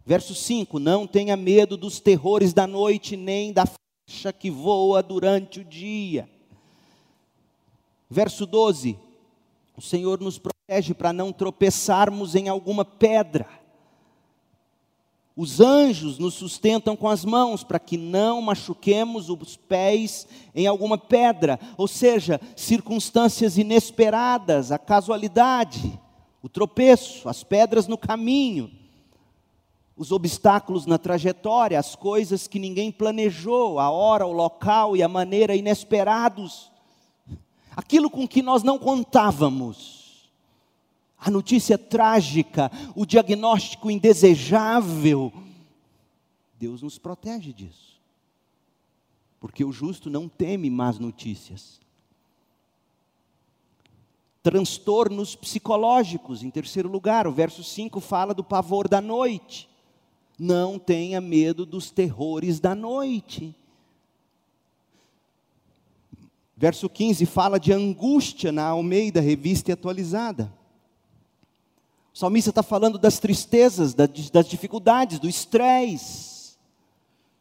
Verso 0.07 0.35
5: 0.35 0.79
Não 0.79 1.07
tenha 1.07 1.37
medo 1.37 1.77
dos 1.77 2.01
terrores 2.01 2.55
da 2.55 2.67
noite, 2.67 3.19
nem 3.19 3.53
da 3.53 3.67
flecha 3.67 4.33
que 4.33 4.51
voa 4.51 5.03
durante 5.03 5.61
o 5.61 5.65
dia. 5.65 6.31
Verso 8.09 8.47
12: 8.47 8.99
O 9.77 9.83
Senhor 9.83 10.19
nos 10.23 10.39
protege 10.39 10.95
para 10.95 11.13
não 11.13 11.35
tropeçarmos 11.35 12.35
em 12.35 12.49
alguma 12.49 12.83
pedra. 12.83 13.47
Os 15.37 15.61
anjos 15.61 16.19
nos 16.19 16.33
sustentam 16.33 16.97
com 16.97 17.07
as 17.07 17.23
mãos 17.23 17.63
para 17.63 17.79
que 17.79 17.99
não 17.99 18.41
machuquemos 18.41 19.29
os 19.29 19.55
pés 19.55 20.27
em 20.55 20.67
alguma 20.67 20.97
pedra, 20.97 21.61
ou 21.77 21.87
seja, 21.87 22.41
circunstâncias 22.57 23.59
inesperadas, 23.59 24.73
a 24.73 24.79
casualidade, 24.79 26.01
o 26.43 26.49
tropeço, 26.49 27.29
as 27.29 27.45
pedras 27.45 27.87
no 27.87 27.99
caminho, 27.99 28.71
os 29.95 30.11
obstáculos 30.11 30.87
na 30.87 30.97
trajetória, 30.97 31.79
as 31.79 31.95
coisas 31.95 32.49
que 32.49 32.59
ninguém 32.59 32.91
planejou, 32.91 33.79
a 33.79 33.91
hora, 33.91 34.27
o 34.27 34.33
local 34.33 34.97
e 34.97 35.03
a 35.03 35.09
maneira 35.09 35.55
inesperados. 35.55 36.73
Aquilo 37.77 38.09
com 38.09 38.27
que 38.27 38.41
nós 38.41 38.63
não 38.63 38.79
contávamos, 38.79 39.96
a 41.19 41.31
notícia 41.31 41.79
trágica, 41.79 42.71
o 42.95 43.07
diagnóstico 43.07 43.91
indesejável, 43.91 45.33
Deus 46.59 46.83
nos 46.83 46.99
protege 46.99 47.53
disso, 47.53 48.01
porque 49.41 49.65
o 49.65 49.73
justo 49.73 50.09
não 50.09 50.29
teme 50.29 50.71
más 50.71 50.99
notícias. 50.99 51.81
Transtornos 54.43 55.35
psicológicos, 55.35 56.43
em 56.43 56.51
terceiro 56.51 56.89
lugar, 56.89 57.27
o 57.27 57.33
verso 57.33 57.65
5 57.65 58.01
fala 58.01 58.33
do 58.33 58.45
pavor 58.45 58.89
da 58.89 59.01
noite. 59.01 59.69
Não 60.39 60.79
tenha 60.79 61.21
medo 61.21 61.67
dos 61.67 61.91
terrores 61.91 62.61
da 62.61 62.75
noite. 62.75 63.55
Verso 66.57 66.89
15 66.89 67.27
fala 67.27 67.59
de 67.59 67.73
angústia 67.73 68.53
na 68.53 68.67
Almeida, 68.67 69.21
revista 69.21 69.71
e 69.71 69.75
atualizada. 69.75 70.56
O 72.17 72.19
salmista 72.19 72.49
está 72.49 72.63
falando 72.63 72.97
das 72.97 73.19
tristezas, 73.19 73.93
das 73.93 74.49
dificuldades, 74.49 75.19
do 75.19 75.29
estresse, 75.29 76.57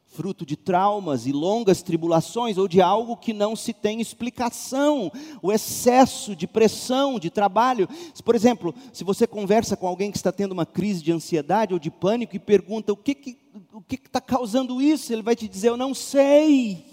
fruto 0.06 0.46
de 0.46 0.58
traumas 0.58 1.26
e 1.26 1.32
longas 1.32 1.82
tribulações, 1.82 2.58
ou 2.58 2.68
de 2.68 2.82
algo 2.82 3.16
que 3.16 3.32
não 3.32 3.56
se 3.56 3.72
tem 3.72 4.02
explicação, 4.02 5.10
o 5.42 5.50
excesso 5.50 6.36
de 6.36 6.46
pressão, 6.46 7.18
de 7.18 7.30
trabalho. 7.30 7.88
Por 8.26 8.36
exemplo, 8.36 8.76
se 8.92 9.06
você 9.06 9.26
conversa 9.26 9.78
com 9.78 9.88
alguém 9.88 10.12
que 10.12 10.18
está 10.18 10.30
tendo 10.30 10.52
uma 10.52 10.66
crise 10.66 11.02
de 11.02 11.14
ansiedade 11.14 11.74
ou 11.74 11.80
de 11.80 11.90
pânico 11.90 12.36
e 12.36 12.40
pergunta 12.40 12.92
o 12.92 12.98
que 12.98 13.12
está 13.14 13.78
o 13.78 13.82
que 13.82 13.96
que 13.96 14.10
causando 14.10 14.82
isso, 14.82 15.14
ele 15.14 15.22
vai 15.22 15.38
te 15.38 15.48
dizer: 15.48 15.70
Eu 15.70 15.78
não 15.78 15.94
sei. 15.94 16.86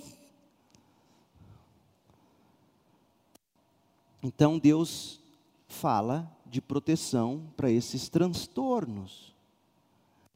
Então 4.22 4.56
Deus 4.56 5.18
fala 5.66 6.30
de 6.52 6.60
proteção 6.60 7.44
para 7.56 7.70
esses 7.70 8.10
transtornos. 8.10 9.32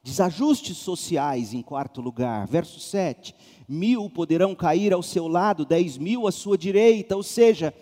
Desajustes 0.02 0.78
sociais, 0.78 1.52
em 1.52 1.60
quarto 1.60 2.00
lugar, 2.00 2.46
verso 2.46 2.80
7: 2.80 3.34
mil 3.68 4.08
poderão 4.08 4.54
cair 4.54 4.94
ao 4.94 5.02
seu 5.02 5.28
lado, 5.28 5.66
dez 5.66 5.98
mil 5.98 6.26
à 6.26 6.32
sua 6.32 6.56
direita, 6.56 7.14
ou 7.14 7.22
seja, 7.22 7.74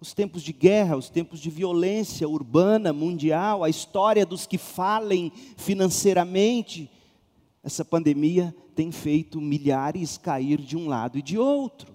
os 0.00 0.14
tempos 0.14 0.42
de 0.42 0.52
guerra, 0.52 0.96
os 0.96 1.10
tempos 1.10 1.40
de 1.40 1.50
violência 1.50 2.26
urbana, 2.26 2.90
mundial, 2.90 3.62
a 3.62 3.68
história 3.68 4.24
dos 4.24 4.46
que 4.46 4.56
falem 4.56 5.30
financeiramente, 5.58 6.90
essa 7.62 7.84
pandemia 7.84 8.54
tem 8.74 8.90
feito 8.90 9.42
milhares 9.42 10.16
cair 10.16 10.58
de 10.58 10.74
um 10.74 10.88
lado 10.88 11.18
e 11.18 11.22
de 11.22 11.36
outro 11.36 11.91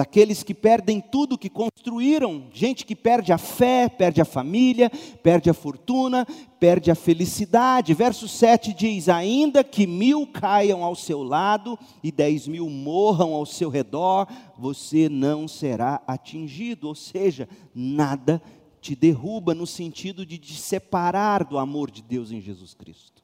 daqueles 0.00 0.42
que 0.42 0.54
perdem 0.54 0.98
tudo 0.98 1.36
que 1.36 1.50
construíram, 1.50 2.46
gente 2.54 2.86
que 2.86 2.96
perde 2.96 3.34
a 3.34 3.36
fé, 3.36 3.86
perde 3.86 4.18
a 4.18 4.24
família, 4.24 4.88
perde 5.22 5.50
a 5.50 5.52
fortuna, 5.52 6.26
perde 6.58 6.90
a 6.90 6.94
felicidade. 6.94 7.92
Verso 7.92 8.26
7 8.26 8.72
diz: 8.72 9.10
Ainda 9.10 9.62
que 9.62 9.86
mil 9.86 10.26
caiam 10.26 10.82
ao 10.82 10.96
seu 10.96 11.22
lado 11.22 11.78
e 12.02 12.10
dez 12.10 12.48
mil 12.48 12.70
morram 12.70 13.34
ao 13.34 13.44
seu 13.44 13.68
redor, 13.68 14.26
você 14.56 15.06
não 15.06 15.46
será 15.46 16.02
atingido, 16.06 16.88
ou 16.88 16.94
seja, 16.94 17.46
nada 17.74 18.40
te 18.80 18.96
derruba 18.96 19.54
no 19.54 19.66
sentido 19.66 20.24
de 20.24 20.38
te 20.38 20.54
separar 20.54 21.44
do 21.44 21.58
amor 21.58 21.90
de 21.90 22.00
Deus 22.00 22.32
em 22.32 22.40
Jesus 22.40 22.72
Cristo. 22.72 23.22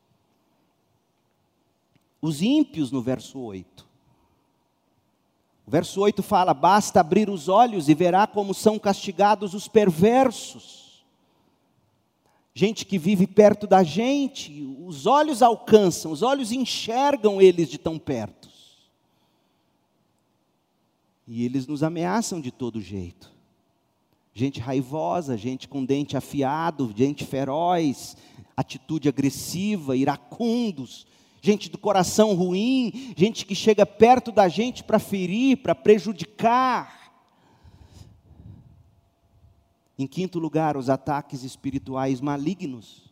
Os 2.20 2.42
ímpios, 2.42 2.92
no 2.92 3.00
verso 3.00 3.38
8, 3.38 3.85
o 5.66 5.70
verso 5.70 6.00
8 6.00 6.22
fala: 6.22 6.54
Basta 6.54 7.00
abrir 7.00 7.28
os 7.28 7.48
olhos 7.48 7.88
e 7.88 7.94
verá 7.94 8.26
como 8.26 8.54
são 8.54 8.78
castigados 8.78 9.52
os 9.52 9.66
perversos. 9.66 11.04
Gente 12.54 12.86
que 12.86 12.96
vive 12.96 13.26
perto 13.26 13.66
da 13.66 13.82
gente, 13.82 14.74
os 14.78 15.04
olhos 15.04 15.42
alcançam, 15.42 16.10
os 16.10 16.22
olhos 16.22 16.52
enxergam 16.52 17.42
eles 17.42 17.68
de 17.68 17.76
tão 17.76 17.98
perto. 17.98 18.48
E 21.26 21.44
eles 21.44 21.66
nos 21.66 21.82
ameaçam 21.82 22.40
de 22.40 22.50
todo 22.52 22.80
jeito. 22.80 23.30
Gente 24.32 24.60
raivosa, 24.60 25.36
gente 25.36 25.66
com 25.66 25.84
dente 25.84 26.16
afiado, 26.16 26.94
gente 26.96 27.24
feroz, 27.24 28.16
atitude 28.56 29.08
agressiva, 29.08 29.96
iracundos, 29.96 31.06
gente 31.46 31.70
do 31.70 31.78
coração 31.78 32.34
ruim, 32.34 33.14
gente 33.16 33.46
que 33.46 33.54
chega 33.54 33.86
perto 33.86 34.32
da 34.32 34.48
gente 34.48 34.82
para 34.82 34.98
ferir, 34.98 35.58
para 35.58 35.76
prejudicar. 35.76 37.12
Em 39.96 40.06
quinto 40.06 40.40
lugar, 40.40 40.76
os 40.76 40.90
ataques 40.90 41.44
espirituais 41.44 42.20
malignos. 42.20 43.10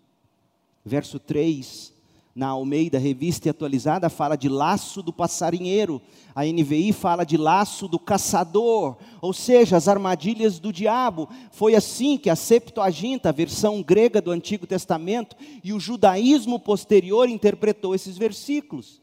Verso 0.84 1.18
3 1.18 1.93
na 2.34 2.48
Almeida, 2.48 2.98
revista 2.98 3.46
e 3.46 3.50
atualizada, 3.50 4.10
fala 4.10 4.36
de 4.36 4.48
laço 4.48 5.02
do 5.02 5.12
passarinheiro. 5.12 6.02
A 6.34 6.44
NVI 6.44 6.92
fala 6.92 7.22
de 7.24 7.36
laço 7.36 7.86
do 7.86 7.98
caçador, 7.98 8.96
ou 9.20 9.32
seja, 9.32 9.76
as 9.76 9.86
armadilhas 9.86 10.58
do 10.58 10.72
diabo. 10.72 11.28
Foi 11.52 11.76
assim 11.76 12.18
que 12.18 12.28
a 12.28 12.34
Septuaginta, 12.34 13.28
a 13.28 13.32
versão 13.32 13.80
grega 13.82 14.20
do 14.20 14.32
Antigo 14.32 14.66
Testamento, 14.66 15.36
e 15.62 15.72
o 15.72 15.78
judaísmo 15.78 16.58
posterior 16.58 17.28
interpretou 17.28 17.94
esses 17.94 18.18
versículos, 18.18 19.00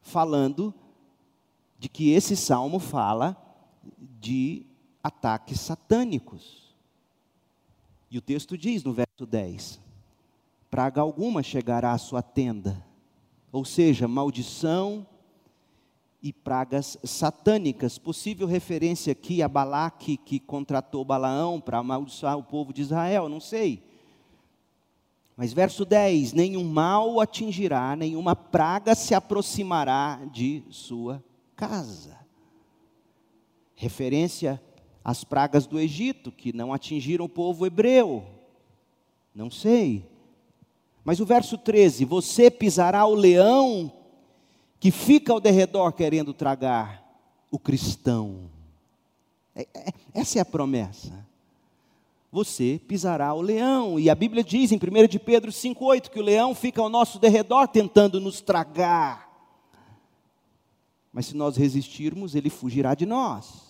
falando 0.00 0.72
de 1.80 1.88
que 1.88 2.12
esse 2.12 2.36
salmo 2.36 2.78
fala 2.78 3.36
de 4.20 4.64
ataques 5.02 5.58
satânicos. 5.58 6.74
E 8.08 8.18
o 8.18 8.20
texto 8.20 8.56
diz 8.56 8.84
no 8.84 8.92
verso 8.92 9.26
10: 9.26 9.80
praga 10.70 11.00
alguma 11.00 11.42
chegará 11.42 11.92
à 11.92 11.98
sua 11.98 12.22
tenda. 12.22 12.84
Ou 13.50 13.64
seja, 13.64 14.06
maldição 14.06 15.06
e 16.22 16.32
pragas 16.32 16.96
satânicas. 17.02 17.98
Possível 17.98 18.46
referência 18.46 19.12
aqui 19.12 19.42
a 19.42 19.48
Balaque, 19.48 20.16
que 20.16 20.38
contratou 20.38 21.04
Balaão 21.04 21.60
para 21.60 21.78
amaldiçoar 21.78 22.38
o 22.38 22.44
povo 22.44 22.72
de 22.72 22.82
Israel, 22.82 23.28
não 23.28 23.40
sei. 23.40 23.82
Mas 25.36 25.52
verso 25.52 25.84
10: 25.84 26.32
Nenhum 26.34 26.64
mal 26.64 27.20
atingirá, 27.20 27.96
nenhuma 27.96 28.36
praga 28.36 28.94
se 28.94 29.14
aproximará 29.14 30.20
de 30.30 30.62
sua 30.70 31.24
casa. 31.56 32.18
Referência 33.74 34.62
às 35.02 35.24
pragas 35.24 35.66
do 35.66 35.80
Egito, 35.80 36.30
que 36.30 36.52
não 36.52 36.72
atingiram 36.72 37.24
o 37.24 37.28
povo 37.28 37.66
hebreu. 37.66 38.24
Não 39.34 39.50
sei. 39.50 40.06
Mas 41.04 41.20
o 41.20 41.26
verso 41.26 41.56
13: 41.56 42.04
Você 42.04 42.50
pisará 42.50 43.04
o 43.06 43.14
leão 43.14 43.92
que 44.78 44.90
fica 44.90 45.32
ao 45.32 45.40
derredor 45.40 45.92
querendo 45.92 46.32
tragar 46.32 47.04
o 47.50 47.58
cristão. 47.58 48.50
É, 49.54 49.66
é, 49.74 49.92
essa 50.14 50.38
é 50.38 50.42
a 50.42 50.44
promessa. 50.44 51.26
Você 52.32 52.80
pisará 52.86 53.34
o 53.34 53.40
leão. 53.40 53.98
E 53.98 54.08
a 54.08 54.14
Bíblia 54.14 54.44
diz 54.44 54.70
em 54.70 54.76
1 54.76 55.08
de 55.08 55.18
Pedro 55.18 55.50
5,8 55.50 56.08
que 56.10 56.20
o 56.20 56.22
leão 56.22 56.54
fica 56.54 56.80
ao 56.80 56.88
nosso 56.88 57.18
derredor 57.18 57.66
tentando 57.68 58.20
nos 58.20 58.40
tragar. 58.40 59.28
Mas 61.12 61.26
se 61.26 61.36
nós 61.36 61.56
resistirmos, 61.56 62.34
ele 62.34 62.48
fugirá 62.48 62.94
de 62.94 63.04
nós. 63.04 63.69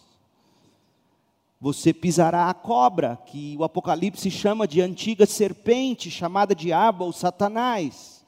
Você 1.60 1.92
pisará 1.92 2.48
a 2.48 2.54
cobra, 2.54 3.16
que 3.26 3.54
o 3.58 3.64
Apocalipse 3.64 4.30
chama 4.30 4.66
de 4.66 4.80
antiga 4.80 5.26
serpente, 5.26 6.10
chamada 6.10 6.54
diabo 6.54 7.04
ou 7.04 7.12
Satanás. 7.12 8.24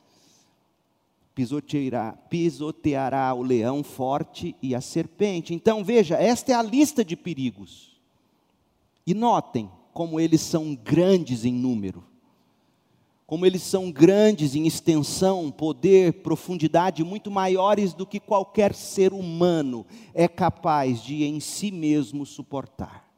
Pisoteará, 1.34 2.12
pisoteará 2.28 3.32
o 3.32 3.42
leão 3.42 3.82
forte 3.82 4.54
e 4.60 4.74
a 4.74 4.82
serpente. 4.82 5.54
Então 5.54 5.82
veja, 5.82 6.16
esta 6.16 6.52
é 6.52 6.54
a 6.54 6.62
lista 6.62 7.02
de 7.02 7.16
perigos. 7.16 7.98
E 9.06 9.14
notem 9.14 9.70
como 9.94 10.20
eles 10.20 10.42
são 10.42 10.74
grandes 10.74 11.44
em 11.46 11.54
número 11.54 12.04
como 13.32 13.46
eles 13.46 13.62
são 13.62 13.90
grandes 13.90 14.54
em 14.54 14.66
extensão, 14.66 15.50
poder, 15.50 16.22
profundidade, 16.22 17.02
muito 17.02 17.30
maiores 17.30 17.94
do 17.94 18.04
que 18.04 18.20
qualquer 18.20 18.74
ser 18.74 19.14
humano 19.14 19.86
é 20.12 20.28
capaz 20.28 21.02
de 21.02 21.24
em 21.24 21.40
si 21.40 21.70
mesmo 21.70 22.26
suportar. 22.26 23.10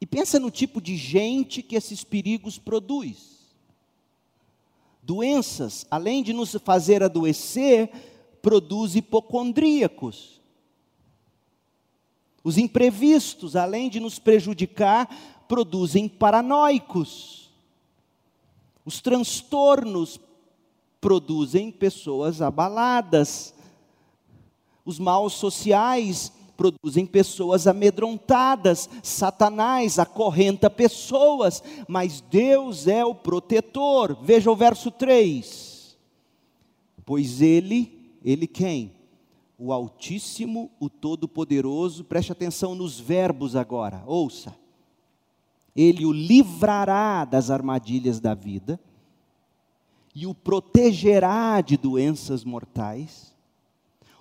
E 0.00 0.06
pensa 0.06 0.40
no 0.40 0.50
tipo 0.50 0.80
de 0.80 0.96
gente 0.96 1.62
que 1.62 1.76
esses 1.76 2.02
perigos 2.02 2.58
produz. 2.58 3.40
Doenças, 5.02 5.86
além 5.90 6.22
de 6.22 6.32
nos 6.32 6.52
fazer 6.64 7.02
adoecer, 7.02 7.90
produz 8.40 8.96
hipocondríacos. 8.96 10.40
Os 12.42 12.56
imprevistos, 12.56 13.56
além 13.56 13.90
de 13.90 14.00
nos 14.00 14.18
prejudicar, 14.18 15.44
produzem 15.46 16.08
paranoicos. 16.08 17.50
Os 18.84 19.00
transtornos 19.00 20.18
produzem 21.00 21.70
pessoas 21.70 22.40
abaladas. 22.40 23.54
Os 24.84 24.98
maus 24.98 25.34
sociais 25.34 26.32
produzem 26.60 27.06
pessoas 27.06 27.66
amedrontadas. 27.66 28.90
Satanás 29.02 29.98
acorrenta 29.98 30.68
pessoas, 30.68 31.62
mas 31.88 32.20
Deus 32.20 32.86
é 32.86 33.02
o 33.02 33.14
protetor. 33.14 34.18
Veja 34.22 34.50
o 34.50 34.56
verso 34.56 34.90
3. 34.90 35.96
Pois 37.06 37.40
ele, 37.40 38.12
ele 38.22 38.46
quem? 38.46 38.92
O 39.58 39.72
Altíssimo, 39.72 40.70
o 40.78 40.90
Todo-Poderoso, 40.90 42.04
preste 42.04 42.30
atenção 42.30 42.74
nos 42.74 43.00
verbos 43.00 43.56
agora, 43.56 44.02
ouça 44.06 44.54
ele 45.74 46.04
o 46.04 46.12
livrará 46.12 47.24
das 47.24 47.50
armadilhas 47.50 48.20
da 48.20 48.34
vida 48.34 48.78
e 50.14 50.26
o 50.26 50.34
protegerá 50.34 51.60
de 51.60 51.76
doenças 51.76 52.44
mortais, 52.44 53.29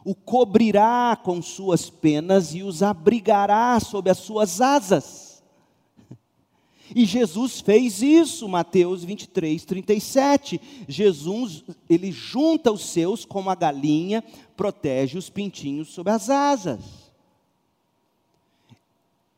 o 0.03 0.15
cobrirá 0.15 1.19
com 1.21 1.41
suas 1.41 1.89
penas 1.89 2.53
e 2.53 2.63
os 2.63 2.81
abrigará 2.81 3.79
sob 3.79 4.09
as 4.09 4.17
suas 4.17 4.61
asas. 4.61 5.29
E 6.95 7.05
Jesus 7.05 7.61
fez 7.61 8.01
isso, 8.01 8.47
Mateus 8.49 9.03
23, 9.03 9.63
37. 9.63 10.59
Jesus, 10.87 11.63
ele 11.87 12.11
junta 12.11 12.71
os 12.71 12.85
seus 12.89 13.25
como 13.25 13.49
a 13.49 13.55
galinha 13.55 14.23
protege 14.57 15.17
os 15.17 15.29
pintinhos 15.29 15.89
sob 15.89 16.09
as 16.09 16.29
asas. 16.29 16.79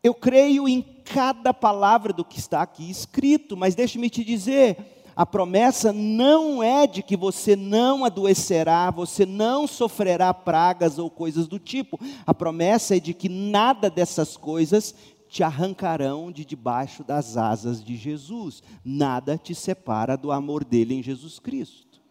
Eu 0.03 0.13
creio 0.13 0.67
em 0.67 0.81
cada 0.81 1.53
palavra 1.53 2.13
do 2.13 2.23
que 2.23 2.39
está 2.39 2.61
aqui 2.61 2.89
escrito, 2.89 3.57
mas 3.57 3.75
deixe-me 3.75 4.09
te 4.09 4.23
dizer, 4.23 5.00
a 5.15 5.25
promessa 5.25 5.91
não 5.91 6.63
é 6.63 6.87
de 6.87 7.03
que 7.03 7.17
você 7.17 7.55
não 7.55 8.05
adoecerá, 8.05 8.89
você 8.89 9.25
não 9.25 9.67
sofrerá 9.67 10.33
pragas 10.33 10.97
ou 10.97 11.09
coisas 11.09 11.47
do 11.47 11.59
tipo. 11.59 11.99
A 12.25 12.33
promessa 12.33 12.95
é 12.95 12.99
de 12.99 13.13
que 13.13 13.27
nada 13.27 13.89
dessas 13.89 14.37
coisas 14.37 14.95
te 15.27 15.43
arrancarão 15.43 16.31
de 16.31 16.43
debaixo 16.43 17.03
das 17.03 17.37
asas 17.37 17.83
de 17.83 17.95
Jesus. 17.95 18.61
Nada 18.83 19.37
te 19.37 19.55
separa 19.55 20.17
do 20.17 20.31
amor 20.31 20.63
dele 20.63 20.95
em 20.95 21.03
Jesus 21.03 21.39
Cristo. 21.39 22.01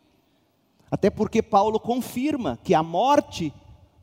Até 0.91 1.09
porque 1.09 1.43
Paulo 1.43 1.79
confirma 1.79 2.59
que 2.65 2.75
a 2.75 2.83
morte 2.83 3.53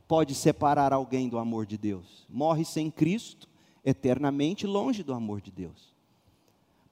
pode 0.07 0.33
separar 0.33 0.93
alguém 0.93 1.27
do 1.27 1.37
amor 1.37 1.65
de 1.65 1.77
Deus. 1.77 2.25
Morre 2.29 2.63
sem 2.63 2.89
Cristo, 2.89 3.49
eternamente 3.83 4.65
longe 4.65 5.03
do 5.03 5.13
amor 5.13 5.41
de 5.41 5.51
Deus. 5.51 5.96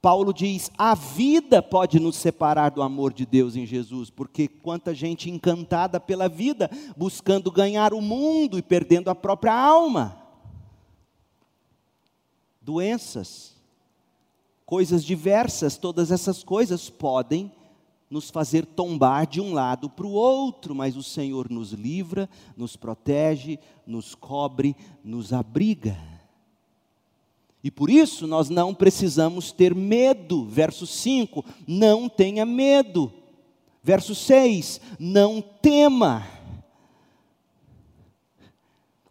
Paulo 0.00 0.32
diz: 0.32 0.70
a 0.76 0.94
vida 0.94 1.62
pode 1.62 1.98
nos 1.98 2.16
separar 2.16 2.70
do 2.70 2.82
amor 2.82 3.12
de 3.12 3.26
Deus 3.26 3.56
em 3.56 3.66
Jesus, 3.66 4.10
porque 4.10 4.48
quanta 4.48 4.94
gente 4.94 5.30
encantada 5.30 5.98
pela 5.98 6.28
vida, 6.28 6.70
buscando 6.96 7.50
ganhar 7.50 7.92
o 7.92 8.00
mundo 8.00 8.58
e 8.58 8.62
perdendo 8.62 9.08
a 9.08 9.14
própria 9.14 9.54
alma. 9.54 10.22
Doenças, 12.60 13.56
coisas 14.64 15.04
diversas, 15.04 15.76
todas 15.76 16.10
essas 16.10 16.42
coisas 16.42 16.90
podem 16.90 17.52
nos 18.08 18.30
fazer 18.30 18.64
tombar 18.64 19.26
de 19.26 19.40
um 19.40 19.52
lado 19.52 19.90
para 19.90 20.06
o 20.06 20.12
outro, 20.12 20.74
mas 20.74 20.96
o 20.96 21.02
Senhor 21.02 21.50
nos 21.50 21.72
livra, 21.72 22.28
nos 22.56 22.76
protege, 22.76 23.58
nos 23.86 24.14
cobre, 24.14 24.76
nos 25.02 25.32
abriga. 25.32 26.15
E 27.66 27.70
por 27.72 27.90
isso 27.90 28.28
nós 28.28 28.48
não 28.48 28.72
precisamos 28.72 29.50
ter 29.50 29.74
medo. 29.74 30.44
Verso 30.44 30.86
5: 30.86 31.44
não 31.66 32.08
tenha 32.08 32.46
medo. 32.46 33.12
Verso 33.82 34.14
6: 34.14 34.80
não 35.00 35.42
tema. 35.42 36.24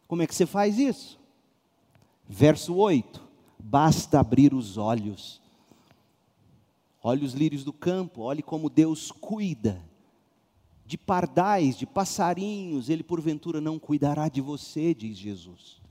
Como 0.07 0.21
é 0.21 0.27
que 0.27 0.33
você 0.33 0.45
faz 0.45 0.79
isso? 0.79 1.19
Verso 2.29 2.75
8: 2.75 3.21
basta 3.59 4.21
abrir 4.21 4.53
os 4.53 4.77
olhos. 4.77 5.41
Olhe 7.03 7.25
os 7.25 7.33
lírios 7.33 7.65
do 7.65 7.73
campo, 7.73 8.21
olhe 8.21 8.41
como 8.41 8.69
Deus 8.69 9.11
cuida. 9.11 9.83
De 10.85 10.97
pardais, 10.97 11.77
de 11.77 11.85
passarinhos, 11.85 12.87
Ele 12.87 13.03
porventura 13.03 13.59
não 13.59 13.77
cuidará 13.77 14.29
de 14.29 14.39
você, 14.39 14.93
diz 14.93 15.17
Jesus. 15.17 15.83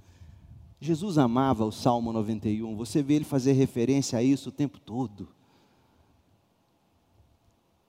Jesus 0.84 1.16
amava 1.16 1.64
o 1.64 1.72
Salmo 1.72 2.12
91, 2.12 2.76
você 2.76 3.02
vê 3.02 3.14
ele 3.14 3.24
fazer 3.24 3.52
referência 3.52 4.18
a 4.18 4.22
isso 4.22 4.50
o 4.50 4.52
tempo 4.52 4.78
todo. 4.78 5.28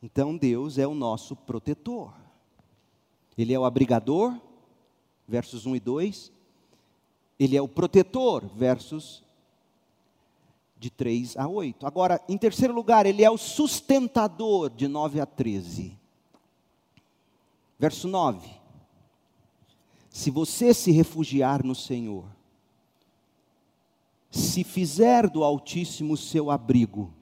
Então 0.01 0.37
Deus 0.37 0.77
é 0.77 0.87
o 0.87 0.95
nosso 0.95 1.35
protetor. 1.35 2.13
Ele 3.37 3.53
é 3.53 3.59
o 3.59 3.65
abrigador, 3.65 4.39
versos 5.27 5.65
1 5.65 5.75
e 5.75 5.79
2. 5.79 6.31
Ele 7.37 7.57
é 7.57 7.61
o 7.61 7.67
protetor, 7.67 8.45
versos 8.45 9.23
de 10.77 10.89
3 10.89 11.35
a 11.35 11.47
8. 11.47 11.85
Agora, 11.85 12.21
em 12.29 12.37
terceiro 12.37 12.73
lugar, 12.73 13.05
ele 13.05 13.23
é 13.23 13.29
o 13.29 13.37
sustentador, 13.37 14.69
de 14.69 14.87
9 14.87 15.19
a 15.19 15.25
13. 15.25 15.97
Verso 17.77 18.07
9. 18.07 18.49
Se 20.09 20.31
você 20.31 20.73
se 20.73 20.91
refugiar 20.91 21.61
no 21.61 21.75
Senhor, 21.75 22.34
se 24.35 24.65
fizer 24.65 25.29
do 25.29 25.45
Altíssimo 25.45 26.17
seu 26.17 26.51
abrigo, 26.51 27.13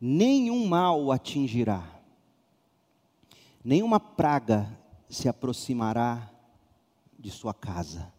nenhum 0.00 0.66
mal 0.66 1.02
o 1.04 1.12
atingirá, 1.12 1.86
nenhuma 3.62 4.00
praga 4.00 4.66
se 5.10 5.28
aproximará 5.28 6.30
de 7.18 7.30
sua 7.30 7.52
casa, 7.52 8.10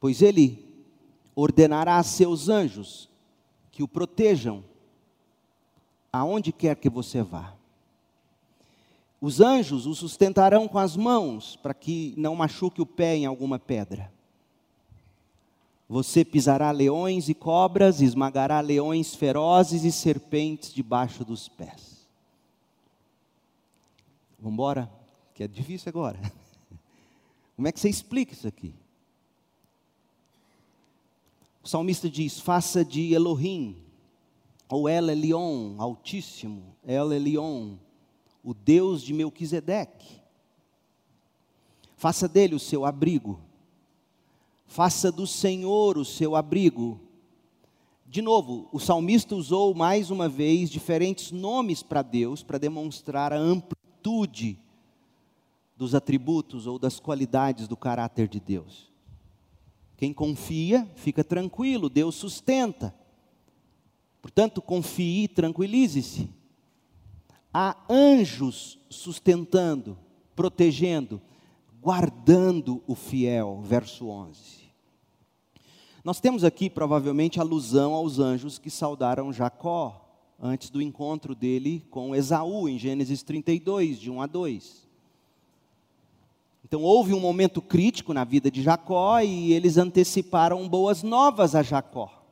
pois 0.00 0.22
ele 0.22 0.64
ordenará 1.36 1.98
a 1.98 2.02
seus 2.02 2.48
anjos 2.48 3.10
que 3.70 3.82
o 3.82 3.88
protejam 3.88 4.64
aonde 6.10 6.50
quer 6.50 6.76
que 6.76 6.88
você 6.88 7.22
vá. 7.22 7.54
Os 9.20 9.38
anjos 9.38 9.84
o 9.84 9.94
sustentarão 9.94 10.66
com 10.66 10.78
as 10.78 10.96
mãos, 10.96 11.56
para 11.56 11.74
que 11.74 12.14
não 12.16 12.34
machuque 12.34 12.80
o 12.80 12.86
pé 12.86 13.16
em 13.16 13.26
alguma 13.26 13.58
pedra. 13.58 14.10
Você 15.90 16.24
pisará 16.24 16.70
leões 16.70 17.28
e 17.28 17.34
cobras, 17.34 18.00
esmagará 18.00 18.60
leões 18.60 19.12
ferozes 19.12 19.82
e 19.82 19.90
serpentes 19.90 20.72
debaixo 20.72 21.24
dos 21.24 21.48
pés. 21.48 22.06
Vamos 24.38 24.52
embora? 24.52 24.88
Que 25.34 25.42
é 25.42 25.48
difícil 25.48 25.88
agora. 25.88 26.16
Como 27.56 27.66
é 27.66 27.72
que 27.72 27.80
você 27.80 27.88
explica 27.88 28.32
isso 28.32 28.46
aqui? 28.46 28.72
O 31.60 31.66
salmista 31.66 32.08
diz: 32.08 32.38
faça 32.38 32.84
de 32.84 33.12
Elohim, 33.12 33.76
ou 34.68 34.88
El 34.88 35.10
Elion, 35.10 35.74
Altíssimo, 35.76 36.72
El 36.86 37.12
Elion, 37.12 37.74
o 38.44 38.54
Deus 38.54 39.02
de 39.02 39.12
Melquisedeque. 39.12 40.20
Faça 41.96 42.28
dele 42.28 42.54
o 42.54 42.60
seu 42.60 42.86
abrigo. 42.86 43.49
Faça 44.70 45.10
do 45.10 45.26
Senhor 45.26 45.98
o 45.98 46.04
seu 46.04 46.36
abrigo. 46.36 47.00
De 48.06 48.22
novo, 48.22 48.68
o 48.70 48.78
salmista 48.78 49.34
usou 49.34 49.74
mais 49.74 50.12
uma 50.12 50.28
vez 50.28 50.70
diferentes 50.70 51.32
nomes 51.32 51.82
para 51.82 52.02
Deus 52.02 52.44
para 52.44 52.56
demonstrar 52.56 53.32
a 53.32 53.36
amplitude 53.36 54.56
dos 55.76 55.92
atributos 55.92 56.68
ou 56.68 56.78
das 56.78 57.00
qualidades 57.00 57.66
do 57.66 57.76
caráter 57.76 58.28
de 58.28 58.38
Deus. 58.38 58.92
Quem 59.96 60.14
confia, 60.14 60.88
fica 60.94 61.24
tranquilo, 61.24 61.90
Deus 61.90 62.14
sustenta. 62.14 62.94
Portanto, 64.22 64.62
confie 64.62 65.24
e 65.24 65.28
tranquilize-se. 65.28 66.30
Há 67.52 67.76
anjos 67.90 68.78
sustentando, 68.88 69.98
protegendo, 70.36 71.20
guardando 71.82 72.80
o 72.86 72.94
fiel. 72.94 73.60
Verso 73.64 74.06
11. 74.06 74.59
Nós 76.02 76.20
temos 76.20 76.44
aqui 76.44 76.70
provavelmente 76.70 77.40
alusão 77.40 77.92
aos 77.92 78.18
anjos 78.18 78.58
que 78.58 78.70
saudaram 78.70 79.32
Jacó 79.32 80.06
antes 80.40 80.70
do 80.70 80.80
encontro 80.80 81.34
dele 81.34 81.86
com 81.90 82.14
Esaú, 82.14 82.68
em 82.68 82.78
Gênesis 82.78 83.22
32, 83.22 84.00
de 84.00 84.10
1 84.10 84.22
a 84.22 84.26
2. 84.26 84.88
Então 86.64 86.82
houve 86.82 87.12
um 87.12 87.20
momento 87.20 87.60
crítico 87.60 88.14
na 88.14 88.24
vida 88.24 88.50
de 88.50 88.62
Jacó 88.62 89.20
e 89.20 89.52
eles 89.52 89.76
anteciparam 89.76 90.66
boas 90.68 91.02
novas 91.02 91.54
a 91.54 91.62
Jacó. 91.62 92.24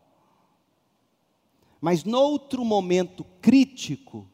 Mas 1.81 2.05
noutro 2.05 2.65
momento 2.65 3.25
crítico, 3.41 4.27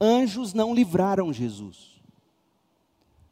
anjos 0.00 0.52
não 0.52 0.74
livraram 0.74 1.32
Jesus, 1.32 2.00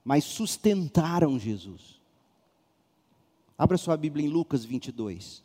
mas 0.05 0.25
sustentaram 0.25 1.39
Jesus. 1.39 1.98
Abra 3.59 3.77
sua 3.77 3.97
Bíblia 3.97 4.25
em 4.25 4.29
Lucas 4.31 4.65
22. 4.65 5.43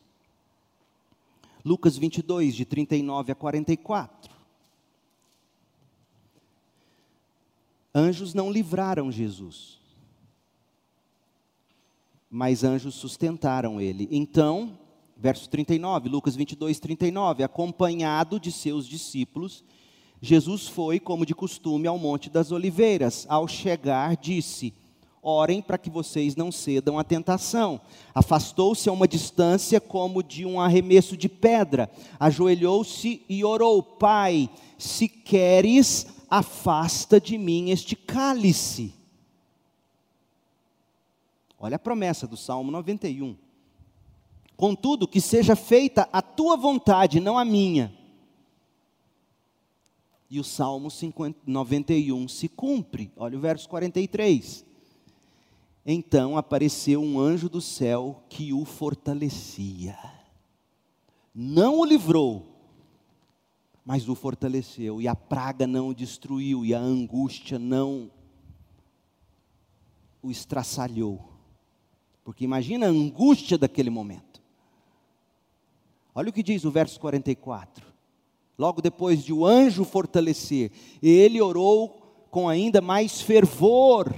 Lucas 1.66 1.98
22, 1.98 2.54
de 2.54 2.64
39 2.64 3.32
a 3.32 3.36
44. 3.36 4.32
Anjos 7.96 8.34
não 8.34 8.52
livraram 8.52 9.12
Jesus, 9.12 9.80
mas 12.30 12.64
anjos 12.64 12.96
sustentaram 12.96 13.82
ele. 13.82 14.08
Então, 14.12 14.78
verso 15.16 15.50
39, 15.50 16.10
Lucas 16.10 16.36
22, 16.36 16.80
39, 16.80 17.44
acompanhado 17.44 18.40
de 18.40 18.52
seus 18.52 18.88
discípulos, 18.88 19.64
Jesus 20.22 20.68
foi, 20.68 21.00
como 21.00 21.26
de 21.26 21.36
costume, 21.36 21.88
ao 21.88 21.98
Monte 21.98 22.30
das 22.30 22.52
Oliveiras. 22.52 23.26
Ao 23.30 23.48
chegar, 23.48 24.18
disse: 24.18 24.74
Orem 25.24 25.62
para 25.62 25.78
que 25.78 25.90
vocês 25.90 26.36
não 26.36 26.52
cedam 26.52 27.00
à 27.00 27.04
tentação. 27.04 27.80
Afastou-se 28.14 28.90
a 28.90 28.92
uma 28.92 29.08
distância 29.08 29.80
como 29.80 30.22
de 30.22 30.46
um 30.46 30.60
arremesso 30.60 31.16
de 31.16 31.30
pedra. 31.30 31.90
Ajoelhou-se 32.20 33.24
e 33.30 33.44
orou: 33.46 33.82
Pai, 33.82 34.50
se 34.78 35.08
queres, 35.08 36.08
afasta 36.30 37.22
de 37.22 37.38
mim 37.38 37.70
este 37.70 37.96
cálice. 37.96 38.94
Olha 41.58 41.78
a 41.78 41.80
promessa 41.80 42.28
do 42.28 42.36
Salmo 42.36 42.70
91. 42.70 43.38
Contudo, 44.58 45.08
que 45.08 45.22
seja 45.22 45.56
feita 45.56 46.10
a 46.12 46.22
tua 46.22 46.58
vontade, 46.58 47.22
não 47.22 47.38
a 47.38 47.46
minha. 47.46 47.94
E 50.30 50.40
o 50.40 50.44
Salmo 50.44 50.92
50, 50.92 51.40
91 51.46 52.28
se 52.28 52.50
cumpre. 52.50 53.12
Olha 53.16 53.38
o 53.38 53.42
verso 53.42 53.70
43. 53.70 54.66
Então 55.86 56.38
apareceu 56.38 57.02
um 57.02 57.20
anjo 57.20 57.50
do 57.50 57.60
céu 57.60 58.24
que 58.30 58.54
o 58.54 58.64
fortalecia. 58.64 59.98
Não 61.36 61.80
o 61.80 61.86
livrou, 61.86 62.54
mas 63.86 64.08
o 64.08 64.16
fortaleceu. 64.16 65.02
E 65.02 65.08
a 65.08 65.16
praga 65.16 65.68
não 65.68 65.90
o 65.90 65.96
destruiu, 65.96 66.66
e 66.66 66.74
a 66.74 66.80
angústia 66.80 67.60
não 67.60 68.10
o 70.22 70.32
estraçalhou. 70.32 71.30
Porque 72.24 72.46
imagina 72.46 72.86
a 72.86 72.90
angústia 72.90 73.58
daquele 73.58 73.90
momento. 73.90 74.42
Olha 76.16 76.30
o 76.30 76.34
que 76.34 76.44
diz 76.44 76.64
o 76.64 76.72
verso 76.72 77.00
44. 77.00 77.86
Logo 78.58 78.82
depois 78.82 79.24
de 79.24 79.34
o 79.34 79.46
anjo 79.46 79.84
fortalecer, 79.84 80.72
ele 81.02 81.42
orou 81.42 82.26
com 82.30 82.48
ainda 82.48 82.80
mais 82.80 83.20
fervor. 83.20 84.14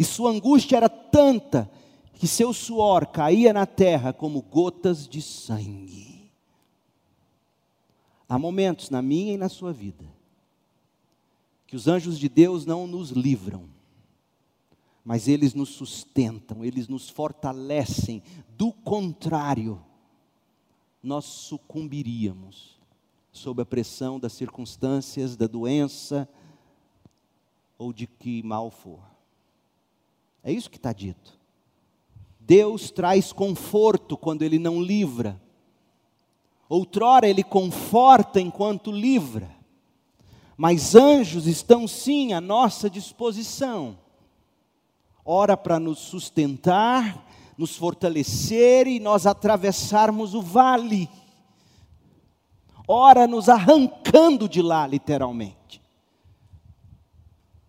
E 0.00 0.04
sua 0.04 0.30
angústia 0.30 0.78
era 0.78 0.88
tanta 0.88 1.70
que 2.14 2.26
seu 2.26 2.52
suor 2.54 3.04
caía 3.06 3.52
na 3.52 3.66
terra 3.66 4.12
como 4.12 4.40
gotas 4.40 5.06
de 5.06 5.20
sangue. 5.20 6.32
Há 8.26 8.38
momentos 8.38 8.88
na 8.90 9.02
minha 9.02 9.34
e 9.34 9.36
na 9.36 9.50
sua 9.50 9.72
vida 9.72 10.08
que 11.66 11.76
os 11.76 11.86
anjos 11.86 12.18
de 12.18 12.28
Deus 12.28 12.66
não 12.66 12.86
nos 12.86 13.10
livram 13.10 13.68
mas 15.04 15.28
eles 15.28 15.54
nos 15.54 15.70
sustentam, 15.70 16.64
eles 16.64 16.86
nos 16.86 17.08
fortalecem. 17.08 18.22
Do 18.56 18.72
contrário, 18.72 19.82
nós 21.02 21.24
sucumbiríamos 21.24 22.78
sob 23.32 23.62
a 23.62 23.66
pressão 23.66 24.20
das 24.20 24.32
circunstâncias, 24.34 25.36
da 25.36 25.46
doença 25.46 26.28
ou 27.78 27.92
de 27.92 28.06
que 28.06 28.42
mal 28.42 28.70
for. 28.70 29.00
É 30.42 30.52
isso 30.52 30.70
que 30.70 30.76
está 30.76 30.92
dito. 30.92 31.38
Deus 32.38 32.90
traz 32.90 33.32
conforto 33.32 34.16
quando 34.16 34.42
Ele 34.42 34.58
não 34.58 34.82
livra. 34.82 35.40
Outrora 36.68 37.28
Ele 37.28 37.42
conforta 37.42 38.40
enquanto 38.40 38.90
livra. 38.90 39.50
Mas 40.56 40.94
anjos 40.94 41.46
estão 41.46 41.88
sim 41.88 42.32
à 42.32 42.40
nossa 42.40 42.90
disposição 42.90 43.98
ora 45.24 45.56
para 45.56 45.78
nos 45.78 45.98
sustentar, 45.98 47.24
nos 47.56 47.76
fortalecer 47.76 48.86
e 48.86 48.98
nós 48.98 49.26
atravessarmos 49.26 50.34
o 50.34 50.42
vale. 50.42 51.08
Ora 52.88 53.28
nos 53.28 53.48
arrancando 53.48 54.48
de 54.48 54.60
lá, 54.60 54.86
literalmente. 54.86 55.80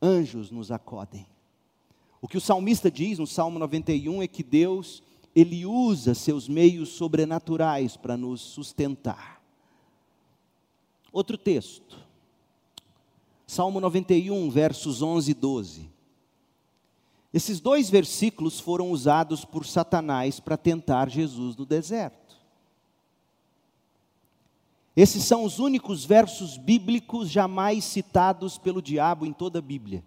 Anjos 0.01 0.49
nos 0.49 0.71
acodem. 0.71 1.27
O 2.21 2.27
que 2.27 2.37
o 2.37 2.41
salmista 2.41 2.91
diz 2.91 3.17
no 3.17 3.25
Salmo 3.25 3.57
91 3.57 4.21
é 4.21 4.27
que 4.27 4.43
Deus, 4.43 5.01
ele 5.35 5.65
usa 5.65 6.13
seus 6.13 6.47
meios 6.47 6.89
sobrenaturais 6.89 7.97
para 7.97 8.15
nos 8.15 8.41
sustentar. 8.41 9.41
Outro 11.11 11.37
texto. 11.37 11.97
Salmo 13.47 13.81
91, 13.81 14.49
versos 14.51 15.01
11 15.01 15.31
e 15.31 15.33
12. 15.33 15.91
Esses 17.33 17.59
dois 17.59 17.89
versículos 17.89 18.59
foram 18.59 18.91
usados 18.91 19.43
por 19.43 19.65
Satanás 19.65 20.39
para 20.39 20.57
tentar 20.57 21.09
Jesus 21.09 21.55
no 21.55 21.65
deserto. 21.65 22.37
Esses 24.95 25.23
são 25.23 25.43
os 25.43 25.57
únicos 25.57 26.05
versos 26.05 26.57
bíblicos 26.57 27.29
jamais 27.29 27.85
citados 27.85 28.57
pelo 28.57 28.81
diabo 28.81 29.25
em 29.25 29.31
toda 29.31 29.59
a 29.59 29.61
Bíblia. 29.61 30.03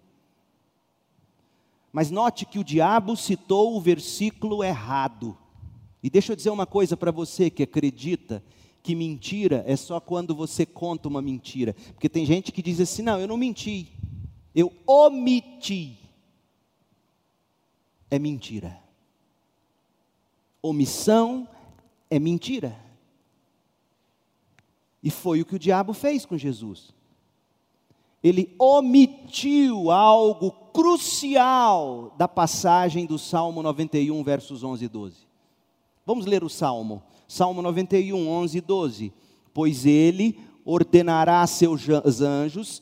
Mas 1.95 2.11
note 2.11 2.45
que 2.45 2.59
o 2.59 2.63
diabo 2.63 3.15
citou 3.15 3.73
o 3.73 3.79
versículo 3.79 4.61
errado. 4.61 5.37
E 6.03 6.09
deixa 6.09 6.33
eu 6.33 6.35
dizer 6.35 6.49
uma 6.49 6.65
coisa 6.65 6.97
para 6.97 7.09
você 7.09 7.49
que 7.49 7.63
acredita 7.63 8.43
que 8.83 8.93
mentira 8.93 9.63
é 9.65 9.77
só 9.77 10.01
quando 10.01 10.35
você 10.35 10.65
conta 10.65 11.07
uma 11.07 11.21
mentira. 11.21 11.73
Porque 11.93 12.09
tem 12.09 12.25
gente 12.25 12.51
que 12.51 12.61
diz 12.61 12.81
assim: 12.81 13.01
não, 13.01 13.17
eu 13.17 13.29
não 13.29 13.37
menti, 13.37 13.93
eu 14.53 14.73
omiti 14.85 15.97
é 18.11 18.19
mentira. 18.19 18.77
Omissão 20.61 21.47
é 22.09 22.19
mentira. 22.19 22.77
E 25.01 25.09
foi 25.09 25.39
o 25.39 25.45
que 25.45 25.55
o 25.55 25.59
diabo 25.59 25.93
fez 25.93 26.25
com 26.25 26.37
Jesus. 26.37 26.93
Ele 28.25 28.55
omitiu 28.57 29.91
algo 29.91 30.49
crucial 30.73 32.11
da 32.17 32.27
passagem 32.27 33.05
do 33.05 33.19
Salmo 33.19 33.61
91, 33.61 34.23
versos 34.23 34.63
11 34.63 34.85
e 34.85 34.87
12. 34.87 35.17
Vamos 36.03 36.25
ler 36.25 36.43
o 36.43 36.49
Salmo. 36.49 37.03
Salmo 37.27 37.61
91, 37.61 38.27
11 38.27 38.57
e 38.57 38.61
12. 38.61 39.13
Pois 39.53 39.85
ele 39.85 40.39
ordenará 40.65 41.43
a 41.43 41.45
seus 41.45 41.87
anjos 42.19 42.81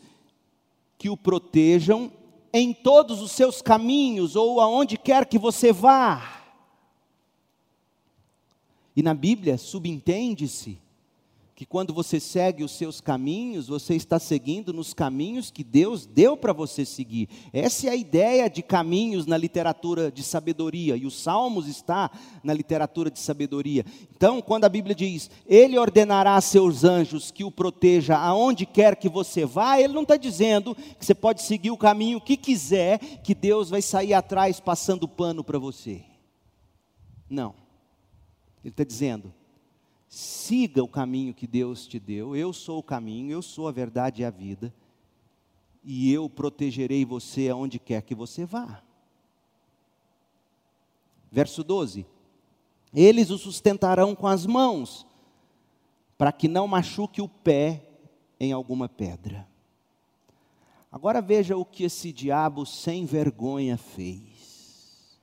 que 0.98 1.10
o 1.10 1.18
protejam 1.18 2.10
em 2.54 2.72
todos 2.72 3.22
os 3.22 3.34
seus 3.34 3.62
caminhos 3.62 4.38
ou 4.38 4.62
aonde 4.62 4.98
quer 4.98 5.26
que 5.26 5.38
você 5.38 5.74
vá. 5.74 6.42
E 8.96 9.04
na 9.04 9.14
Bíblia 9.14 9.58
subentende-se 9.58 10.80
que 11.64 11.68
quando 11.68 11.94
você 11.94 12.20
segue 12.20 12.62
os 12.62 12.74
seus 12.74 13.00
caminhos, 13.00 13.70
você 13.70 13.96
está 13.96 14.20
seguindo 14.20 14.74
nos 14.74 14.94
caminhos 14.94 15.50
que 15.50 15.64
Deus 15.64 16.06
deu 16.06 16.36
para 16.36 16.52
você 16.52 16.84
seguir. 16.84 17.30
Essa 17.54 17.88
é 17.88 17.90
a 17.92 17.96
ideia 17.96 18.50
de 18.50 18.62
caminhos 18.62 19.26
na 19.26 19.38
literatura 19.38 20.12
de 20.12 20.24
sabedoria, 20.24 20.98
e 20.98 21.06
os 21.06 21.18
Salmos 21.18 21.66
está 21.70 22.12
na 22.44 22.54
literatura 22.54 23.10
de 23.10 23.18
sabedoria. 23.18 23.86
Então, 24.14 24.42
quando 24.42 24.66
a 24.66 24.70
Bíblia 24.70 24.94
diz, 24.94 25.32
Ele 25.48 25.78
ordenará 25.78 26.36
a 26.36 26.42
seus 26.42 26.84
anjos 26.84 27.32
que 27.32 27.46
o 27.46 27.52
proteja 27.52 28.18
aonde 28.18 28.66
quer 28.66 28.98
que 28.98 29.08
você 29.08 29.46
vá, 29.46 29.80
Ele 29.80 29.94
não 29.94 30.04
está 30.04 30.18
dizendo 30.18 30.76
que 30.76 31.06
você 31.06 31.16
pode 31.16 31.44
seguir 31.44 31.72
o 31.72 31.78
caminho 31.78 32.20
que 32.20 32.36
quiser, 32.36 32.98
que 33.24 33.34
Deus 33.34 33.70
vai 33.70 33.82
sair 33.82 34.14
atrás 34.14 34.60
passando 34.60 35.08
pano 35.08 35.46
para 35.46 35.58
você. 35.58 36.04
Não. 37.30 37.56
Ele 38.62 38.74
está 38.74 38.84
dizendo, 38.84 39.34
siga 40.14 40.84
o 40.84 40.88
caminho 40.88 41.34
que 41.34 41.48
Deus 41.48 41.88
te 41.88 42.00
deu. 42.00 42.36
Eu 42.36 42.54
sou 42.54 42.78
o 42.78 42.84
caminho, 42.84 43.32
eu 43.32 43.42
sou 43.42 43.68
a 43.68 43.72
verdade 43.72 44.22
e 44.22 44.26
a 44.26 44.30
vida. 44.30 44.72
E 45.84 46.14
eu 46.14 46.30
protegerei 46.30 47.04
você 47.04 47.50
aonde 47.50 47.80
quer 47.80 48.04
que 48.04 48.14
você 48.14 48.46
vá. 48.46 48.84
Verso 51.32 51.64
12: 51.64 52.06
Eles 52.94 53.32
o 53.32 53.40
sustentarão 53.40 54.14
com 54.14 54.28
as 54.28 54.46
mãos, 54.46 55.04
para 56.16 56.32
que 56.32 56.48
não 56.48 56.68
machuque 56.68 57.20
o 57.20 57.28
pé 57.28 57.84
em 58.40 58.52
alguma 58.52 58.88
pedra. 58.88 59.48
Agora 60.92 61.24
veja 61.24 61.58
o 61.58 61.66
que 61.66 61.86
esse 61.86 62.14
diabo 62.14 62.68
sem 62.68 63.04
vergonha 63.04 63.78
fez. 63.78 65.20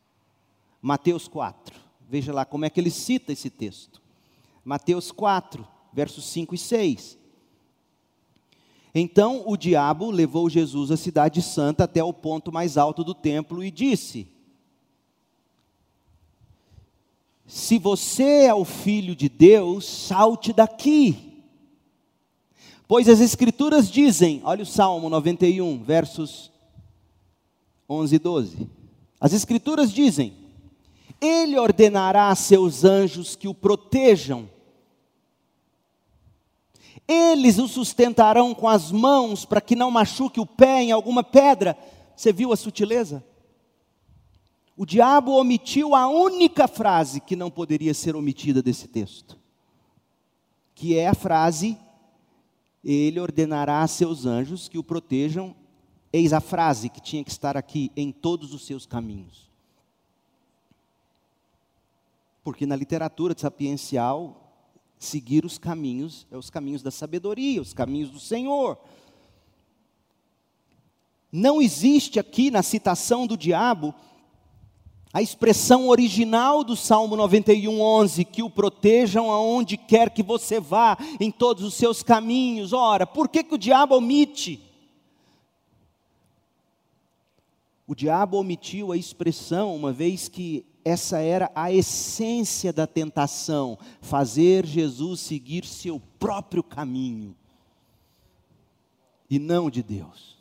Mateus 0.83 1.29
4. 1.29 1.79
Veja 2.09 2.33
lá 2.33 2.45
como 2.45 2.65
é 2.65 2.71
que 2.71 2.81
ele 2.81 2.91
cita 2.91 3.33
esse 3.33 3.49
texto. 3.49 4.00
Mateus 4.65 5.11
4, 5.11 5.67
versos 5.93 6.25
5 6.27 6.55
e 6.55 6.59
6. 6.59 7.19
Então 8.95 9.45
o 9.47 9.57
diabo 9.57 10.11
levou 10.11 10.51
Jesus 10.51 10.91
à 10.91 10.97
cidade 10.97 11.41
santa 11.41 11.85
até 11.85 12.03
o 12.03 12.13
ponto 12.13 12.53
mais 12.53 12.77
alto 12.77 13.05
do 13.05 13.15
templo 13.15 13.63
e 13.63 13.71
disse: 13.71 14.29
Se 17.47 17.79
você 17.79 18.45
é 18.47 18.55
o 18.55 18.65
filho 18.65 19.15
de 19.15 19.29
Deus, 19.29 19.85
salte 19.85 20.53
daqui. 20.53 21.31
Pois 22.89 23.09
as 23.09 23.21
Escrituras 23.21 23.89
dizem, 23.89 24.41
olha 24.43 24.65
o 24.65 24.67
Salmo 24.67 25.09
91, 25.09 25.81
versos 25.85 26.51
11 27.89 28.17
e 28.17 28.19
12. 28.19 28.69
As 29.21 29.33
Escrituras 29.33 29.93
dizem: 29.93 30.40
ele 31.21 31.59
ordenará 31.59 32.29
a 32.29 32.35
seus 32.35 32.85
anjos 32.85 33.37
que 33.37 33.47
o 33.47 33.55
protejam. 33.55 34.49
Eles 37.07 37.59
o 37.59 37.69
sustentarão 37.69 38.55
com 38.55 38.69
as 38.69 38.91
mãos 38.91 39.45
para 39.45 39.61
que 39.61 39.77
não 39.77 39.91
machuque 39.91 40.41
o 40.41 40.47
pé 40.47 40.83
em 40.83 40.93
alguma 40.93 41.23
pedra. 41.23 41.77
Você 42.17 42.33
viu 42.33 42.53
a 42.53 42.57
sutileza? 42.57 43.25
O 44.77 44.87
diabo 44.87 45.33
omitiu 45.33 45.95
a 45.95 46.09
única 46.09 46.67
frase 46.67 47.21
que 47.21 47.37
não 47.37 47.51
poderia 47.51 47.93
ser 47.93 48.17
omitida 48.17 48.63
desse 48.63 48.89
texto, 48.89 49.39
que 50.75 50.97
é 50.97 51.09
a 51.09 51.15
frase: 51.15 51.77
Ele 52.83 53.21
ordenará 53.21 53.83
a 53.83 53.87
seus 53.87 54.25
anjos 54.25 54.69
que 54.69 54.79
o 54.79 54.85
protejam. 54.85 55.55
Eis 56.13 56.33
a 56.33 56.41
frase 56.41 56.89
que 56.89 57.01
tinha 57.01 57.23
que 57.23 57.31
estar 57.31 57.57
aqui 57.57 57.93
em 57.95 58.11
todos 58.11 58.55
os 58.55 58.65
seus 58.65 58.87
caminhos. 58.87 59.50
Porque 62.51 62.67
na 62.67 62.75
literatura 62.75 63.33
sapiencial, 63.39 64.53
seguir 64.99 65.45
os 65.45 65.57
caminhos 65.57 66.27
é 66.33 66.37
os 66.37 66.51
caminhos 66.51 66.83
da 66.83 66.91
sabedoria, 66.91 67.63
os 67.63 67.73
caminhos 67.73 68.11
do 68.11 68.19
Senhor. 68.19 68.77
Não 71.31 71.63
existe 71.63 72.19
aqui 72.19 72.51
na 72.51 72.61
citação 72.61 73.25
do 73.25 73.37
diabo 73.37 73.95
a 75.13 75.23
expressão 75.23 75.89
original 75.89 76.65
do 76.65 76.75
Salmo 76.75 77.15
91, 77.15 77.81
11, 77.81 78.25
que 78.25 78.43
o 78.43 78.51
protejam 78.51 79.31
aonde 79.31 79.77
quer 79.77 80.11
que 80.11 80.21
você 80.21 80.59
vá, 80.59 80.99
em 81.21 81.31
todos 81.31 81.63
os 81.63 81.75
seus 81.75 82.03
caminhos. 82.03 82.73
Ora, 82.73 83.07
por 83.07 83.29
que, 83.29 83.45
que 83.45 83.55
o 83.55 83.59
diabo 83.59 83.95
omite? 83.95 84.61
O 87.87 87.95
diabo 87.95 88.39
omitiu 88.39 88.91
a 88.91 88.97
expressão, 88.97 89.73
uma 89.77 89.93
vez 89.93 90.29
que 90.29 90.69
essa 90.85 91.19
era 91.19 91.51
a 91.55 91.73
essência 91.73 92.73
da 92.73 92.87
tentação, 92.87 93.79
fazer 94.01 94.67
Jesus 94.67 95.21
seguir 95.21 95.65
seu 95.65 96.01
próprio 96.19 96.63
caminho 96.63 97.37
e 99.31 99.39
não 99.39 99.71
de 99.71 99.83
Deus. 99.83 100.37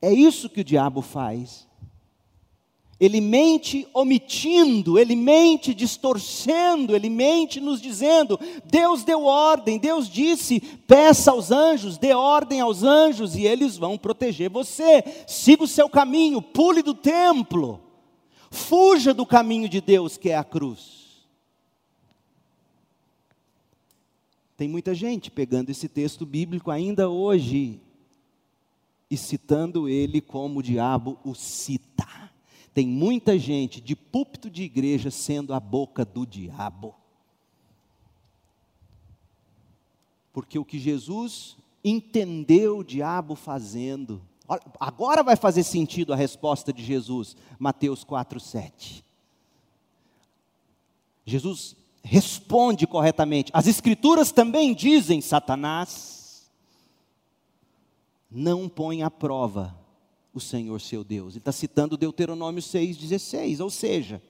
É 0.00 0.12
isso 0.12 0.50
que 0.50 0.60
o 0.60 0.64
diabo 0.64 1.00
faz. 1.00 1.70
Ele 2.98 3.20
mente 3.20 3.86
omitindo, 3.92 4.98
ele 4.98 5.16
mente 5.16 5.74
distorcendo, 5.74 6.94
ele 6.94 7.08
mente 7.08 7.60
nos 7.60 7.80
dizendo: 7.80 8.38
Deus 8.64 9.02
deu 9.04 9.24
ordem, 9.24 9.78
Deus 9.78 10.08
disse: 10.08 10.60
peça 10.60 11.30
aos 11.30 11.50
anjos, 11.50 11.98
dê 11.98 12.12
ordem 12.12 12.60
aos 12.60 12.82
anjos 12.82 13.34
e 13.34 13.44
eles 13.44 13.76
vão 13.76 13.98
proteger 13.98 14.50
você. 14.50 15.02
Siga 15.26 15.64
o 15.64 15.68
seu 15.68 15.88
caminho, 15.88 16.40
pule 16.40 16.82
do 16.82 16.94
templo. 16.94 17.80
Fuja 18.52 19.14
do 19.14 19.24
caminho 19.24 19.66
de 19.66 19.80
Deus, 19.80 20.18
que 20.18 20.28
é 20.28 20.36
a 20.36 20.44
cruz. 20.44 21.26
Tem 24.58 24.68
muita 24.68 24.94
gente 24.94 25.30
pegando 25.30 25.70
esse 25.70 25.88
texto 25.88 26.26
bíblico 26.26 26.70
ainda 26.70 27.08
hoje 27.08 27.80
e 29.10 29.16
citando 29.16 29.88
ele 29.88 30.20
como 30.20 30.60
o 30.60 30.62
diabo 30.62 31.18
o 31.24 31.34
cita. 31.34 32.30
Tem 32.74 32.86
muita 32.86 33.38
gente 33.38 33.80
de 33.80 33.96
púlpito 33.96 34.50
de 34.50 34.62
igreja 34.62 35.10
sendo 35.10 35.54
a 35.54 35.58
boca 35.58 36.04
do 36.04 36.26
diabo. 36.26 36.94
Porque 40.30 40.58
o 40.58 40.64
que 40.64 40.78
Jesus 40.78 41.56
entendeu 41.82 42.78
o 42.78 42.84
diabo 42.84 43.34
fazendo, 43.34 44.22
Agora 44.80 45.22
vai 45.22 45.36
fazer 45.36 45.62
sentido 45.62 46.12
a 46.12 46.16
resposta 46.16 46.72
de 46.72 46.84
Jesus, 46.84 47.36
Mateus 47.58 48.04
4:7. 48.04 49.04
Jesus 51.24 51.76
responde 52.02 52.86
corretamente. 52.86 53.52
As 53.54 53.66
Escrituras 53.66 54.32
também 54.32 54.74
dizem, 54.74 55.20
Satanás, 55.20 56.50
não 58.30 58.68
põe 58.68 59.02
à 59.02 59.10
prova 59.10 59.78
o 60.34 60.40
Senhor 60.40 60.80
seu 60.80 61.04
Deus. 61.04 61.34
Ele 61.34 61.38
está 61.38 61.52
citando 61.52 61.96
Deuteronômio 61.96 62.62
6,16, 62.62 63.60
ou 63.60 63.70
seja, 63.70 64.22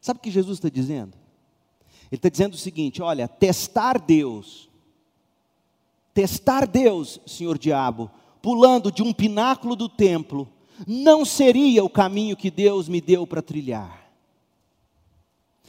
sabe 0.00 0.18
o 0.18 0.22
que 0.22 0.30
Jesus 0.30 0.58
está 0.58 0.68
dizendo? 0.68 1.16
Ele 2.10 2.18
está 2.18 2.28
dizendo 2.28 2.54
o 2.54 2.58
seguinte: 2.58 3.00
olha, 3.00 3.26
testar 3.26 3.98
Deus, 3.98 4.68
testar 6.12 6.66
Deus, 6.66 7.20
senhor 7.26 7.56
diabo, 7.56 8.10
pulando 8.42 8.90
de 8.90 9.02
um 9.02 9.12
pináculo 9.12 9.76
do 9.76 9.88
templo, 9.88 10.48
não 10.86 11.24
seria 11.24 11.84
o 11.84 11.90
caminho 11.90 12.36
que 12.36 12.50
Deus 12.50 12.88
me 12.88 13.00
deu 13.00 13.26
para 13.26 13.42
trilhar. 13.42 14.00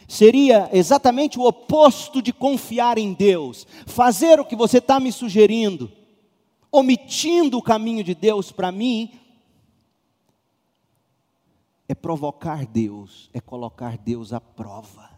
Seria 0.08 0.70
exatamente 0.74 1.40
o 1.40 1.46
oposto 1.46 2.22
de 2.22 2.34
confiar 2.34 2.98
em 2.98 3.14
Deus, 3.14 3.66
fazer 3.86 4.40
o 4.40 4.46
que 4.46 4.56
você 4.56 4.80
está 4.80 5.00
me 5.00 5.12
sugerindo, 5.12 5.92
omitindo 6.72 7.58
o 7.58 7.64
caminho 7.64 8.04
de 8.04 8.14
Deus 8.14 8.52
para 8.52 8.72
mim, 8.72 9.12
é 11.88 11.96
provocar 11.96 12.66
Deus, 12.66 13.30
é 13.34 13.42
colocar 13.42 13.98
Deus 13.98 14.32
à 14.32 14.40
prova. 14.40 15.10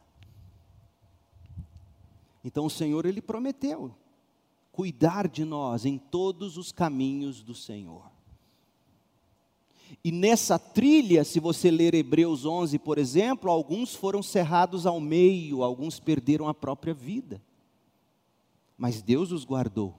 Então 2.43 2.65
o 2.65 2.69
Senhor, 2.69 3.05
Ele 3.05 3.21
prometeu, 3.21 3.95
cuidar 4.73 5.27
de 5.27 5.45
nós 5.45 5.85
em 5.85 5.99
todos 5.99 6.57
os 6.57 6.71
caminhos 6.71 7.43
do 7.43 7.53
Senhor. 7.53 8.11
E 10.03 10.11
nessa 10.11 10.57
trilha, 10.57 11.23
se 11.23 11.39
você 11.39 11.69
ler 11.69 11.93
Hebreus 11.93 12.43
11, 12.43 12.79
por 12.79 12.97
exemplo, 12.97 13.51
alguns 13.51 13.93
foram 13.95 14.23
cerrados 14.23 14.87
ao 14.87 14.99
meio, 14.99 15.63
alguns 15.63 15.99
perderam 15.99 16.47
a 16.47 16.53
própria 16.53 16.93
vida. 16.93 17.39
Mas 18.75 19.01
Deus 19.03 19.31
os 19.31 19.45
guardou. 19.45 19.95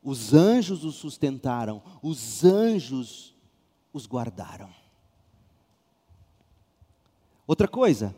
Os 0.00 0.32
anjos 0.32 0.84
os 0.84 0.94
sustentaram, 0.94 1.82
os 2.00 2.44
anjos 2.44 3.34
os 3.92 4.06
guardaram. 4.06 4.70
Outra 7.44 7.66
coisa, 7.66 8.14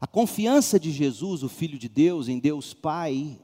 a 0.00 0.06
confiança 0.06 0.80
de 0.80 0.90
Jesus, 0.90 1.42
o 1.42 1.48
Filho 1.50 1.78
de 1.78 1.88
Deus, 1.90 2.28
em 2.28 2.38
Deus 2.38 2.72
Pai, 2.72 3.38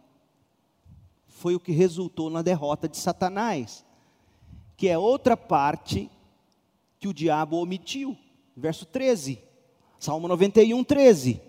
foi 1.36 1.54
o 1.54 1.60
que 1.60 1.70
resultou 1.70 2.30
na 2.30 2.40
derrota 2.40 2.88
de 2.88 2.96
Satanás. 2.96 3.84
que 4.78 4.88
é 4.88 4.98
outra 4.98 5.38
parte 5.38 6.10
que 6.98 7.08
o 7.08 7.14
diabo 7.14 7.56
omitiu. 7.56 8.14
Verso 8.54 8.84
13. 8.84 9.38
Salmo 9.98 10.28
91, 10.28 10.84
13. 10.84 11.40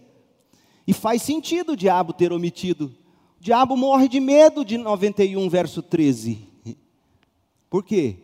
E 0.87 0.93
faz 0.93 1.21
sentido 1.21 1.73
o 1.73 1.75
diabo 1.75 2.13
ter 2.13 2.31
omitido. 2.31 2.85
O 3.37 3.43
diabo 3.43 3.75
morre 3.75 4.07
de 4.07 4.21
medo 4.21 4.63
de 4.63 4.77
91, 4.77 5.49
verso 5.49 5.81
13. 5.81 6.39
Por 7.69 7.83
quê? 7.83 8.15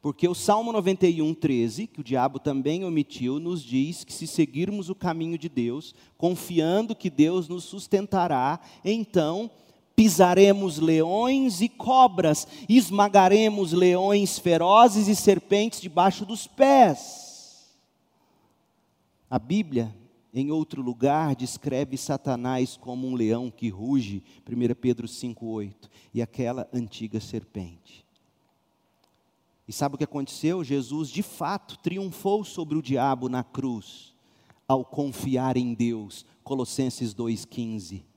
Porque 0.00 0.26
o 0.26 0.34
Salmo 0.34 0.72
91, 0.72 1.34
13, 1.34 1.86
que 1.86 2.00
o 2.00 2.04
diabo 2.04 2.38
também 2.38 2.82
omitiu, 2.82 3.38
nos 3.38 3.62
diz 3.62 4.04
que 4.04 4.12
se 4.12 4.26
seguirmos 4.26 4.88
o 4.88 4.94
caminho 4.94 5.36
de 5.36 5.50
Deus, 5.50 5.94
confiando 6.16 6.96
que 6.96 7.10
Deus 7.10 7.46
nos 7.46 7.64
sustentará, 7.64 8.58
então 8.82 9.50
pisaremos 9.98 10.78
leões 10.78 11.60
e 11.60 11.68
cobras, 11.68 12.46
esmagaremos 12.68 13.72
leões 13.72 14.38
ferozes 14.38 15.08
e 15.08 15.16
serpentes 15.16 15.80
debaixo 15.80 16.24
dos 16.24 16.46
pés. 16.46 17.76
A 19.28 19.40
Bíblia, 19.40 19.92
em 20.32 20.52
outro 20.52 20.82
lugar, 20.82 21.34
descreve 21.34 21.96
Satanás 21.96 22.76
como 22.76 23.08
um 23.08 23.14
leão 23.16 23.50
que 23.50 23.68
ruge, 23.70 24.22
1 24.48 24.74
Pedro 24.80 25.08
5,8, 25.08 25.90
e 26.14 26.22
aquela 26.22 26.68
antiga 26.72 27.18
serpente. 27.18 28.06
E 29.66 29.72
sabe 29.72 29.96
o 29.96 29.98
que 29.98 30.04
aconteceu? 30.04 30.62
Jesus, 30.62 31.08
de 31.08 31.24
fato, 31.24 31.76
triunfou 31.76 32.44
sobre 32.44 32.78
o 32.78 32.82
diabo 32.82 33.28
na 33.28 33.42
cruz, 33.42 34.14
ao 34.68 34.84
confiar 34.84 35.56
em 35.56 35.74
Deus. 35.74 36.24
Colossenses 36.44 37.12
2,15. 37.12 38.07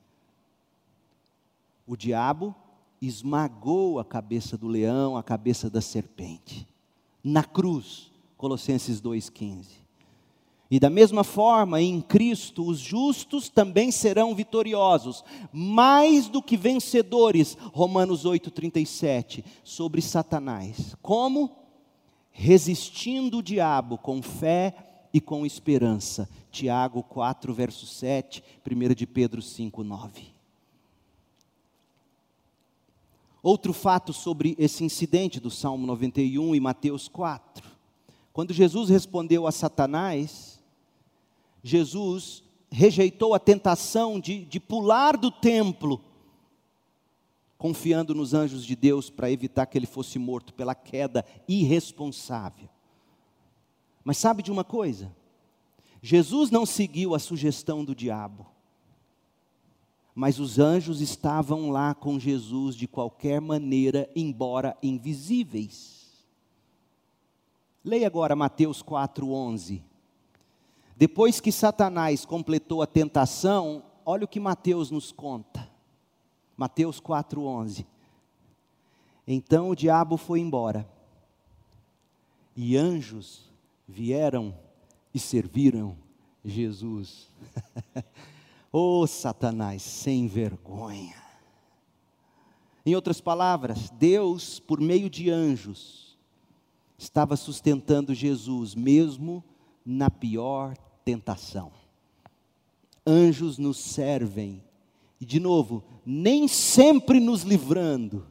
O 1.92 1.98
diabo 1.98 2.56
esmagou 3.02 4.00
a 4.00 4.06
cabeça 4.06 4.58
do 4.58 4.66
leão, 4.66 5.18
a 5.18 5.22
cabeça 5.22 5.70
da 5.70 5.82
serpente. 5.82 6.66
Na 7.22 7.44
cruz, 7.44 8.10
Colossenses 8.38 9.02
2,15. 9.02 9.66
E 10.72 10.80
da 10.80 10.90
mesma 10.90 11.22
forma, 11.26 11.82
em 11.82 12.00
Cristo, 12.00 12.66
os 12.66 12.80
justos 12.80 13.50
também 13.50 13.92
serão 13.92 14.34
vitoriosos, 14.34 15.22
mais 15.52 16.30
do 16.30 16.42
que 16.42 16.56
vencedores, 16.56 17.58
Romanos 17.74 18.24
8,37, 18.24 19.44
sobre 19.62 20.02
Satanás. 20.02 20.96
Como? 21.02 21.52
Resistindo 22.32 23.40
o 23.40 23.44
diabo 23.44 23.98
com 23.98 24.22
fé 24.22 24.74
e 25.14 25.20
com 25.20 25.46
esperança. 25.46 26.30
Tiago 26.50 27.04
4, 27.04 27.54
verso 27.54 27.86
7, 27.86 28.42
1 28.66 28.94
de 28.94 29.06
Pedro 29.06 29.42
5, 29.42 29.84
9. 29.84 30.31
Outro 33.44 33.74
fato 33.74 34.14
sobre 34.14 34.56
esse 34.60 34.84
incidente 34.84 35.40
do 35.40 35.50
Salmo 35.50 35.88
91 35.88 36.54
e 36.54 36.60
Mateus 36.60 37.08
4. 37.08 37.68
Quando 38.32 38.54
Jesus 38.54 38.90
respondeu 38.90 39.48
a 39.48 39.52
Satanás, 39.52 40.62
Jesus 41.64 42.44
rejeitou 42.70 43.34
a 43.34 43.40
tentação 43.40 44.20
de, 44.20 44.46
de 44.46 44.60
pular 44.60 45.18
do 45.18 45.30
templo, 45.30 46.02
confiando 47.58 48.16
nos 48.16 48.34
anjos 48.34 48.66
de 48.66 48.76
Deus 48.76 49.10
para 49.10 49.30
evitar 49.30 49.66
que 49.66 49.78
ele 49.78 49.86
fosse 49.86 50.18
morto 50.18 50.54
pela 50.54 50.74
queda 50.74 51.26
irresponsável. 51.48 52.70
Mas 54.04 54.18
sabe 54.18 54.42
de 54.42 54.52
uma 54.52 54.64
coisa? 54.64 55.16
Jesus 56.02 56.50
não 56.50 56.66
seguiu 56.66 57.14
a 57.14 57.20
sugestão 57.20 57.84
do 57.84 57.94
diabo, 57.94 58.48
mas 60.14 60.40
os 60.40 60.60
anjos 60.60 61.02
estavam 61.02 61.72
lá 61.72 61.96
com 61.96 62.20
Jesus 62.20 62.76
de 62.76 62.88
qualquer 62.88 63.40
maneira, 63.40 64.10
embora 64.16 64.78
invisíveis. 64.84 66.24
Leia 67.84 68.08
agora 68.08 68.36
Mateus 68.36 68.84
4,11. 68.84 69.82
Depois 70.96 71.40
que 71.40 71.52
Satanás 71.52 72.26
completou 72.26 72.82
a 72.82 72.88
tentação, 72.88 73.84
olha 74.06 74.26
o 74.26 74.28
que 74.28 74.40
Mateus 74.40 74.92
nos 74.92 75.12
conta. 75.12 75.68
Mateus 76.56 77.00
4:11. 77.00 77.88
Então 79.26 79.70
o 79.70 79.76
diabo 79.76 80.18
foi 80.18 80.40
embora. 80.40 80.88
E 82.56 82.78
anjos 82.78 83.50
vieram 83.88 84.54
e 85.14 85.18
serviram 85.18 85.98
Jesus. 86.46 87.28
oh, 88.72 89.06
Satanás, 89.06 89.82
sem 89.82 90.28
vergonha. 90.28 91.22
Em 92.86 92.96
outras 92.96 93.22
palavras, 93.22 93.90
Deus, 93.92 94.60
por 94.60 94.80
meio 94.80 95.10
de 95.10 95.30
anjos, 95.30 96.18
estava 96.98 97.36
sustentando 97.36 98.14
Jesus, 98.14 98.74
mesmo 98.74 99.44
na 99.86 100.10
pior 100.10 100.76
tentação. 101.06 101.72
Anjos 103.06 103.58
nos 103.58 103.78
servem, 103.78 104.64
e 105.20 105.26
de 105.26 105.40
novo, 105.40 105.84
nem 106.06 106.48
sempre 106.48 107.20
nos 107.20 107.44
livrando, 107.44 108.26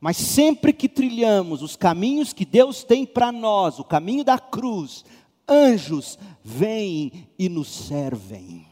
mas 0.00 0.16
sempre 0.16 0.72
que 0.72 0.88
trilhamos 0.88 1.62
os 1.62 1.76
caminhos 1.76 2.32
que 2.32 2.44
Deus 2.44 2.84
tem 2.84 3.04
para 3.04 3.32
nós, 3.32 3.78
o 3.78 3.84
caminho 3.84 4.24
da 4.24 4.38
cruz, 4.38 5.04
anjos 5.48 6.18
vêm 6.42 7.28
e 7.38 7.48
nos 7.48 7.68
servem. 7.68 8.69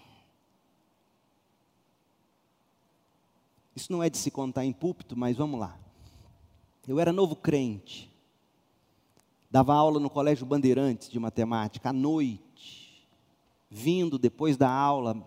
Isso 3.79 3.93
não 3.93 4.03
é 4.03 4.11
de 4.11 4.19
se 4.19 4.29
contar 4.29 4.65
em 4.65 4.73
púlpito, 4.73 5.17
mas 5.17 5.37
vamos 5.37 5.61
lá. 5.61 5.79
Eu 6.89 6.99
era 6.99 7.13
novo 7.13 7.37
crente, 7.37 8.11
dava 9.49 9.73
aula 9.73 10.01
no 10.01 10.11
Colégio 10.11 10.45
Bandeirantes 10.45 11.09
de 11.09 11.17
matemática 11.21 11.91
à 11.91 11.93
noite 11.93 13.07
vindo 13.71 14.19
depois 14.19 14.57
da 14.57 14.69
aula, 14.69 15.25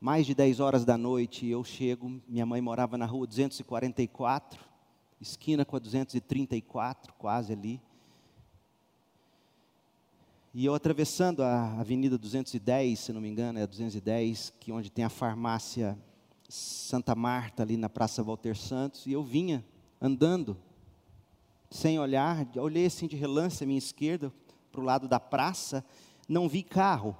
mais 0.00 0.24
de 0.24 0.34
10 0.34 0.58
horas 0.58 0.86
da 0.86 0.96
noite, 0.96 1.46
eu 1.46 1.62
chego, 1.62 2.18
minha 2.26 2.46
mãe 2.46 2.62
morava 2.62 2.96
na 2.96 3.04
rua 3.04 3.26
244, 3.26 4.58
esquina 5.20 5.66
com 5.66 5.76
a 5.76 5.78
234, 5.78 7.12
quase 7.18 7.52
ali. 7.52 7.78
E 10.54 10.64
eu 10.64 10.74
atravessando 10.74 11.42
a 11.42 11.78
Avenida 11.78 12.16
210, 12.16 12.98
se 12.98 13.12
não 13.12 13.20
me 13.20 13.28
engano, 13.28 13.58
é 13.58 13.64
a 13.64 13.66
210, 13.66 14.54
que 14.58 14.70
é 14.70 14.74
onde 14.74 14.90
tem 14.90 15.04
a 15.04 15.10
farmácia 15.10 15.98
Santa 16.48 17.14
Marta 17.14 17.62
ali 17.62 17.76
na 17.76 17.88
Praça 17.88 18.22
Walter 18.22 18.56
Santos, 18.56 19.06
e 19.06 19.12
eu 19.12 19.22
vinha 19.22 19.64
andando, 20.00 20.56
sem 21.70 21.98
olhar, 21.98 22.46
olhei 22.56 22.86
assim 22.86 23.06
de 23.06 23.16
relance 23.16 23.62
à 23.62 23.66
minha 23.66 23.78
esquerda, 23.78 24.32
para 24.70 24.80
o 24.80 24.84
lado 24.84 25.08
da 25.08 25.18
praça, 25.18 25.84
não 26.28 26.48
vi 26.48 26.62
carro. 26.62 27.16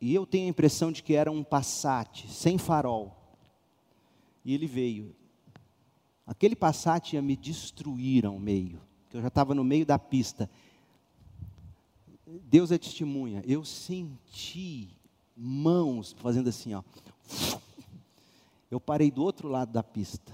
E 0.00 0.14
eu 0.14 0.26
tenho 0.26 0.46
a 0.46 0.50
impressão 0.50 0.90
de 0.90 1.02
que 1.02 1.14
era 1.14 1.30
um 1.30 1.44
Passat, 1.44 2.26
sem 2.28 2.58
farol. 2.58 3.16
E 4.44 4.54
ele 4.54 4.66
veio. 4.66 5.14
Aquele 6.26 6.56
Passat 6.56 7.14
ia 7.14 7.22
me 7.22 7.36
destruir 7.36 8.26
ao 8.26 8.38
meio, 8.38 8.80
que 9.10 9.16
eu 9.16 9.22
já 9.22 9.28
estava 9.28 9.54
no 9.54 9.62
meio 9.62 9.84
da 9.84 9.98
pista. 9.98 10.50
Deus 12.26 12.72
é 12.72 12.78
testemunha, 12.78 13.42
eu 13.46 13.64
senti 13.64 14.96
mãos 15.36 16.12
fazendo 16.12 16.48
assim, 16.48 16.74
ó. 16.74 16.82
Eu 18.70 18.80
parei 18.80 19.10
do 19.10 19.22
outro 19.22 19.48
lado 19.48 19.70
da 19.72 19.82
pista. 19.82 20.32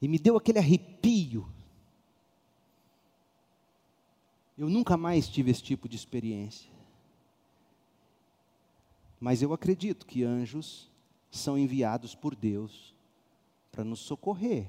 E 0.00 0.08
me 0.08 0.18
deu 0.18 0.36
aquele 0.36 0.58
arrepio. 0.58 1.46
Eu 4.56 4.68
nunca 4.68 4.96
mais 4.96 5.28
tive 5.28 5.50
esse 5.50 5.62
tipo 5.62 5.88
de 5.88 5.96
experiência. 5.96 6.70
Mas 9.20 9.42
eu 9.42 9.52
acredito 9.52 10.06
que 10.06 10.22
anjos 10.22 10.90
são 11.30 11.58
enviados 11.58 12.14
por 12.14 12.34
Deus 12.34 12.94
para 13.72 13.84
nos 13.84 14.00
socorrer. 14.00 14.68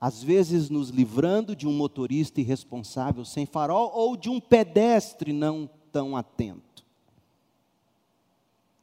Às 0.00 0.22
vezes 0.22 0.70
nos 0.70 0.90
livrando 0.90 1.54
de 1.56 1.66
um 1.66 1.72
motorista 1.72 2.40
irresponsável 2.40 3.24
sem 3.24 3.46
farol 3.46 3.90
ou 3.94 4.16
de 4.16 4.28
um 4.28 4.40
pedestre 4.40 5.32
não 5.32 5.68
tão 5.90 6.16
atento. 6.16 6.65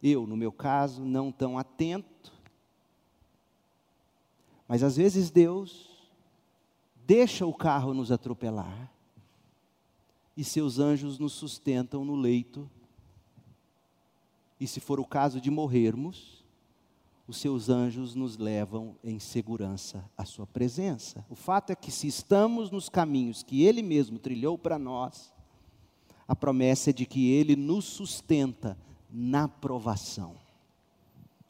Eu, 0.03 0.27
no 0.27 0.35
meu 0.35 0.51
caso, 0.51 1.05
não 1.05 1.31
tão 1.31 1.57
atento. 1.57 2.33
Mas 4.67 4.83
às 4.83 4.97
vezes 4.97 5.31
Deus 5.31 5.89
deixa 7.07 7.45
o 7.45 7.53
carro 7.53 7.93
nos 7.93 8.11
atropelar 8.11 8.91
e 10.35 10.43
seus 10.43 10.77
anjos 10.77 11.17
nos 11.17 11.31
sustentam 11.31 12.03
no 12.03 12.15
leito. 12.15 12.69
E 14.59 14.67
se 14.67 14.81
for 14.81 14.99
o 14.99 15.05
caso 15.05 15.39
de 15.39 15.49
morrermos, 15.49 16.43
os 17.25 17.37
seus 17.37 17.69
anjos 17.69 18.13
nos 18.13 18.37
levam 18.37 18.97
em 19.01 19.19
segurança 19.19 20.03
à 20.17 20.25
sua 20.25 20.45
presença. 20.45 21.25
O 21.29 21.35
fato 21.35 21.69
é 21.69 21.75
que 21.75 21.91
se 21.91 22.07
estamos 22.07 22.69
nos 22.69 22.89
caminhos 22.89 23.41
que 23.41 23.63
ele 23.63 23.81
mesmo 23.81 24.19
trilhou 24.19 24.57
para 24.57 24.77
nós, 24.77 25.33
a 26.27 26.35
promessa 26.35 26.89
é 26.89 26.93
de 26.93 27.05
que 27.05 27.31
ele 27.31 27.55
nos 27.55 27.85
sustenta 27.85 28.77
na 29.13 29.47
provação. 29.47 30.35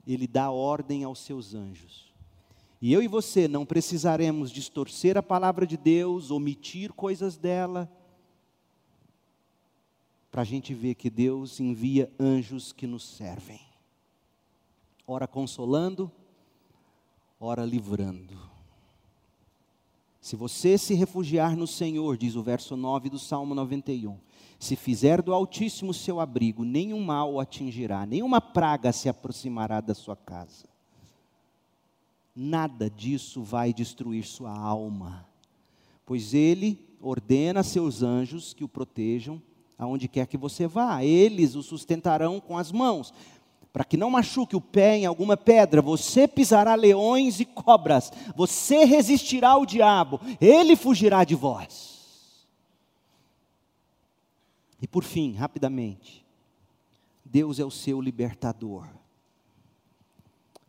Ele 0.06 0.27
dá 0.27 0.52
ordem 0.52 1.06
aos 1.06 1.19
seus 1.19 1.56
anjos. 1.56 2.11
E 2.81 2.91
eu 2.91 3.02
e 3.02 3.07
você 3.07 3.48
não 3.48 3.65
precisaremos 3.65 4.52
distorcer 4.52 5.18
a 5.18 5.23
palavra 5.23 5.65
de 5.65 5.77
Deus, 5.77 6.30
omitir 6.30 6.91
coisas 6.91 7.38
dela, 7.38 7.90
para 10.30 10.41
a 10.41 10.45
gente 10.45 10.73
ver 10.73 10.95
que 10.95 11.10
Deus 11.10 11.61
envia 11.61 12.11
anjos 12.19 12.73
que 12.73 12.85
nos 12.85 13.07
servem, 13.07 13.61
ora 15.07 15.27
consolando, 15.27 16.11
ora 17.40 17.64
livrando. 17.64 18.38
Se 20.19 20.35
você 20.35 20.77
se 20.77 20.94
refugiar 20.94 21.56
no 21.56 21.68
Senhor, 21.68 22.18
diz 22.18 22.35
o 22.35 22.41
verso 22.41 22.76
9 22.76 23.10
do 23.10 23.19
Salmo 23.19 23.53
91, 23.53 24.18
se 24.60 24.76
fizer 24.76 25.22
do 25.22 25.34
Altíssimo 25.34 25.94
seu 25.94 26.20
abrigo, 26.20 26.64
nenhum 26.64 27.04
mal 27.04 27.34
o 27.34 27.40
atingirá, 27.40 28.06
nenhuma 28.06 28.40
praga 28.40 28.92
se 28.92 29.10
aproximará 29.10 29.82
da 29.82 29.94
sua 29.94 30.16
casa. 30.16 30.66
Nada 32.36 32.90
disso 32.90 33.44
vai 33.44 33.74
destruir 33.74 34.26
sua 34.26 34.58
alma, 34.58 35.28
pois 36.06 36.34
ele 36.34 36.80
ordena 37.02 37.60
a 37.60 37.64
seus 37.64 38.02
anjos 38.02 38.54
que 38.54 38.64
o 38.64 38.68
protejam 38.68 39.42
aonde 39.78 40.08
quer 40.08 40.28
que 40.28 40.38
você 40.38 40.68
vá, 40.68 41.04
eles 41.04 41.56
o 41.56 41.64
sustentarão 41.64 42.40
com 42.40 42.58
as 42.58 42.72
mãos, 42.72 43.14
para 43.72 43.84
que 43.84 43.98
não 43.98 44.10
machuque 44.10 44.56
o 44.56 44.62
pé 44.62 44.98
em 44.98 45.06
alguma 45.06 45.36
pedra, 45.36 45.82
você 45.82 46.28
pisará 46.28 46.76
leões 46.76 47.40
e 47.40 47.46
cobras, 47.46 48.12
você 48.36 48.86
resistirá 48.86 49.50
ao 49.52 49.66
diabo, 49.66 50.20
ele 50.40 50.76
fugirá 50.76 51.24
de 51.24 51.36
vós. 51.36 51.93
E 54.84 54.88
por 54.88 55.05
fim, 55.05 55.31
rapidamente, 55.31 56.26
Deus 57.23 57.57
é 57.57 57.64
o 57.64 57.72
seu 57.72 58.01
libertador. 58.01 58.85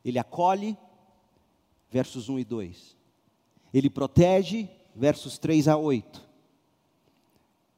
Ele 0.05 0.21
acolhe, 0.21 0.79
versos 1.91 2.29
1 2.29 2.39
e 2.39 2.45
2. 2.45 2.97
Ele 3.73 3.91
protege, 3.91 4.71
versos 4.95 5.37
3 5.37 5.67
a 5.67 5.77
8. 5.77 6.25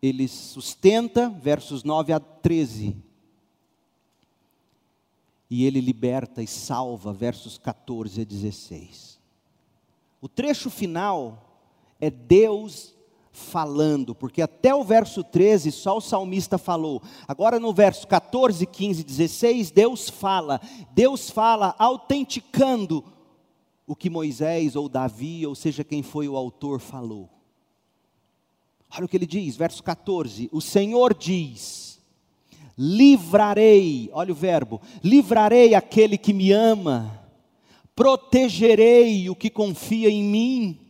Ele 0.02 0.28
sustenta, 0.28 1.30
versos 1.30 1.82
9 1.82 2.12
a 2.12 2.20
13. 2.20 2.94
E 5.48 5.64
ele 5.64 5.80
liberta 5.80 6.42
e 6.42 6.46
salva, 6.46 7.14
versos 7.14 7.56
14 7.56 8.20
a 8.20 8.24
16. 8.24 9.18
O 10.20 10.28
trecho 10.28 10.68
final 10.68 11.62
é 11.98 12.10
Deus 12.10 12.94
falando, 13.36 14.14
porque 14.14 14.40
até 14.40 14.74
o 14.74 14.82
verso 14.82 15.22
13 15.22 15.70
só 15.70 15.98
o 15.98 16.00
salmista 16.00 16.56
falou. 16.56 17.02
Agora 17.28 17.60
no 17.60 17.72
verso 17.72 18.08
14, 18.08 18.66
15 18.66 19.02
e 19.02 19.04
16, 19.04 19.70
Deus 19.70 20.08
fala. 20.08 20.60
Deus 20.92 21.30
fala 21.30 21.74
autenticando 21.78 23.04
o 23.86 23.94
que 23.94 24.08
Moisés 24.08 24.74
ou 24.74 24.88
Davi, 24.88 25.46
ou 25.46 25.54
seja 25.54 25.84
quem 25.84 26.02
foi 26.02 26.28
o 26.28 26.36
autor, 26.36 26.80
falou. 26.80 27.28
Olha 28.94 29.04
o 29.04 29.08
que 29.08 29.16
ele 29.16 29.26
diz, 29.26 29.54
verso 29.54 29.82
14: 29.82 30.48
O 30.50 30.62
Senhor 30.62 31.12
diz: 31.12 32.00
Livrarei, 32.78 34.08
olha 34.12 34.32
o 34.32 34.34
verbo, 34.36 34.80
livrarei 35.04 35.74
aquele 35.74 36.16
que 36.16 36.32
me 36.32 36.52
ama, 36.52 37.22
protegerei 37.94 39.28
o 39.28 39.36
que 39.36 39.50
confia 39.50 40.08
em 40.08 40.24
mim. 40.24 40.85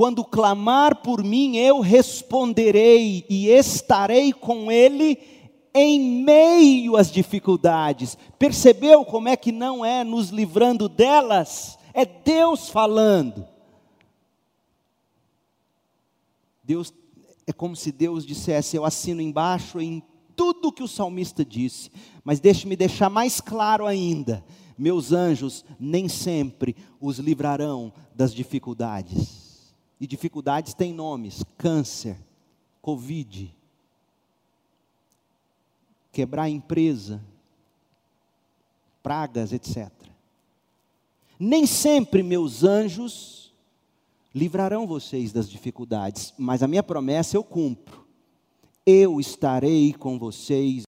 Quando 0.00 0.24
clamar 0.24 1.02
por 1.02 1.22
mim, 1.22 1.58
eu 1.58 1.80
responderei 1.80 3.22
e 3.28 3.48
estarei 3.48 4.32
com 4.32 4.72
ele 4.72 5.18
em 5.74 6.22
meio 6.24 6.96
às 6.96 7.12
dificuldades. 7.12 8.16
Percebeu 8.38 9.04
como 9.04 9.28
é 9.28 9.36
que 9.36 9.52
não 9.52 9.84
é 9.84 10.02
nos 10.02 10.30
livrando 10.30 10.88
delas? 10.88 11.78
É 11.92 12.06
Deus 12.06 12.70
falando. 12.70 13.46
Deus 16.64 16.94
é 17.46 17.52
como 17.52 17.76
se 17.76 17.92
Deus 17.92 18.24
dissesse: 18.24 18.78
Eu 18.78 18.86
assino 18.86 19.20
embaixo 19.20 19.82
em 19.82 20.02
tudo 20.34 20.72
que 20.72 20.82
o 20.82 20.88
salmista 20.88 21.44
disse, 21.44 21.90
mas 22.24 22.40
deixe-me 22.40 22.74
deixar 22.74 23.10
mais 23.10 23.38
claro 23.38 23.84
ainda: 23.84 24.42
meus 24.78 25.12
anjos 25.12 25.62
nem 25.78 26.08
sempre 26.08 26.74
os 26.98 27.18
livrarão 27.18 27.92
das 28.14 28.32
dificuldades. 28.32 29.49
E 30.00 30.06
dificuldades 30.06 30.72
têm 30.72 30.94
nomes: 30.94 31.44
câncer, 31.58 32.16
Covid, 32.80 33.54
quebrar 36.10 36.44
a 36.44 36.50
empresa, 36.50 37.22
pragas, 39.02 39.52
etc. 39.52 39.90
Nem 41.38 41.66
sempre 41.66 42.22
meus 42.22 42.64
anjos 42.64 43.52
livrarão 44.34 44.86
vocês 44.86 45.32
das 45.32 45.48
dificuldades, 45.48 46.32
mas 46.38 46.62
a 46.62 46.68
minha 46.68 46.82
promessa 46.82 47.36
eu 47.36 47.44
cumpro. 47.44 48.06
Eu 48.86 49.20
estarei 49.20 49.92
com 49.92 50.18
vocês 50.18 50.84